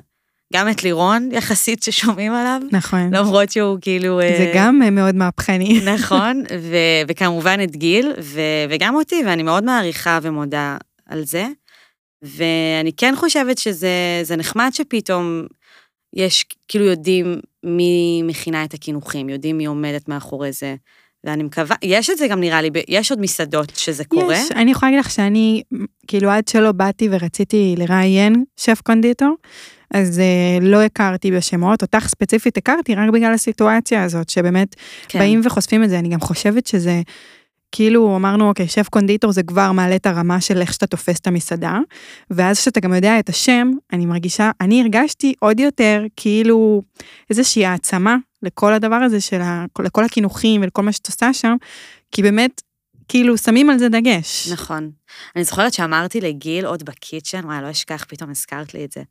גם 0.53 0.69
את 0.69 0.83
לירון, 0.85 1.29
יחסית 1.33 1.83
ששומעים 1.83 2.33
עליו, 2.33 2.61
נכון. 2.73 3.15
למרות 3.15 3.51
שהוא 3.51 3.79
כאילו... 3.81 4.21
זה 4.21 4.27
אה, 4.47 4.53
גם 4.55 4.83
אה, 4.83 4.91
מאוד 4.91 5.15
מהפכני. 5.15 5.81
נכון, 5.95 6.43
ו- 6.61 7.03
וכמובן 7.09 7.59
את 7.65 7.77
גיל, 7.77 8.13
ו- 8.23 8.41
וגם 8.71 8.95
אותי, 8.95 9.23
ואני 9.27 9.43
מאוד 9.43 9.65
מעריכה 9.65 10.19
ומודה 10.23 10.77
על 11.07 11.25
זה. 11.25 11.47
ואני 12.23 12.93
כן 12.97 13.15
חושבת 13.17 13.59
שזה 13.59 14.21
זה 14.23 14.37
נחמד 14.37 14.71
שפתאום 14.73 15.47
יש, 16.17 16.45
כאילו 16.69 16.85
יודעים 16.85 17.41
מי 17.63 18.23
מכינה 18.25 18.65
את 18.65 18.75
הקינוחים, 18.75 19.29
יודעים 19.29 19.59
מי 19.59 19.67
עומדת 19.67 20.09
מאחורי 20.09 20.53
זה. 20.53 20.75
ואני 21.27 21.43
מקווה, 21.43 21.77
יש 21.83 22.11
את 22.11 22.19
זה 22.19 22.29
גם 22.29 22.41
נראה 22.41 22.63
לי, 22.63 22.71
יש 22.89 23.11
עוד 23.11 23.21
מסעדות 23.21 23.73
שזה 23.77 24.05
קורה. 24.05 24.35
יש, 24.35 24.53
אני 24.53 24.71
יכולה 24.71 24.91
להגיד 24.91 25.05
לך 25.05 25.11
שאני, 25.11 25.63
כאילו 26.07 26.31
עד 26.31 26.49
שלא 26.49 26.73
באתי 26.73 27.09
ורציתי 27.11 27.75
לראיין 27.79 28.45
שף 28.57 28.81
קונדיטור, 28.85 29.35
אז 29.91 30.19
אה, 30.19 30.59
לא 30.61 30.83
הכרתי 30.83 31.31
בשמות, 31.31 31.83
אותך 31.83 32.09
ספציפית 32.09 32.57
הכרתי 32.57 32.95
רק 32.95 33.11
בגלל 33.11 33.33
הסיטואציה 33.33 34.05
הזאת, 34.05 34.29
שבאמת 34.29 34.77
כן. 35.09 35.19
באים 35.19 35.41
וחושפים 35.45 35.85
את 35.85 35.89
זה, 35.89 35.99
אני 35.99 36.09
גם 36.09 36.21
חושבת 36.21 36.67
שזה, 36.67 37.01
כאילו 37.73 38.17
אמרנו, 38.17 38.49
אוקיי, 38.49 38.69
שף 38.69 38.89
קונדיטור 38.89 39.33
זה 39.33 39.43
כבר 39.43 39.73
מעלה 39.73 39.97
את 39.97 40.07
הרמה 40.07 40.41
של 40.41 40.61
איך 40.61 40.73
שאתה 40.73 40.87
תופס 40.87 41.19
את 41.21 41.27
המסעדה, 41.27 41.79
ואז 42.31 42.61
כשאתה 42.61 42.81
גם 42.81 42.95
יודע 42.95 43.19
את 43.19 43.29
השם, 43.29 43.71
אני 43.93 44.07
מרגישה, 44.07 44.51
אני 44.61 44.83
הרגשתי 44.83 45.35
עוד 45.41 45.61
יותר 45.61 46.05
כאילו 46.17 46.83
איזושהי 47.31 47.67
העצמה 47.67 48.17
לכל 48.47 48.73
הדבר 48.73 48.97
הזה 48.97 49.21
של 49.21 49.41
ה... 49.41 49.65
לכל 49.79 50.05
הקינוחים 50.05 50.63
ולכל 50.63 50.83
מה 50.83 50.93
שאת 50.93 51.07
עושה 51.07 51.33
שם, 51.33 51.57
כי 52.13 52.23
באמת, 52.23 52.63
כאילו 53.09 53.39
שמים 53.39 53.71
על 53.71 53.79
זה 53.79 53.89
דגש. 53.89 54.49
נכון. 54.53 54.91
אני 55.37 55.45
זוכרת 55.45 55.73
שאמרתי 55.73 56.21
לגיל 56.21 56.67
עוד 56.67 56.83
בקיצ'ן, 56.83 57.45
וואי, 57.45 57.63
לא 57.63 57.71
אשכח, 57.71 58.05
פתאום 58.09 58.31
הזכרת 58.31 58.75
לי 58.75 58.85
את 58.85 58.93
זה, 58.93 59.03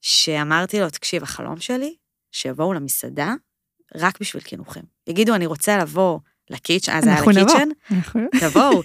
שאמרתי 0.00 0.80
לו, 0.80 0.90
תקשיב, 0.90 1.22
החלום 1.22 1.60
שלי, 1.60 1.94
שיבואו 2.32 2.72
למסעדה 2.72 3.34
רק 3.94 4.20
בשביל 4.20 4.42
קינוחים. 4.42 4.82
יגידו, 5.06 5.34
אני 5.34 5.46
רוצה 5.46 5.78
לבוא 5.78 6.18
לקיצ'ן, 6.50 6.92
אז 6.92 7.06
היה. 7.06 7.20
לקיצ'ן, 7.20 7.68
תבואו, 8.40 8.82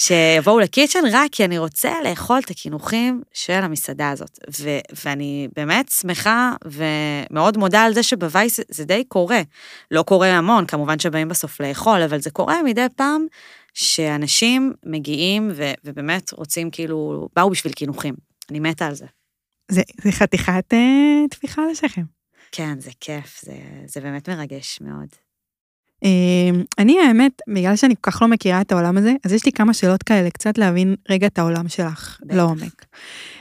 שיבואו 0.00 0.60
לקיצ'ן 0.60 0.98
רק 1.12 1.32
כי 1.32 1.44
אני 1.44 1.58
רוצה 1.58 1.92
לאכול 2.04 2.38
את 2.44 2.50
הקינוחים 2.50 3.22
של 3.32 3.52
המסעדה 3.52 4.10
הזאת. 4.10 4.38
ו- 4.60 4.78
ואני 5.04 5.48
באמת 5.56 5.88
שמחה 5.88 6.52
ומאוד 6.64 7.56
מודה 7.56 7.82
על 7.82 7.94
זה 7.94 8.02
שבווייס 8.02 8.60
זה 8.68 8.84
די 8.84 9.04
קורה. 9.04 9.40
לא 9.90 10.02
קורה 10.02 10.28
המון, 10.28 10.66
כמובן 10.66 10.98
שבאים 10.98 11.28
בסוף 11.28 11.60
לאכול, 11.60 12.02
אבל 12.02 12.20
זה 12.20 12.30
קורה 12.30 12.62
מדי 12.62 12.86
פעם 12.96 13.26
שאנשים 13.74 14.72
מגיעים 14.86 15.50
ו- 15.54 15.72
ובאמת 15.84 16.32
רוצים 16.32 16.70
כאילו, 16.70 17.28
באו 17.36 17.50
בשביל 17.50 17.72
קינוחים. 17.72 18.14
אני 18.50 18.60
מתה 18.60 18.86
על 18.86 18.94
זה. 18.94 19.06
זה, 19.70 19.82
זה 20.02 20.12
חתיכת 20.12 20.64
אה, 20.72 21.28
טפיחה 21.30 21.62
על 21.62 21.70
השכם. 21.70 22.02
כן, 22.52 22.80
זה 22.80 22.90
כיף, 23.00 23.40
זה, 23.42 23.54
זה 23.86 24.00
באמת 24.00 24.28
מרגש 24.28 24.78
מאוד. 24.80 25.27
אה, 26.04 26.60
אני 26.78 27.00
האמת, 27.00 27.32
בגלל 27.48 27.76
שאני 27.76 27.94
כל 28.00 28.10
כך 28.10 28.22
לא 28.22 28.28
מכירה 28.28 28.60
את 28.60 28.72
העולם 28.72 28.98
הזה, 28.98 29.12
אז 29.24 29.32
יש 29.32 29.46
לי 29.46 29.52
כמה 29.52 29.74
שאלות 29.74 30.02
כאלה, 30.02 30.30
קצת 30.30 30.58
להבין 30.58 30.94
רגע 31.08 31.26
את 31.26 31.38
העולם 31.38 31.68
שלך. 31.68 32.18
לעומק. 32.30 32.86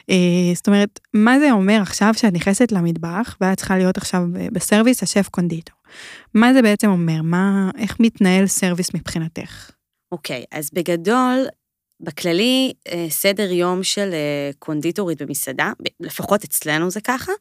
אה, 0.10 0.16
זאת 0.56 0.68
אומרת, 0.68 1.00
מה 1.14 1.40
זה 1.40 1.52
אומר 1.52 1.80
עכשיו 1.82 2.14
שאת 2.18 2.34
נכנסת 2.34 2.72
למטבח, 2.72 3.38
ואת 3.42 3.58
צריכה 3.58 3.78
להיות 3.78 3.98
עכשיו 3.98 4.22
ב- 4.34 4.54
בסרוויס 4.54 5.04
השף 5.04 5.30
קונדיטור? 5.30 5.76
מה 6.34 6.54
זה 6.54 6.62
בעצם 6.62 6.90
אומר? 6.90 7.22
מה, 7.22 7.70
איך 7.78 7.98
מתנהל 8.00 8.48
סרוויס 8.48 8.94
מבחינתך? 8.94 9.72
אוקיי, 10.12 10.44
אז 10.52 10.70
בגדול, 10.74 11.46
בכללי, 12.00 12.74
אה, 12.88 13.06
סדר 13.10 13.52
יום 13.52 13.84
של 13.84 14.10
אה, 14.14 14.52
קונדיטורית 14.60 15.22
במסעדה, 15.22 15.72
לפחות 16.00 16.44
אצלנו 16.44 16.90
זה 16.90 17.02
ככה, 17.02 17.32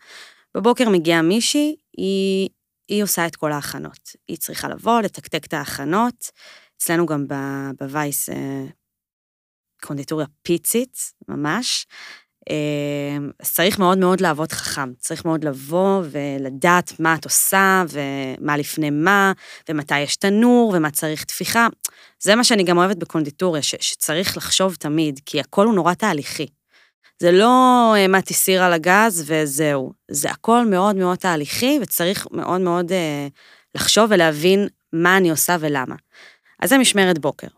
בבוקר 0.57 0.89
מגיעה 0.89 1.23
מישהי, 1.23 1.77
היא, 1.97 2.49
היא 2.89 3.03
עושה 3.03 3.27
את 3.27 3.37
כל 3.37 3.53
ההכנות. 3.53 4.11
היא 4.29 4.37
צריכה 4.37 4.69
לבוא, 4.69 5.01
לתקתק 5.01 5.45
את 5.45 5.55
ההכנות. 5.55 6.31
אצלנו 6.77 7.07
גם 7.07 7.27
בווייס 7.81 8.29
אה, 8.29 8.65
קונדיטוריה 9.83 10.27
פיצית, 10.43 10.99
ממש. 11.29 11.87
אה, 12.51 13.17
אז 13.41 13.53
צריך 13.53 13.79
מאוד 13.79 13.99
מאוד 13.99 14.21
לעבוד 14.21 14.53
חכם, 14.53 14.93
צריך 14.99 15.25
מאוד 15.25 15.45
לבוא 15.45 16.03
ולדעת 16.11 17.01
מה 17.01 17.15
את 17.15 17.25
עושה, 17.25 17.85
ומה 17.89 18.57
לפני 18.57 18.91
מה, 18.91 19.33
ומתי 19.69 20.01
יש 20.01 20.17
תנור, 20.17 20.73
ומה 20.77 20.91
צריך 20.91 21.25
תפיחה. 21.25 21.67
זה 22.23 22.35
מה 22.35 22.45
שאני 22.45 22.65
גם 22.65 22.79
אוהבת 22.79 22.97
בקונדיטוריה, 22.97 23.63
ש- 23.63 23.75
שצריך 23.81 24.37
לחשוב 24.37 24.75
תמיד, 24.75 25.21
כי 25.27 25.41
הכל 25.41 25.67
הוא 25.67 25.75
נורא 25.75 25.95
תהליכי. 25.95 26.47
זה 27.23 27.33
לא 27.33 27.95
אה, 27.97 28.09
מתי 28.09 28.35
סיר 28.35 28.63
על 28.63 28.73
הגז 28.73 29.25
וזהו, 29.27 29.93
זה 30.11 30.31
הכל 30.31 30.67
מאוד 30.67 30.97
מאוד 30.97 31.19
תהליכי, 31.19 31.79
וצריך 31.83 32.27
מאוד 32.31 32.61
מאוד 32.61 32.93
אה, 32.93 33.27
לחשוב 33.75 34.07
ולהבין 34.11 34.69
מה 34.93 35.17
אני 35.17 35.31
עושה 35.31 35.57
ולמה. 35.61 35.95
אז 36.61 36.71
זה 36.71 36.79
משמרת 36.79 37.19
בוקר. 37.19 37.49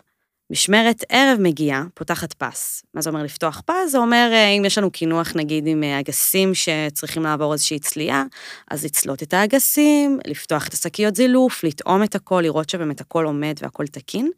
משמרת 0.52 1.04
ערב 1.08 1.38
מגיעה, 1.40 1.84
פותחת 1.94 2.32
פס. 2.32 2.82
מה 2.94 3.00
זה 3.00 3.10
אומר 3.10 3.22
לפתוח 3.22 3.62
פס? 3.66 3.90
זה 3.90 3.98
אומר, 3.98 4.30
אה, 4.32 4.48
אם 4.48 4.64
יש 4.64 4.78
לנו 4.78 4.90
קינוח, 4.90 5.36
נגיד, 5.36 5.66
עם 5.66 5.82
אה, 5.82 6.00
אגסים 6.00 6.52
שצריכים 6.54 7.22
לעבור 7.22 7.52
איזושהי 7.52 7.78
צלייה, 7.78 8.24
אז 8.70 8.84
לצלות 8.84 9.22
את 9.22 9.34
האגסים, 9.34 10.18
לפתוח 10.26 10.68
את 10.68 10.72
השקיות 10.72 11.16
זילוף, 11.16 11.64
לטעום 11.64 12.02
את 12.02 12.14
הכל, 12.14 12.40
לראות 12.42 12.70
שבאמת 12.70 13.00
הכל 13.00 13.24
עומד 13.24 13.54
והכל 13.62 13.86
תקין. 13.86 14.30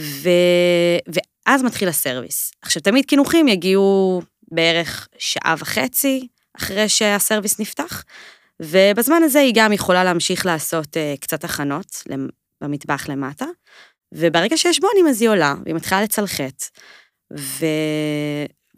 ו... 0.00 0.28
ואז 1.06 1.62
מתחיל 1.62 1.88
הסרוויס. 1.88 2.52
עכשיו, 2.62 2.82
תמיד 2.82 3.04
קינוחים 3.04 3.48
יגיעו 3.48 4.22
בערך 4.52 5.08
שעה 5.18 5.54
וחצי 5.58 6.28
אחרי 6.56 6.88
שהסרוויס 6.88 7.60
נפתח, 7.60 8.04
ובזמן 8.62 9.22
הזה 9.22 9.38
היא 9.38 9.52
גם 9.56 9.72
יכולה 9.72 10.04
להמשיך 10.04 10.46
לעשות 10.46 10.86
uh, 10.86 11.20
קצת 11.20 11.44
הכנות 11.44 12.02
במטבח 12.60 13.08
למטה, 13.08 13.46
וברגע 14.12 14.56
שיש 14.56 14.80
בונים 14.80 15.06
אז 15.08 15.22
היא 15.22 15.28
עולה, 15.28 15.54
והיא 15.64 15.74
מתחילה 15.74 16.02
לצלחת, 16.02 16.62
ו... 17.38 17.66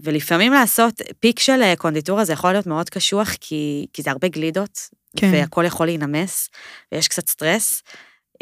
ולפעמים 0.01 0.53
לעשות 0.53 1.01
פיק 1.21 1.39
של 1.39 1.63
אה, 1.63 1.77
קונדיטורה 1.77 2.25
זה 2.25 2.33
יכול 2.33 2.53
להיות 2.53 2.67
מאוד 2.67 2.91
קשוח, 2.91 3.31
כי, 3.41 3.87
כי 3.93 4.03
זה 4.03 4.11
הרבה 4.11 4.29
גלידות, 4.29 4.79
כן. 5.17 5.31
והכל 5.33 5.65
יכול 5.67 5.87
להינמס, 5.87 6.51
ויש 6.93 7.09
קצת 7.09 7.29
סטרס. 7.29 7.83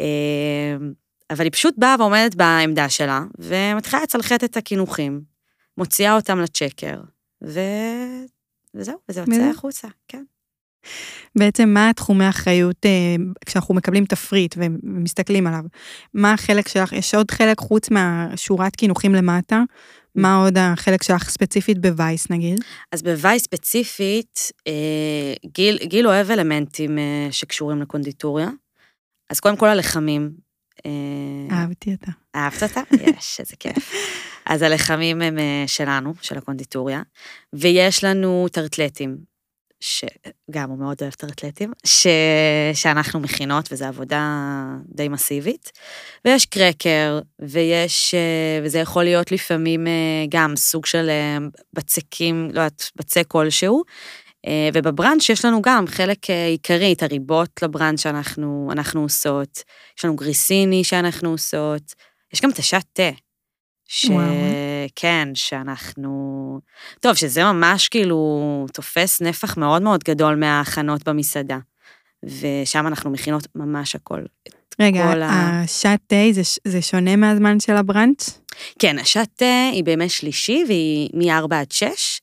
אה, 0.01 0.75
אבל 1.29 1.43
היא 1.43 1.51
פשוט 1.51 1.75
באה 1.77 1.95
ועומדת 1.99 2.35
בעמדה 2.35 2.89
שלה, 2.89 3.21
ומתחילה 3.39 4.03
לצלחת 4.03 4.43
את 4.43 4.57
הקינוחים, 4.57 5.21
מוציאה 5.77 6.15
אותם 6.15 6.39
לצ'קר, 6.39 7.01
ו... 7.45 7.59
וזהו, 8.75 8.95
וזה 9.09 9.19
יוצא. 9.19 9.49
החוצה, 9.51 9.87
כן. 10.07 10.23
בעצם 11.35 11.69
מה 11.69 11.89
התחומי 11.89 12.25
האחריות 12.25 12.85
אה, 12.85 13.15
כשאנחנו 13.45 13.73
מקבלים 13.73 14.05
תפריט 14.05 14.55
ומסתכלים 14.57 15.47
עליו? 15.47 15.63
מה 16.13 16.33
החלק 16.33 16.67
שלך? 16.67 16.93
יש 16.93 17.15
עוד 17.15 17.31
חלק 17.31 17.59
חוץ 17.59 17.89
מהשורת 17.89 18.75
קינוחים 18.75 19.15
למטה? 19.15 19.61
מה 20.15 20.35
עוד 20.35 20.57
החלק 20.57 21.03
שלך 21.03 21.29
ספציפית 21.29 21.77
בווייס 21.77 22.29
נגיד? 22.29 22.59
אז 22.91 23.03
בוואי 23.03 23.39
ספציפית, 23.39 24.51
אה, 24.67 25.33
גיל, 25.45 25.77
גיל 25.83 26.07
אוהב 26.07 26.31
אלמנטים 26.31 26.97
אה, 26.97 27.27
שקשורים 27.31 27.81
לקונדיטוריה. 27.81 28.49
אז 29.29 29.39
קודם 29.39 29.57
כל 29.57 29.67
הלחמים. 29.67 30.31
אה, 30.85 30.91
אהבתי 31.51 31.91
אותה. 31.91 32.11
אהבת 32.35 32.63
אותה? 32.63 32.81
יש, 33.17 33.39
איזה 33.39 33.55
כיף. 33.59 33.93
אז 34.45 34.61
הלחמים 34.61 35.21
הם 35.21 35.39
אה, 35.39 35.63
שלנו, 35.67 36.13
של 36.21 36.37
הקונדיטוריה, 36.37 37.01
ויש 37.53 38.03
לנו 38.03 38.47
טרטלטים, 38.51 39.17
שגם 39.79 40.69
הוא 40.69 40.79
מאוד 40.79 40.97
אוהב 41.01 41.13
טרטלטים, 41.13 41.71
ש... 41.85 42.07
שאנחנו 42.73 43.19
מכינות, 43.19 43.71
וזו 43.71 43.85
עבודה 43.85 44.29
די 44.85 45.09
מסיבית. 45.09 45.71
ויש 46.25 46.45
קרקר, 46.45 47.19
ויש, 47.41 48.13
אה, 48.13 48.59
וזה 48.63 48.79
יכול 48.79 49.03
להיות 49.03 49.31
לפעמים 49.31 49.87
אה, 49.87 50.25
גם 50.29 50.55
סוג 50.55 50.85
של 50.85 51.09
בצקים, 51.73 52.45
לא 52.53 52.61
יודעת, 52.61 52.91
בצק 52.95 53.27
כלשהו. 53.27 53.83
ובבראנץ' 54.73 55.29
יש 55.29 55.45
לנו 55.45 55.61
גם 55.61 55.87
חלק 55.87 56.29
עיקרי, 56.29 56.93
את 56.93 57.03
הריבות 57.03 57.63
לבראנץ' 57.63 58.01
שאנחנו 58.01 58.69
אנחנו 58.71 59.01
עושות, 59.01 59.63
יש 59.97 60.05
לנו 60.05 60.15
גריסיני 60.15 60.83
שאנחנו 60.83 61.29
עושות, 61.29 61.93
יש 62.33 62.41
גם 62.41 62.49
את 62.49 62.59
השעת 62.59 62.85
תה. 62.93 63.09
ש... 63.95 64.05
וואו. 64.05 64.25
כן, 64.95 65.27
שאנחנו... 65.33 66.59
טוב, 66.99 67.15
שזה 67.15 67.43
ממש 67.43 67.87
כאילו 67.87 68.65
תופס 68.73 69.21
נפח 69.21 69.57
מאוד 69.57 69.81
מאוד 69.81 70.03
גדול 70.03 70.35
מההכנות 70.35 71.07
במסעדה. 71.07 71.57
ושם 72.25 72.87
אנחנו 72.87 73.09
מכינות 73.09 73.47
ממש 73.55 73.95
הכל. 73.95 74.19
רגע, 74.81 75.03
ה- 75.05 75.61
השעת 75.63 75.99
תה 76.07 76.15
זה, 76.31 76.43
ש- 76.43 76.59
זה 76.67 76.81
שונה 76.81 77.15
מהזמן 77.15 77.59
של 77.59 77.75
הבראנץ'? 77.75 78.39
כן, 78.79 78.99
השעת 78.99 79.29
תה 79.35 79.69
היא 79.71 79.83
בימי 79.83 80.09
שלישי 80.09 80.63
והיא 80.67 81.09
מ-4 81.13 81.55
עד 81.55 81.71
6, 81.71 82.21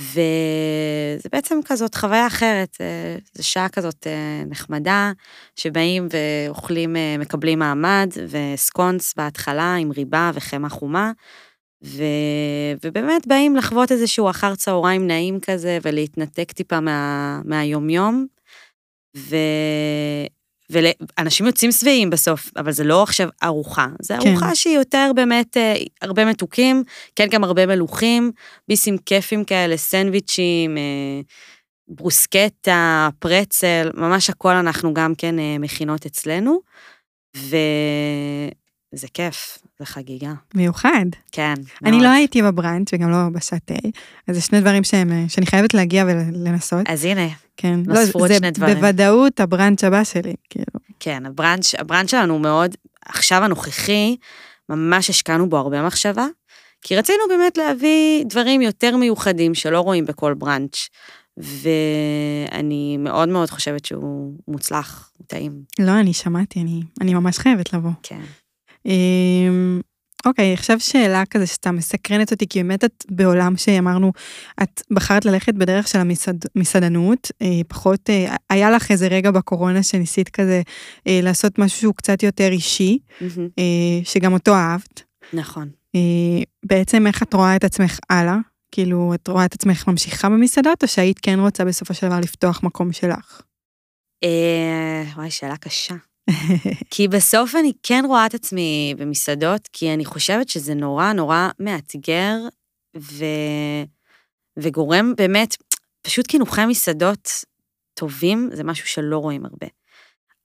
וזה 0.00 1.28
בעצם 1.32 1.58
כזאת 1.64 1.94
חוויה 1.94 2.26
אחרת, 2.26 2.76
אה, 2.80 3.16
זו 3.34 3.48
שעה 3.48 3.68
כזאת 3.68 4.06
אה, 4.06 4.42
נחמדה, 4.46 5.12
שבאים 5.56 6.08
ואוכלים, 6.10 6.96
אה, 6.96 7.16
מקבלים 7.18 7.58
מעמד, 7.58 8.10
וסקונס 8.28 9.14
בהתחלה 9.16 9.74
עם 9.74 9.90
ריבה 9.90 10.30
וחמאה 10.34 10.70
חומה, 10.70 11.12
ו... 11.84 12.02
ובאמת 12.84 13.26
באים 13.26 13.56
לחוות 13.56 13.92
איזשהו 13.92 14.30
אחר 14.30 14.54
צהריים 14.54 15.06
נעים 15.06 15.40
כזה, 15.40 15.78
ולהתנתק 15.82 16.52
טיפה 16.52 16.80
מה... 16.80 17.40
מהיומיום, 17.44 18.26
ו... 19.16 19.36
ואנשים 20.70 21.46
יוצאים 21.46 21.72
שבעים 21.72 22.10
בסוף, 22.10 22.50
אבל 22.56 22.72
זה 22.72 22.84
לא 22.84 23.02
עכשיו 23.02 23.28
ארוחה, 23.42 23.86
זה 24.00 24.14
כן. 24.20 24.28
ארוחה 24.28 24.54
שהיא 24.54 24.74
יותר 24.74 25.10
באמת 25.14 25.56
אה, 25.56 25.74
הרבה 26.02 26.24
מתוקים, 26.24 26.84
כן 27.16 27.26
גם 27.30 27.44
הרבה 27.44 27.66
מלוכים, 27.66 28.32
ביסים 28.68 28.98
כיפים 28.98 29.44
כאלה, 29.44 29.76
סנדוויצ'ים, 29.76 30.78
אה, 30.78 31.20
ברוסקטה, 31.88 33.08
פרצל, 33.18 33.90
ממש 33.94 34.30
הכל 34.30 34.52
אנחנו 34.52 34.94
גם 34.94 35.14
כן 35.14 35.38
אה, 35.38 35.56
מכינות 35.58 36.06
אצלנו, 36.06 36.60
וזה 37.36 39.08
כיף, 39.14 39.58
זה 39.78 39.86
חגיגה, 39.86 40.32
מיוחד. 40.54 41.06
כן. 41.32 41.54
אני 41.84 41.90
מאוד. 41.90 42.02
לא 42.02 42.08
הייתי 42.08 42.42
בבראנץ' 42.42 42.88
וגם 42.94 43.10
לא 43.10 43.16
תה, 43.64 43.74
אז 44.28 44.34
זה 44.36 44.40
שני 44.40 44.60
דברים 44.60 44.84
שהם, 44.84 45.12
אה, 45.12 45.24
שאני 45.28 45.46
חייבת 45.46 45.74
להגיע 45.74 46.04
ולנסות. 46.04 46.86
אז 46.88 47.04
הנה, 47.04 47.28
כן. 47.56 47.80
נוספו 47.86 48.18
עוד 48.18 48.28
זה 48.28 48.36
שני 48.36 48.50
דברים. 48.50 48.74
בוודאות 48.74 49.40
הבראנץ' 49.40 49.84
הבא 49.84 50.04
שלי, 50.04 50.34
כאילו. 50.50 50.66
כן, 51.00 51.26
הבראנץ', 51.26 51.74
הבראנץ' 51.78 52.10
שלנו 52.10 52.32
הוא 52.32 52.40
מאוד, 52.40 52.74
עכשיו 53.06 53.44
הנוכחי, 53.44 54.16
ממש 54.68 55.10
השקענו 55.10 55.48
בו 55.48 55.56
הרבה 55.56 55.86
מחשבה, 55.86 56.26
כי 56.82 56.96
רצינו 56.96 57.22
באמת 57.28 57.58
להביא 57.58 58.24
דברים 58.24 58.62
יותר 58.62 58.96
מיוחדים 58.96 59.54
שלא 59.54 59.80
רואים 59.80 60.04
בכל 60.04 60.34
בראנץ', 60.34 60.88
ואני 61.36 62.96
מאוד 62.96 63.28
מאוד 63.28 63.50
חושבת 63.50 63.84
שהוא 63.84 64.32
מוצלח, 64.48 65.10
הוא 65.18 65.26
טעים, 65.26 65.52
לא, 65.78 66.00
אני 66.00 66.12
שמעתי, 66.12 66.60
אני, 66.60 66.82
אני 67.00 67.14
ממש 67.14 67.38
חייבת 67.38 67.72
לבוא. 67.72 67.90
כן. 68.02 68.20
אמ, 68.88 69.80
אוקיי, 70.26 70.52
עכשיו 70.52 70.80
שאלה 70.80 71.26
כזה 71.30 71.46
שסתם 71.46 71.76
מסקרנת 71.76 72.32
אותי, 72.32 72.46
כי 72.48 72.62
באמת 72.62 72.84
את 72.84 73.04
בעולם 73.10 73.56
שאמרנו, 73.56 74.12
את 74.62 74.82
בחרת 74.90 75.24
ללכת 75.24 75.54
בדרך 75.54 75.88
של 75.88 75.98
המסעדנות, 76.56 77.30
אה, 77.42 77.60
פחות, 77.68 78.10
אה, 78.10 78.36
היה 78.50 78.70
לך 78.70 78.90
איזה 78.90 79.08
רגע 79.08 79.30
בקורונה 79.30 79.82
שניסית 79.82 80.28
כזה 80.28 80.62
אה, 81.06 81.20
לעשות 81.22 81.58
משהו 81.58 81.80
שהוא 81.80 81.94
קצת 81.94 82.22
יותר 82.22 82.48
אישי. 82.48 82.98
אה, 83.58 84.04
שגם 84.04 84.32
אותו 84.32 84.54
אהבת. 84.54 85.02
נכון. 85.32 85.68
בעצם 86.64 87.06
איך 87.06 87.22
את 87.22 87.34
רואה 87.34 87.56
את 87.56 87.64
עצמך 87.64 87.98
הלאה? 88.10 88.36
כאילו, 88.72 89.14
את 89.14 89.28
רואה 89.28 89.44
את 89.44 89.54
עצמך 89.54 89.88
ממשיכה 89.88 90.28
במסעדות, 90.28 90.82
או 90.82 90.88
שהיית 90.88 91.18
כן 91.18 91.40
רוצה 91.40 91.64
בסופו 91.64 91.94
של 91.94 92.06
דבר 92.06 92.20
לפתוח 92.20 92.62
מקום 92.62 92.92
שלך? 92.92 93.40
אה, 94.24 95.02
וואי, 95.16 95.30
שאלה 95.30 95.56
קשה. 95.56 95.94
כי 96.90 97.08
בסוף 97.08 97.54
אני 97.54 97.72
כן 97.82 98.04
רואה 98.06 98.26
את 98.26 98.34
עצמי 98.34 98.94
במסעדות, 98.98 99.68
כי 99.72 99.94
אני 99.94 100.04
חושבת 100.04 100.48
שזה 100.48 100.74
נורא 100.74 101.12
נורא 101.12 101.48
מאתגר, 101.58 102.36
ו... 102.96 103.24
וגורם 104.58 105.12
באמת, 105.16 105.56
פשוט 106.02 106.26
קינוחי 106.26 106.66
מסעדות 106.66 107.30
טובים, 107.94 108.50
זה 108.52 108.64
משהו 108.64 108.88
שלא 108.88 109.18
רואים 109.18 109.44
הרבה. 109.44 109.66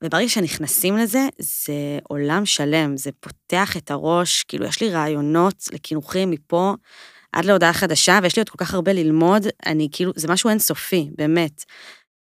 וברגע 0.04 0.30
שנכנסים 0.30 0.98
לזה, 0.98 1.28
זה 1.40 2.00
עולם 2.04 2.46
שלם, 2.46 2.98
זה 2.98 3.12
פותח 3.20 3.78
את 3.78 3.92
הראש, 3.92 4.44
כאילו, 4.44 4.66
יש 4.66 4.82
לי 4.82 4.90
רעיונות 4.90 5.56
לקינוחים 5.72 6.32
מפה 6.32 6.74
עד 7.32 7.46
להודעה 7.46 7.74
חדשה, 7.74 8.20
ויש 8.24 8.36
לי 8.36 8.40
עוד 8.40 8.50
כל 8.50 8.58
כך 8.58 8.74
הרבה 8.74 8.94
ללמוד, 8.94 9.48
אני 9.66 9.90
כאילו, 9.92 10.12
זה 10.16 10.28
משהו 10.28 10.50
אינסופי, 10.50 11.10
באמת. 11.18 11.64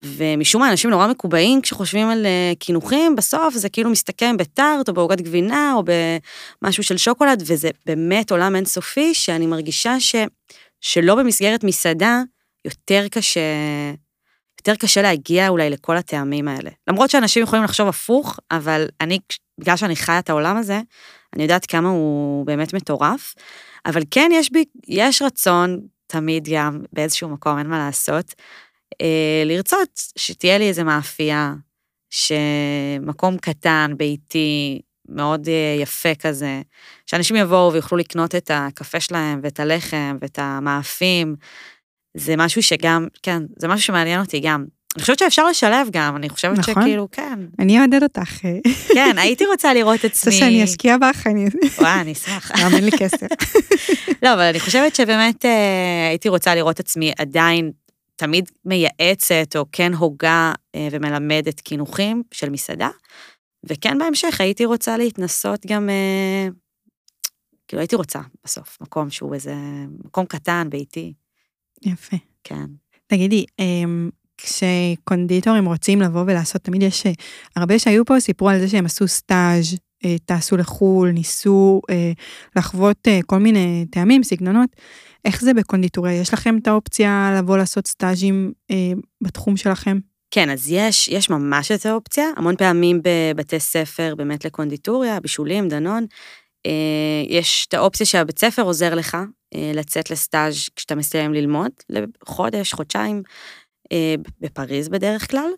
ומשום 0.06 0.62
מה 0.62 0.72
אנשים 0.72 0.90
נורא 0.90 1.08
מקובעים 1.08 1.62
כשחושבים 1.62 2.10
על 2.10 2.26
אה, 2.26 2.54
קינוחים, 2.60 3.16
בסוף 3.16 3.54
זה 3.54 3.70
כאילו 3.70 3.90
מסתכם 3.90 4.38
בטארט 4.38 4.90
או 4.90 4.94
בעוגת 4.94 5.22
גבינה 5.22 5.74
או 5.76 5.84
במשהו 6.62 6.84
של 6.84 6.98
שוקולד, 6.98 7.44
וזה 7.46 7.70
באמת 7.86 8.32
עולם 8.32 8.56
אינסופי 8.56 9.14
שאני 9.14 9.46
מרגישה 9.46 10.00
ש, 10.00 10.16
שלא 10.82 11.16
במסגרת 11.16 11.64
מסעדה 11.64 12.22
יותר 12.66 13.08
קשה, 13.12 13.40
יותר 14.60 14.76
קשה 14.76 15.02
להגיע 15.02 15.48
אולי 15.48 15.70
לכל 15.70 15.98
הטעמים 15.98 16.48
האלה. 16.48 16.70
למרות 16.88 17.10
שאנשים 17.10 17.44
יכולים 17.44 17.64
לחשוב 17.64 17.88
הפוך, 17.88 18.40
אבל 18.52 18.88
אני, 19.02 19.20
בגלל 19.60 19.78
שאני 19.78 19.96
חיה 19.96 20.20
את 20.20 20.30
העולם 20.30 20.58
הזה, 20.58 20.82
אני 21.36 21.44
יודעת 21.44 21.66
כמה 21.66 21.90
הוא 21.90 22.46
באמת 22.46 22.74
מטורף, 22.74 23.34
אבל 23.86 24.02
כן 24.12 24.30
יש 24.34 24.52
בי, 24.52 24.66
יש 24.88 25.22
רצון 25.22 25.80
תמיד 26.08 26.48
גם, 26.52 26.82
באיזשהו 26.94 27.30
מקום, 27.30 27.58
אין 27.58 27.68
מה 27.68 27.78
לעשות. 27.78 28.34
אה, 29.02 29.44
לרצות 29.46 30.02
שתהיה 30.16 30.58
לי 30.58 30.68
איזה 30.68 30.84
מאפייה, 30.84 31.54
שמקום 32.10 33.38
קטן, 33.38 33.94
ביתי, 33.98 34.82
מאוד 35.10 35.50
אה, 35.50 35.82
יפה 35.82 36.16
כזה, 36.16 36.62
שאנשים 37.06 37.36
יבואו 37.36 37.74
ויוכלו 37.74 37.98
לקנות 37.98 38.36
את 38.36 38.52
הקפה 38.54 39.00
שלהם 39.00 39.40
ואת 39.44 39.60
הלחם 39.60 40.18
ואת 40.22 40.40
המאפים. 40.42 41.36
זה 42.18 42.36
משהו 42.38 42.64
שגם, 42.64 43.08
כן, 43.24 43.44
זה 43.58 43.68
משהו 43.68 43.86
שמעניין 43.86 44.20
אותי 44.20 44.40
גם. 44.40 44.66
אני 44.96 45.02
חושבת 45.02 45.20
שאפשר 45.20 45.48
לשלב 45.48 45.88
גם, 45.92 46.16
אני 46.16 46.30
חושבת 46.30 46.58
נכון. 46.58 46.74
שכאילו, 46.74 47.08
כן, 47.12 47.40
אני 47.60 47.80
אעודד 47.80 48.04
אותך. 48.04 48.38
כן, 48.94 49.18
הייתי 49.18 49.46
רוצה 49.46 49.74
לראות 49.74 50.06
עצמי... 50.06 50.34
רוצה 50.34 50.46
שאני 50.46 50.64
אשקיע 50.64 50.98
בך, 50.98 51.28
אני... 51.28 51.46
וואי, 51.78 52.02
אני 52.02 52.12
אשמח. 52.12 52.52
גם 52.64 52.74
אין 52.76 52.84
לי 52.84 52.92
כסף. 52.98 53.28
לא, 54.24 54.34
אבל 54.34 54.42
אני 54.42 54.60
חושבת 54.60 54.96
שבאמת 54.96 55.46
אה, 55.46 56.08
הייתי 56.10 56.30
רוצה 56.30 56.56
לראות 56.56 56.80
עצמי 56.80 57.12
עדיין 57.20 57.72
תמיד 58.18 58.50
מייעצת, 58.66 59.56
או 59.56 59.66
כן 59.72 59.94
הוגה 59.94 60.54
אה, 60.76 60.88
ומלמדת 60.92 61.60
קינוחים 61.60 62.24
של 62.32 62.50
מסעדה, 62.50 62.90
וכן 63.64 63.98
בהמשך 63.98 64.42
הייתי 64.42 64.66
רוצה 64.66 64.98
להתנסות 64.98 65.66
גם, 65.66 65.90
אה, 65.90 66.48
כאילו 67.68 67.82
הייתי 67.82 67.96
רוצה 67.96 68.20
בסוף, 68.44 68.78
מקום 68.82 69.10
שהוא 69.10 69.34
איזה 69.34 69.56
מקום 70.06 70.26
קטן, 70.26 70.68
ביתי, 70.70 71.14
יפה. 71.82 72.18
כן. 72.44 72.66
תגידי, 73.08 73.46
אמ, 73.60 74.10
כשקונדיטורים 74.38 75.66
רוצים 75.66 76.02
לבוא 76.02 76.24
ולעשות, 76.28 76.62
תמיד 76.62 76.84
יש, 76.84 77.06
אה, 77.06 77.12
הרבה 77.56 77.80
שהיו 77.80 78.06
פה 78.06 78.20
סיפרו 78.20 78.50
על 78.50 78.60
זה 78.60 78.68
שהם 78.68 78.86
עשו 78.86 79.08
סטאז', 79.08 79.76
טסו 80.26 80.58
לחו"ל, 80.58 81.10
ניסו 81.10 81.82
אה, 81.90 82.12
לחוות 82.56 83.08
אה, 83.08 83.20
כל 83.26 83.38
מיני 83.38 83.86
טעמים, 83.92 84.24
סגנונות. 84.24 84.70
איך 85.26 85.42
זה 85.42 85.54
בקונדיטוריה? 85.54 86.22
יש 86.22 86.34
לכם 86.34 86.58
את 86.58 86.68
האופציה 86.68 87.34
לבוא 87.38 87.58
לעשות 87.58 87.88
סטאז'ים 87.88 88.52
אה, 88.72 88.92
בתחום 89.24 89.58
שלכם? 89.58 89.98
כן, 90.32 90.50
אז 90.50 90.72
יש, 90.72 91.08
יש 91.08 91.30
ממש 91.30 91.72
את 91.72 91.86
האופציה, 91.86 92.26
המון 92.38 92.56
פעמים 92.56 93.02
בבתי 93.04 93.60
ספר, 93.60 94.16
באמת 94.18 94.46
לקונדיטוריה, 94.46 95.20
בישולים, 95.20 95.68
דנון, 95.68 96.06
אה, 96.66 97.24
יש 97.28 97.66
את 97.70 97.74
האופציה 97.74 98.06
שהבית 98.06 98.40
ספר 98.40 98.62
עוזר 98.62 98.96
לך 98.96 99.18
אה, 99.56 99.72
לצאת 99.74 100.12
לסטאז' 100.12 100.70
כשאתה 100.76 100.96
מסיים 100.96 101.34
ללמוד, 101.34 101.72
לחודש, 101.90 102.74
חודשיים, 102.74 103.24
אה, 103.92 104.16
בפריז 104.40 104.90
בדרך 104.90 105.32
כלל, 105.32 105.50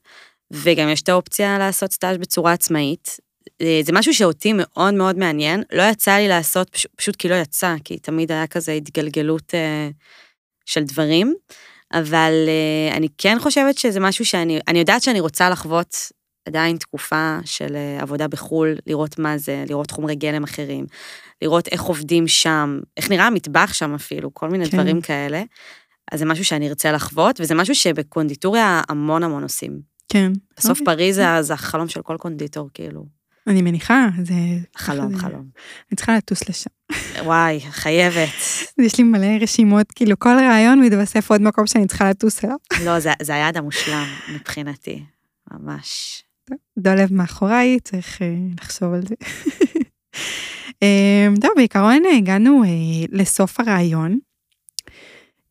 וגם 0.51 0.89
יש 0.89 1.01
את 1.01 1.09
האופציה 1.09 1.57
לעשות 1.57 1.91
סטאז' 1.91 2.17
בצורה 2.17 2.53
עצמאית. 2.53 3.28
אה, 3.61 3.79
זה 3.83 3.91
משהו 3.93 4.13
שאותי 4.13 4.53
מאוד 4.55 4.93
מאוד 4.93 5.17
מעניין, 5.17 5.63
לא 5.73 5.83
יצא 5.83 6.11
לי 6.15 6.27
לעשות, 6.27 6.69
פשוט, 6.69 6.91
פשוט 6.95 7.15
כי 7.15 7.29
לא 7.29 7.35
יצא, 7.35 7.75
כי 7.83 7.97
תמיד 7.99 8.31
היה 8.31 8.47
כזה 8.47 8.71
התגלגלות 8.71 9.55
אה, 9.55 9.89
של 10.65 10.83
דברים, 10.83 11.33
אבל 11.93 12.31
אה, 12.47 12.97
אני 12.97 13.07
כן 13.17 13.37
חושבת 13.39 13.77
שזה 13.77 13.99
משהו 13.99 14.25
שאני, 14.25 14.59
אני 14.67 14.79
יודעת 14.79 15.01
שאני 15.01 15.19
רוצה 15.19 15.49
לחוות 15.49 15.95
עדיין 16.47 16.77
תקופה 16.77 17.37
של 17.45 17.75
אה, 17.75 18.01
עבודה 18.01 18.27
בחו"ל, 18.27 18.75
לראות 18.87 19.19
מה 19.19 19.37
זה, 19.37 19.63
לראות 19.69 19.91
חומרי 19.91 20.15
גלם 20.15 20.43
אחרים, 20.43 20.85
לראות 21.41 21.67
איך 21.67 21.81
עובדים 21.81 22.27
שם, 22.27 22.79
איך 22.97 23.09
נראה 23.09 23.27
המטבח 23.27 23.73
שם 23.73 23.93
אפילו, 23.95 24.33
כל 24.33 24.49
מיני 24.49 24.65
כן. 24.65 24.77
דברים 24.77 25.01
כאלה. 25.01 25.43
אז 26.11 26.19
זה 26.19 26.25
משהו 26.25 26.45
שאני 26.45 26.69
ארצה 26.69 26.91
לחוות, 26.91 27.41
וזה 27.41 27.55
משהו 27.55 27.75
שבקונדיטוריה 27.75 28.81
המון 28.89 29.23
המון 29.23 29.43
עושים. 29.43 29.79
כן. 30.09 30.31
בסוף 30.57 30.79
אוקיי. 30.79 30.85
פריז 30.85 31.15
זה- 31.15 31.41
זה 31.41 31.53
החלום 31.53 31.87
של 31.87 32.01
כל 32.01 32.17
קונדיטור, 32.19 32.69
כאילו. 32.73 33.18
אני 33.49 33.61
מניחה, 33.61 34.07
זה... 34.23 34.33
חלום, 34.77 35.17
חלום. 35.17 35.45
אני 35.91 35.95
צריכה 35.95 36.17
לטוס 36.17 36.49
לשם. 36.49 36.69
וואי, 37.23 37.59
חייבת. 37.59 38.35
יש 38.85 38.97
לי 38.97 39.03
מלא 39.03 39.27
רשימות, 39.41 39.91
כאילו 39.91 40.19
כל 40.19 40.29
רעיון 40.29 40.81
מתווסף 40.81 41.31
עוד 41.31 41.41
מקום 41.41 41.67
שאני 41.67 41.87
צריכה 41.87 42.09
לטוס 42.09 42.45
אליו. 42.45 42.55
לא, 42.85 42.99
זה, 42.99 43.11
זה 43.21 43.33
היעד 43.33 43.57
המושלם 43.57 44.07
מבחינתי, 44.33 45.03
ממש. 45.51 46.23
דולב 46.77 47.13
מאחוריי, 47.13 47.79
צריך 47.79 48.21
אה, 48.21 48.27
לחשוב 48.61 48.93
על 48.93 49.01
זה. 49.07 49.15
אה, 50.83 51.27
טוב, 51.41 51.51
בעיקרון 51.55 52.03
הגענו 52.17 52.63
אה, 52.63 52.69
לסוף 53.11 53.59
הרעיון, 53.59 54.19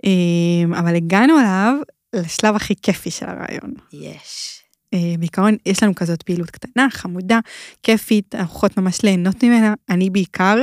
אה, 0.04 0.78
אבל 0.78 0.96
הגענו 0.96 1.38
אליו 1.40 1.74
לשלב 2.14 2.54
הכי 2.54 2.74
כיפי 2.82 3.10
של 3.10 3.26
הרעיון. 3.26 3.74
יש. 3.92 4.57
אה, 4.94 5.14
בעיקרון 5.18 5.56
יש 5.66 5.82
לנו 5.82 5.94
כזאת 5.94 6.22
פעילות 6.22 6.50
קטנה, 6.50 6.86
חמודה, 6.90 7.38
כיפית, 7.82 8.34
אנחנו 8.34 8.56
יכולות 8.56 8.76
ממש 8.76 9.02
ליהנות 9.02 9.44
ממנה, 9.44 9.74
אני 9.90 10.10
בעיקר. 10.10 10.56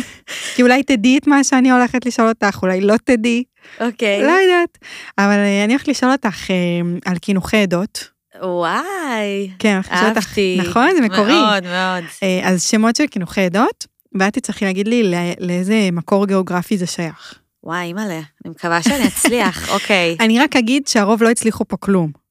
כי 0.54 0.62
אולי 0.62 0.82
תדעי 0.82 1.18
את 1.18 1.26
מה 1.26 1.44
שאני 1.44 1.70
הולכת 1.70 2.06
לשאול 2.06 2.28
אותך, 2.28 2.58
אולי 2.62 2.80
לא 2.80 2.94
תדעי, 3.04 3.44
אוקיי. 3.80 4.22
לא 4.22 4.32
יודעת. 4.32 4.78
אבל 5.18 5.38
אה, 5.38 5.64
אני 5.64 5.72
הולכת 5.72 5.88
לשאול 5.88 6.12
אותך 6.12 6.50
אה, 6.50 6.56
על 7.04 7.18
קינוחי 7.18 7.56
עדות. 7.56 8.08
וואי, 8.42 9.50
כן, 9.58 9.80
אני 9.90 9.96
לשאול 9.96 10.10
אותך. 10.10 10.38
נכון? 10.58 10.90
זה 10.96 11.00
מקורי. 11.00 11.32
מאוד, 11.32 11.62
מאוד. 11.62 12.04
אה, 12.22 12.40
אז 12.44 12.62
שמות 12.62 12.96
של 12.96 13.06
קינוחי 13.06 13.40
עדות, 13.40 13.86
ואת 14.18 14.32
תצטרכי 14.32 14.64
להגיד 14.64 14.88
לי 14.88 15.10
לא- 15.10 15.18
לאיזה 15.40 15.88
מקור 15.92 16.26
גיאוגרפי 16.26 16.78
זה 16.78 16.86
שייך. 16.86 17.38
וואי, 17.64 17.84
אימא'לה, 17.84 18.20
אני 18.44 18.50
מקווה 18.50 18.82
שאני 18.82 19.06
אצליח, 19.06 19.68
אוקיי. 19.74 20.16
אני 20.20 20.40
רק 20.40 20.56
אגיד 20.56 20.86
שהרוב 20.86 21.22
לא 21.22 21.30
הצליחו 21.30 21.64
פה 21.68 21.76
כלום. 21.76 22.21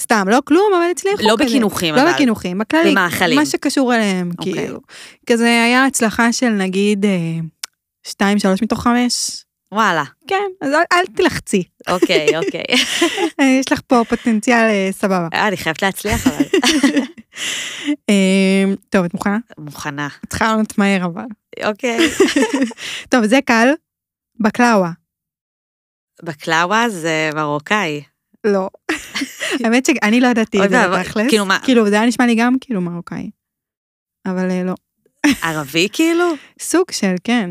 סתם, 0.00 0.28
לא 0.28 0.38
כלום, 0.44 0.72
אבל 0.76 0.90
הצליחו 0.90 1.22
לא 1.22 1.34
כזה. 1.38 1.44
בקינוחים, 1.44 1.94
לא 1.94 2.02
אבל. 2.02 2.12
בקינוחים, 2.12 2.58
בכללי. 2.58 2.90
במאכלים. 2.90 3.38
מה 3.38 3.46
שקשור 3.46 3.94
אליהם, 3.94 4.30
אוקיי. 4.38 4.52
כאילו. 4.52 4.80
כזה 5.26 5.44
היה 5.44 5.84
הצלחה 5.84 6.32
של 6.32 6.48
נגיד 6.48 7.04
אה, 7.04 7.10
שתיים, 8.06 8.38
שלוש 8.38 8.62
מתוך 8.62 8.82
חמש. 8.82 9.42
וואלה, 9.72 10.04
כן, 10.26 10.44
אז 10.60 10.72
אל, 10.72 10.82
אל 10.92 11.06
תלחצי. 11.16 11.62
אוקיי, 11.88 12.26
אוקיי. 12.44 12.64
אה, 13.40 13.44
יש 13.60 13.72
לך 13.72 13.80
פה 13.86 14.02
פוטנציאל 14.08 14.64
אה, 14.70 14.88
סבבה. 14.92 15.28
אה, 15.34 15.48
אני 15.48 15.56
חייבת 15.56 15.82
להצליח, 15.82 16.26
אבל. 16.26 16.44
אה, 18.10 18.64
טוב, 18.88 19.04
את 19.04 19.14
מוכנה? 19.14 19.38
מוכנה. 19.58 20.08
צריכה 20.28 20.44
לענות 20.44 20.78
מהר 20.78 21.04
אבל. 21.04 21.24
אוקיי. 21.64 21.98
טוב, 23.10 23.26
זה 23.26 23.38
קל. 23.44 23.68
בקלאווה. 24.40 24.90
בקלאווה 26.22 26.88
זה 26.88 27.30
מרוקאי. 27.34 28.02
לא. 28.46 28.68
האמת 29.64 29.86
שאני 29.86 30.20
לא 30.20 30.26
ידעתי 30.28 30.64
את 30.64 30.70
זה 30.70 30.88
בתכלס. 30.88 31.28
כאילו 31.28 31.46
מה- 31.46 31.58
כאילו, 31.64 31.88
זה 31.88 31.94
היה 31.94 32.06
נשמע 32.06 32.26
לי 32.26 32.34
גם 32.34 32.56
כאילו 32.60 32.80
מרוקאי. 32.80 33.30
אבל 34.26 34.50
אה, 34.50 34.62
לא. 34.64 34.74
ערבי 35.42 35.88
כאילו? 35.92 36.24
סוג 36.60 36.90
של, 36.90 37.14
כן. 37.24 37.50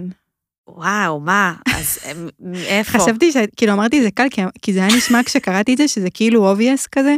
וואו, 0.68 1.20
מה? 1.20 1.56
אז 1.76 2.00
אמ, 2.12 2.28
איפה? 2.68 3.00
חשבתי 3.00 3.32
ש... 3.32 3.36
כאילו, 3.58 3.74
אמרתי 3.74 4.02
זה 4.04 4.12
קל, 4.12 4.28
כי- 4.32 4.42
כי 4.62 4.74
זה 4.74 4.86
היה 4.86 4.98
נשמע 4.98 5.24
כשקראתי 5.24 5.74
את 5.74 5.78
זה, 5.78 5.88
שזה 5.88 6.08
כאילו 6.14 6.54
obvious 6.54 6.88
כזה. 6.92 7.16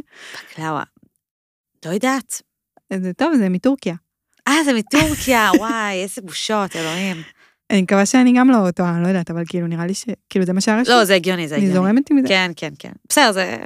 בקלאווה. 0.52 0.84
לא 1.86 1.92
יודעת. 1.92 2.42
זה 2.94 3.14
טוב, 3.14 3.34
זה 3.38 3.50
מטורקיה. 3.50 3.96
אה, 4.48 4.64
זה 4.66 4.74
מטורקיה, 4.74 5.50
וואי, 5.58 6.04
איזה 6.04 6.22
בושות, 6.22 6.76
אלוהים. 6.76 7.18
אני 7.70 7.82
מקווה 7.82 8.06
שאני 8.06 8.34
גם 8.38 8.50
לא 8.50 8.72
טועה, 8.72 8.96
אני 8.96 9.04
לא 9.04 9.08
יודעת, 9.08 9.32
אבל 9.32 9.44
כאילו, 9.50 9.68
נראה 9.68 9.86
לי 9.86 9.94
ש... 9.94 10.06
כאילו, 10.30 10.46
זה 10.46 10.54
מה 10.54 10.62
שהיה 10.62 10.82
רשום. 10.82 10.94
לא, 10.96 11.06
זה 11.06 11.16
הגיוני, 11.16 11.48
זה 11.48 11.56
אני 11.56 11.64
הגיוני. 11.64 11.80
זורמת 11.80 12.12
עם 12.12 12.22
זה. 12.22 12.28
כן, 12.28 12.52
כן, 12.56 12.74
כן. 12.80 12.92
בסדר, 13.10 13.32
זה... 13.32 13.58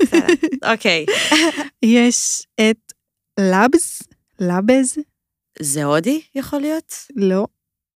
בסדר. 0.00 0.26
אוקיי. 0.72 1.06
יש 1.82 2.46
את 2.60 2.92
לאבס, 3.40 4.02
לאבז, 4.40 4.98
זה 5.58 5.84
הודי 5.84 6.22
יכול 6.34 6.60
להיות? 6.60 6.94
לא. 7.16 7.46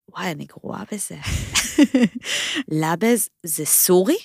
וואי, 0.09 0.31
אני 0.31 0.45
גרועה 0.45 0.85
בזה. 0.93 1.17
לבז 2.69 3.29
זה 3.43 3.65
סורי? 3.65 4.19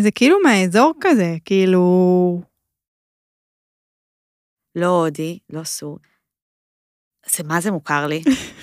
זה 0.00 0.10
כאילו 0.10 0.36
מהאזור 0.44 0.92
כזה, 1.00 1.36
כאילו... 1.44 1.82
לא 4.74 4.86
הודי, 4.86 5.38
לא 5.50 5.64
סורי. 5.64 6.17
זה 7.36 7.44
מה 7.44 7.60
זה 7.60 7.70
מוכר 7.70 8.06
לי? 8.06 8.22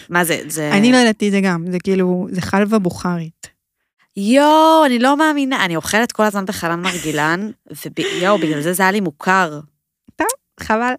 מה 0.09 0.25
זה, 0.25 0.41
זה... 0.47 0.71
אני 0.77 0.91
לא 0.91 0.97
ידעתי 0.97 1.31
זה 1.31 1.41
גם, 1.41 1.65
זה 1.71 1.79
כאילו, 1.79 2.27
זה 2.31 2.41
חלבה 2.41 2.79
בוכרית. 2.79 3.47
יואו, 4.17 4.85
אני 4.85 4.99
לא 4.99 5.17
מאמינה, 5.17 5.65
אני 5.65 5.75
אוכלת 5.75 6.11
כל 6.11 6.23
הזמן 6.23 6.45
בחלן 6.45 6.81
מרגילן, 6.81 7.51
ויואו, 7.97 8.37
בגלל 8.37 8.61
זה 8.61 8.73
זה 8.73 8.83
היה 8.83 8.91
לי 8.91 8.99
מוכר. 8.99 9.59
חבל. 10.59 10.93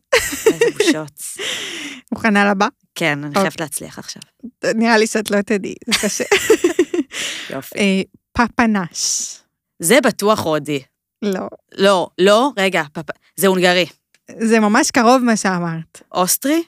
איזה 0.47 0.65
בושות. 0.79 1.23
מוכנה 2.13 2.51
לבא? 2.51 2.69
כן, 2.95 3.19
אני 3.19 3.29
אוקיי. 3.29 3.43
חייבת 3.43 3.61
להצליח 3.61 3.99
עכשיו. 3.99 4.23
נראה 4.75 4.99
לי 4.99 5.07
שאת 5.07 5.31
לא 5.31 5.43
תדעי, 5.43 5.75
זה 5.87 5.93
קשה. 6.03 6.25
יופי. 7.51 7.79
אה, 7.79 8.03
פפנש. 8.33 9.39
זה 9.79 10.01
בטוח 10.01 10.45
הודי. 10.45 10.83
לא. 11.23 11.49
לא, 11.79 12.09
לא, 12.19 12.51
רגע, 12.59 12.83
פפ... 12.93 13.05
זה 13.37 13.47
הונגרי. 13.47 13.87
זה 14.41 14.61
ממש 14.61 14.91
קרוב 14.91 15.23
מה 15.23 15.37
שאמרת. 15.37 16.03
אוסטרי? 16.13 16.63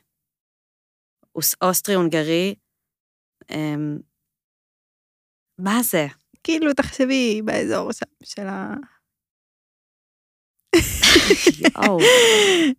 אוס- 1.38 1.54
אוסטרי, 1.62 1.94
הונגרי. 1.94 2.54
אמ, 3.50 3.98
מה 5.58 5.80
זה? 5.82 6.06
כאילו, 6.44 6.72
תחשבי 6.72 7.42
באזור 7.44 7.92
שם 7.92 8.06
של 8.24 8.46
ה... 8.46 8.74
יואו, 11.60 11.98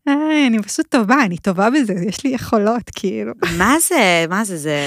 אני 0.48 0.64
פשוט 0.64 0.86
טובה, 0.90 1.16
אני 1.26 1.38
טובה 1.38 1.70
בזה, 1.70 1.94
יש 2.08 2.24
לי 2.24 2.30
יכולות, 2.30 2.90
כאילו. 2.96 3.34
מה 3.58 3.76
זה? 3.88 4.26
מה 4.30 4.44
זה? 4.44 4.58
זה... 4.58 4.80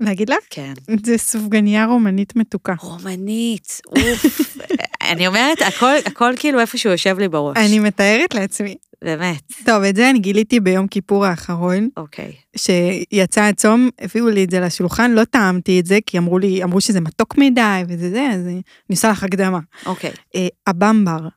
להגיד 0.00 0.28
לך? 0.28 0.38
כן. 0.50 0.72
זה 1.04 1.18
סופגניה 1.18 1.86
רומנית 1.86 2.36
מתוקה. 2.36 2.74
רומנית, 2.80 3.80
אוף. 3.86 4.56
אני 5.12 5.26
אומרת, 5.26 5.62
הכל, 5.62 5.94
הכל 6.06 6.32
כאילו 6.36 6.60
איפשהו 6.60 6.90
יושב 6.90 7.18
לי 7.18 7.28
בראש. 7.28 7.56
אני 7.56 7.78
מתארת 7.78 8.34
לעצמי. 8.34 8.76
באמת. 9.04 9.42
טוב, 9.64 9.82
את 9.82 9.96
זה 9.96 10.10
אני 10.10 10.18
גיליתי 10.18 10.60
ביום 10.60 10.88
כיפור 10.88 11.26
האחרון, 11.26 11.88
אוקיי. 11.96 12.32
שיצא 12.56 13.42
הצום, 13.42 13.90
הביאו 14.00 14.28
לי 14.28 14.44
את 14.44 14.50
זה 14.50 14.60
לשולחן, 14.60 15.10
לא 15.10 15.24
טעמתי 15.24 15.80
את 15.80 15.86
זה, 15.86 15.98
כי 16.06 16.18
אמרו 16.18 16.38
לי, 16.38 16.64
אמרו 16.64 16.80
שזה 16.80 17.00
מתוק 17.00 17.38
מדי 17.38 17.82
וזה 17.88 18.10
זה, 18.10 18.28
אז 18.32 18.46
אני 18.46 18.62
עושה 18.90 19.10
לך 19.10 19.22
הקדמה. 19.22 19.58
אוקיי. 19.86 20.10
אה, 20.34 20.46
הבמבר. 20.66 21.28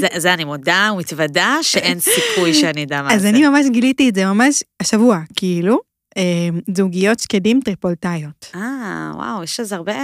זה, 0.00 0.06
זה 0.16 0.34
אני 0.34 0.44
מודה 0.44 0.90
ומתוודה 0.94 1.58
שאין 1.62 2.00
סיכוי 2.00 2.54
שאני 2.54 2.84
אדע 2.84 3.02
מה 3.02 3.14
אז 3.14 3.22
זה. 3.22 3.28
אני 3.28 3.48
ממש 3.48 3.66
גיליתי 3.72 4.08
את 4.08 4.14
זה 4.14 4.26
ממש 4.26 4.62
השבוע, 4.80 5.20
כאילו, 5.36 5.80
אה, 6.16 6.48
זוגיות 6.76 7.18
שקדים 7.18 7.60
טריפולטאיות. 7.64 8.50
אה, 8.54 9.10
וואו, 9.14 9.42
יש 9.42 9.60
אז 9.60 9.72
הרבה... 9.72 9.94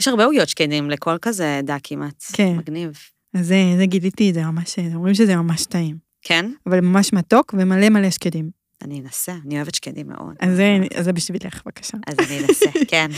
יש 0.00 0.08
הרבה 0.08 0.24
עוגיות 0.24 0.48
שקדים 0.48 0.90
לכל 0.90 1.16
כזה 1.22 1.58
עדה 1.58 1.76
כמעט. 1.82 2.24
כן. 2.32 2.56
מגניב. 2.56 2.98
אז 3.34 3.46
זה, 3.46 3.56
זה 3.78 3.86
גיליתי 3.86 4.32
זה 4.32 4.42
ממש, 4.42 4.78
אומרים 4.94 5.14
שזה 5.14 5.36
ממש 5.36 5.66
טעים. 5.66 5.96
כן? 6.22 6.50
אבל 6.66 6.80
ממש 6.80 7.12
מתוק 7.12 7.54
ומלא 7.58 7.88
מלא 7.88 8.10
שקדים. 8.10 8.50
אני 8.84 9.00
אנסה, 9.00 9.32
אני 9.46 9.56
אוהבת 9.56 9.74
שקדים 9.74 10.08
מאוד. 10.08 10.34
אז 10.40 10.56
זה, 10.56 10.78
אז 10.94 11.04
זה 11.04 11.12
בשבילך, 11.12 11.62
בבקשה. 11.66 11.98
אז 12.06 12.16
אני 12.18 12.38
אנסה, 12.40 12.66
כן. 12.90 13.10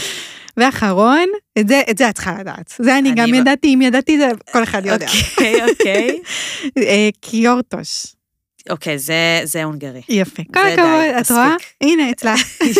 ואחרון, 0.56 1.24
את 1.58 1.68
זה, 1.68 1.82
את 1.90 1.98
זה 1.98 2.08
את 2.08 2.14
צריכה 2.14 2.38
לדעת. 2.40 2.74
זה 2.78 2.98
אני 2.98 3.10
אני 3.10 3.20
גם 3.20 3.30
ב- 3.30 3.34
ידעתי, 3.34 3.74
אם 3.74 3.82
ידעתי 3.82 4.18
זה, 4.18 4.28
כל 4.52 4.62
אחד 4.62 4.86
יודע. 4.86 5.06
אוקיי, 5.06 5.70
אוקיי. 5.70 6.20
אה, 6.88 7.08
קיורטוש. 7.20 8.15
אוקיי, 8.70 8.98
זה, 8.98 9.40
זה 9.44 9.64
הונגרי. 9.64 10.00
יפה. 10.08 10.42
כל 10.54 10.60
הכבוד, 10.60 11.14
את 11.20 11.30
רואה? 11.30 11.54
הנה. 11.80 12.02
יופי. 12.26 12.74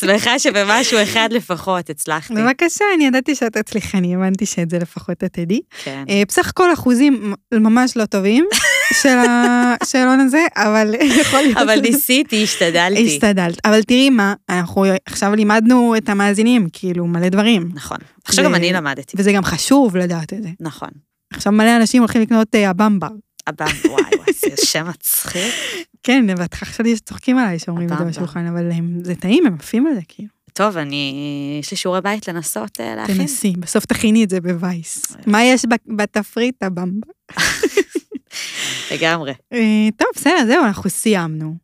שמחה 0.00 0.38
שבמשהו 0.38 1.02
אחד 1.02 1.28
לפחות 1.32 1.90
הצלחתי. 1.90 2.34
בבקשה, 2.34 2.84
אני 2.94 3.06
ידעתי 3.06 3.34
שאת 3.34 3.56
תצליחי, 3.56 3.98
אני 3.98 4.14
הבנתי 4.14 4.46
שאת 4.46 4.70
זה 4.70 4.78
לפחות 4.78 5.24
את 5.24 5.32
תדעי. 5.32 5.60
כן. 5.84 6.04
אה, 6.08 6.22
בסך 6.28 6.48
הכל 6.48 6.72
אחוזים 6.72 7.34
ממש 7.54 7.96
לא 7.96 8.04
טובים 8.04 8.46
של 9.02 9.16
השאלון 9.18 10.20
הזה, 10.20 10.44
אבל 10.56 10.94
יכול 11.20 11.40
להיות... 11.40 11.56
אבל 11.56 11.80
ניסיתי, 11.80 12.42
השתדלתי. 12.42 13.06
השתדלת. 13.06 13.58
אבל 13.64 13.82
תראי 13.82 14.10
מה, 14.10 14.34
אנחנו 14.48 14.84
עכשיו 15.06 15.34
לימדנו 15.34 15.96
את 15.96 16.08
המאזינים, 16.08 16.68
כאילו, 16.72 17.06
מלא 17.06 17.28
דברים. 17.28 17.68
נכון. 17.74 17.98
עכשיו 18.24 18.44
גם 18.44 18.54
אני 18.54 18.72
למדתי. 18.72 19.16
וזה 19.18 19.32
גם 19.32 19.44
חשוב 19.44 19.96
לדעת 19.96 20.32
את 20.32 20.42
זה. 20.42 20.48
נכון. 20.60 20.88
עכשיו 21.32 21.52
מלא 21.52 21.76
אנשים 21.76 22.02
הולכים 22.02 22.22
לקנות 22.22 22.54
אה, 22.54 22.70
הבמבה. 22.70 23.08
הבא, 23.46 23.66
וואי, 23.88 24.02
וואי, 24.16 24.32
זה 24.32 24.66
שם 24.66 24.88
מצחיק. 24.88 25.54
כן, 26.02 26.36
בהתחלה 26.36 26.68
חשבתי 26.68 26.96
שצוחקים 26.96 27.38
עליי 27.38 27.58
שאומרים 27.58 27.92
את 27.92 27.98
זה. 27.98 28.04
בשולחן, 28.04 28.46
אבל 28.46 28.70
זה 29.02 29.14
טעים, 29.14 29.46
הם 29.46 29.54
עפים 29.54 29.86
על 29.86 29.94
זה, 29.94 30.00
כאילו. 30.08 30.28
טוב, 30.52 30.76
אני... 30.76 31.58
יש 31.60 31.70
לי 31.70 31.76
שיעורי 31.76 32.00
בית 32.00 32.28
לנסות 32.28 32.80
אה, 32.80 32.94
להכין. 32.94 33.16
תנסי, 33.16 33.52
בסוף 33.58 33.86
תכיני 33.86 34.24
את 34.24 34.30
זה 34.30 34.40
בווייס. 34.40 35.16
מה 35.26 35.44
יש 35.44 35.64
בתפריט 35.86 36.62
הבמבה? 36.62 37.06
לגמרי. 38.92 39.32
אה, 39.52 39.88
טוב, 39.96 40.08
בסדר, 40.14 40.46
זהו, 40.46 40.64
אנחנו 40.64 40.90
סיימנו. 40.90 41.54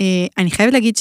אה, 0.00 0.26
אני 0.38 0.50
חייבת 0.50 0.72
להגיד 0.72 0.96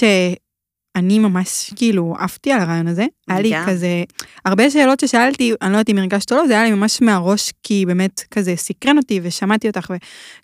שאני 0.97 1.19
ממש, 1.19 1.73
כאילו, 1.75 2.15
עפתי 2.19 2.51
על 2.51 2.59
הרעיון 2.59 2.87
הזה. 2.87 3.05
היה 3.27 3.41
לי. 3.41 3.53
כזה, 3.67 4.03
הרבה 4.45 4.69
שאלות 4.69 4.99
ששאלתי, 4.99 5.53
אני 5.61 5.71
לא 5.71 5.77
יודעת 5.77 5.89
אם 5.89 5.97
הרגשת 5.97 6.31
או 6.31 6.37
לא, 6.37 6.47
זה 6.47 6.53
היה 6.53 6.63
לי 6.63 6.71
ממש 6.71 7.01
מהראש, 7.01 7.51
כי 7.63 7.85
באמת 7.87 8.23
כזה 8.31 8.55
סקרן 8.55 8.97
אותי 8.97 9.19
ושמעתי 9.23 9.67
אותך, 9.67 9.93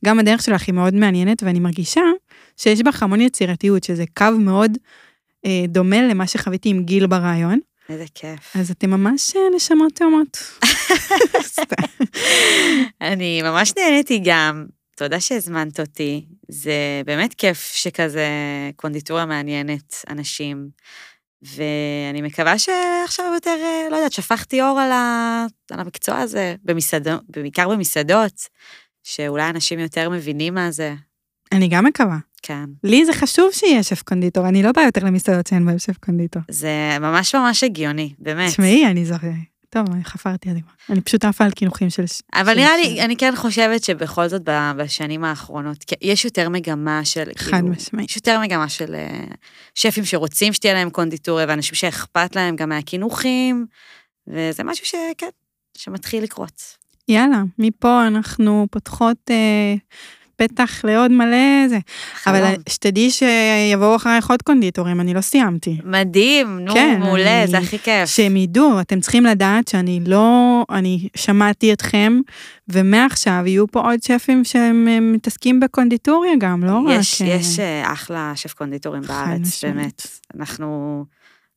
וגם 0.03 0.19
הדרך 0.19 0.41
שלך 0.41 0.67
היא 0.67 0.75
מאוד 0.75 0.93
מעניינת, 0.93 1.43
ואני 1.43 1.59
מרגישה 1.59 2.01
שיש 2.57 2.81
בך 2.81 3.03
המון 3.03 3.21
יצירתיות, 3.21 3.83
שזה 3.83 4.03
קו 4.17 4.25
מאוד 4.39 4.77
אה, 5.45 5.65
דומה 5.67 6.01
למה 6.01 6.27
שחוויתי 6.27 6.69
עם 6.69 6.83
גיל 6.83 7.07
ברעיון. 7.07 7.59
איזה 7.89 8.05
כיף. 8.15 8.55
אז 8.55 8.71
אתם 8.71 8.89
ממש 8.89 9.35
אה, 9.35 9.41
נשמות 9.55 9.93
תאומות. 9.93 10.37
אני 13.01 13.41
ממש 13.41 13.73
נהניתי 13.77 14.21
גם. 14.23 14.65
תודה 14.95 15.19
שהזמנת 15.19 15.79
אותי. 15.79 16.25
זה 16.47 17.01
באמת 17.05 17.33
כיף 17.33 17.73
שכזה 17.75 18.27
קונדיטוריה 18.75 19.25
מעניינת 19.25 19.95
אנשים. 20.09 20.69
ואני 21.41 22.21
מקווה 22.21 22.59
שעכשיו 22.59 23.25
יותר, 23.33 23.57
אה, 23.63 23.87
לא 23.91 23.95
יודעת, 23.95 24.11
שפכתי 24.11 24.61
אור 24.61 24.79
על, 24.79 24.91
ה... 24.91 25.45
על 25.71 25.79
המקצוע 25.79 26.17
הזה, 26.17 26.55
במסעדות, 26.63 27.21
בעיקר 27.29 27.69
במסעדות, 27.69 28.47
שאולי 29.03 29.49
אנשים 29.49 29.79
יותר 29.79 30.09
מבינים 30.09 30.53
מה 30.53 30.71
זה. 30.71 30.93
אני 31.51 31.67
גם 31.67 31.85
מקווה. 31.85 32.17
כן. 32.41 32.65
לי 32.83 33.05
זה 33.05 33.13
חשוב 33.13 33.51
שיהיה 33.51 33.83
שף 33.83 34.01
קונדיטור, 34.01 34.47
אני 34.47 34.63
לא 34.63 34.71
באה 34.71 34.85
יותר 34.85 35.03
למסעדות 35.03 35.47
שאין 35.47 35.65
בהם 35.65 35.79
שף 35.79 35.97
קונדיטור. 35.97 36.41
זה 36.49 36.97
ממש 36.99 37.35
ממש 37.35 37.63
הגיוני, 37.63 38.13
באמת. 38.19 38.49
תשמעי, 38.49 38.85
אני 38.87 39.05
זוכרת. 39.05 39.54
טוב, 39.69 39.85
אני 39.93 40.03
חפרתי 40.03 40.53
זה. 40.53 40.59
אני 40.89 41.01
פשוט 41.01 41.25
עפה 41.25 41.45
על 41.45 41.51
קינוחים 41.51 41.89
של... 41.89 42.03
אבל 42.33 42.53
של- 42.53 42.59
נראה 42.59 42.77
לי, 42.77 43.01
אני 43.01 43.15
כן 43.17 43.33
חושבת 43.35 43.83
שבכל 43.83 44.27
זאת 44.27 44.41
בשנים 44.77 45.23
האחרונות, 45.23 45.77
יש 46.01 46.25
יותר 46.25 46.49
מגמה 46.49 47.05
של, 47.05 47.23
חד 47.37 47.51
כאילו, 47.51 47.67
משמעית. 47.67 48.09
יש 48.09 48.15
יותר 48.15 48.39
מגמה 48.39 48.69
של 48.69 48.95
אה, 48.95 49.23
שפים 49.75 50.05
שרוצים 50.05 50.53
שתהיה 50.53 50.73
להם 50.73 50.89
קונדיטוריה, 50.89 51.45
ואנשים 51.49 51.75
שאכפת 51.75 52.35
להם 52.35 52.55
גם 52.55 52.69
מהקינוחים, 52.69 53.65
וזה 54.27 54.63
משהו 54.63 54.85
שכן, 54.85 55.29
שמתחיל 55.77 56.23
לקרות. 56.23 56.61
יאללה, 57.07 57.41
מפה 57.59 58.07
אנחנו 58.07 58.67
פותחות 58.71 59.17
אה, 59.29 59.75
פתח 60.35 60.85
לעוד 60.85 61.11
מלא 61.11 61.67
זה. 61.69 61.79
אבל. 62.27 62.53
שתדעי 62.69 63.09
שיבואו 63.11 63.95
אחרייך 63.95 64.29
עוד 64.29 64.41
קונדיטורים, 64.41 65.01
אני 65.01 65.13
לא 65.13 65.21
סיימתי. 65.21 65.77
מדהים, 65.83 66.59
נו, 66.59 66.73
כן, 66.73 66.99
מעולה, 66.99 67.39
אני- 67.43 67.47
זה 67.51 67.57
הכי 67.57 67.79
כיף. 67.79 68.09
שהם 68.09 68.37
ידעו, 68.37 68.79
אתם 68.81 68.99
צריכים 68.99 69.25
לדעת 69.25 69.67
שאני 69.67 69.99
לא, 70.05 70.63
אני 70.69 71.07
שמעתי 71.15 71.73
אתכם, 71.73 72.19
ומעכשיו 72.69 73.43
יהיו 73.45 73.67
פה 73.67 73.79
עוד 73.81 74.03
שפים 74.03 74.43
שהם 74.43 75.11
מתעסקים 75.13 75.59
בקונדיטוריה 75.59 76.31
גם, 76.39 76.63
לא 76.63 76.77
רק... 76.79 76.99
יש, 76.99 77.21
אה, 77.21 77.27
יש 77.27 77.59
אה, 77.59 77.93
אחלה 77.93 78.31
שף 78.35 78.53
קונדיטורים 78.53 79.01
בארץ, 79.01 79.41
משמעית. 79.41 79.75
באמת. 79.75 80.07
אנחנו 80.39 81.05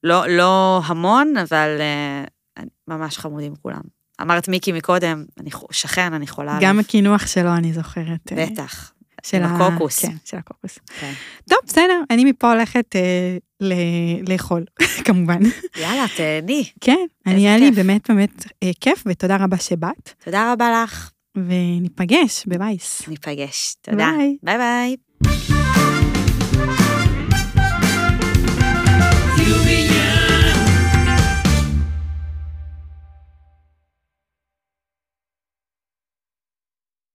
לא, 0.04 0.28
לא 0.28 0.80
המון, 0.84 1.36
אבל 1.36 1.76
אה, 1.80 2.62
ממש 2.88 3.18
חמודים 3.18 3.54
כולם. 3.62 3.97
אמרת 4.22 4.48
מיקי 4.48 4.72
מקודם, 4.72 5.24
אני 5.40 5.50
שכן, 5.70 6.12
אני 6.12 6.26
חולה 6.26 6.56
עליו. 6.56 6.68
גם 6.68 6.78
הקינוח 6.78 7.26
שלו, 7.26 7.54
אני 7.56 7.72
זוכרת. 7.72 8.32
אה, 8.32 8.46
בטח. 8.46 8.92
של 9.26 9.42
הקוקוס. 9.42 9.98
כן, 10.04 10.12
של 10.24 10.36
הקוקוס. 10.36 10.78
כן. 11.00 11.12
טוב, 11.50 11.58
בסדר, 11.66 12.02
אני 12.10 12.24
מפה 12.24 12.52
הולכת 12.52 12.96
אה, 12.96 13.36
ל- 13.60 14.30
לאכול, 14.32 14.64
כמובן. 15.04 15.38
יאללה, 15.76 16.04
תהני. 16.16 16.64
כן, 16.80 17.06
אני, 17.26 17.48
היה 17.48 17.58
לי. 17.58 17.70
באמת 17.70 18.10
באמת 18.10 18.44
אה, 18.62 18.70
כיף, 18.80 19.02
ותודה 19.06 19.36
רבה 19.40 19.56
שבאת, 19.56 20.12
תודה 20.24 20.52
רבה 20.52 20.82
לך. 20.84 21.10
וניפגש 21.36 22.44
בבייס. 22.46 23.08
ניפגש. 23.08 23.74
תודה. 23.82 23.96
ביי. 24.16 24.36
ביי 24.42 24.56
ביי. 24.58 24.96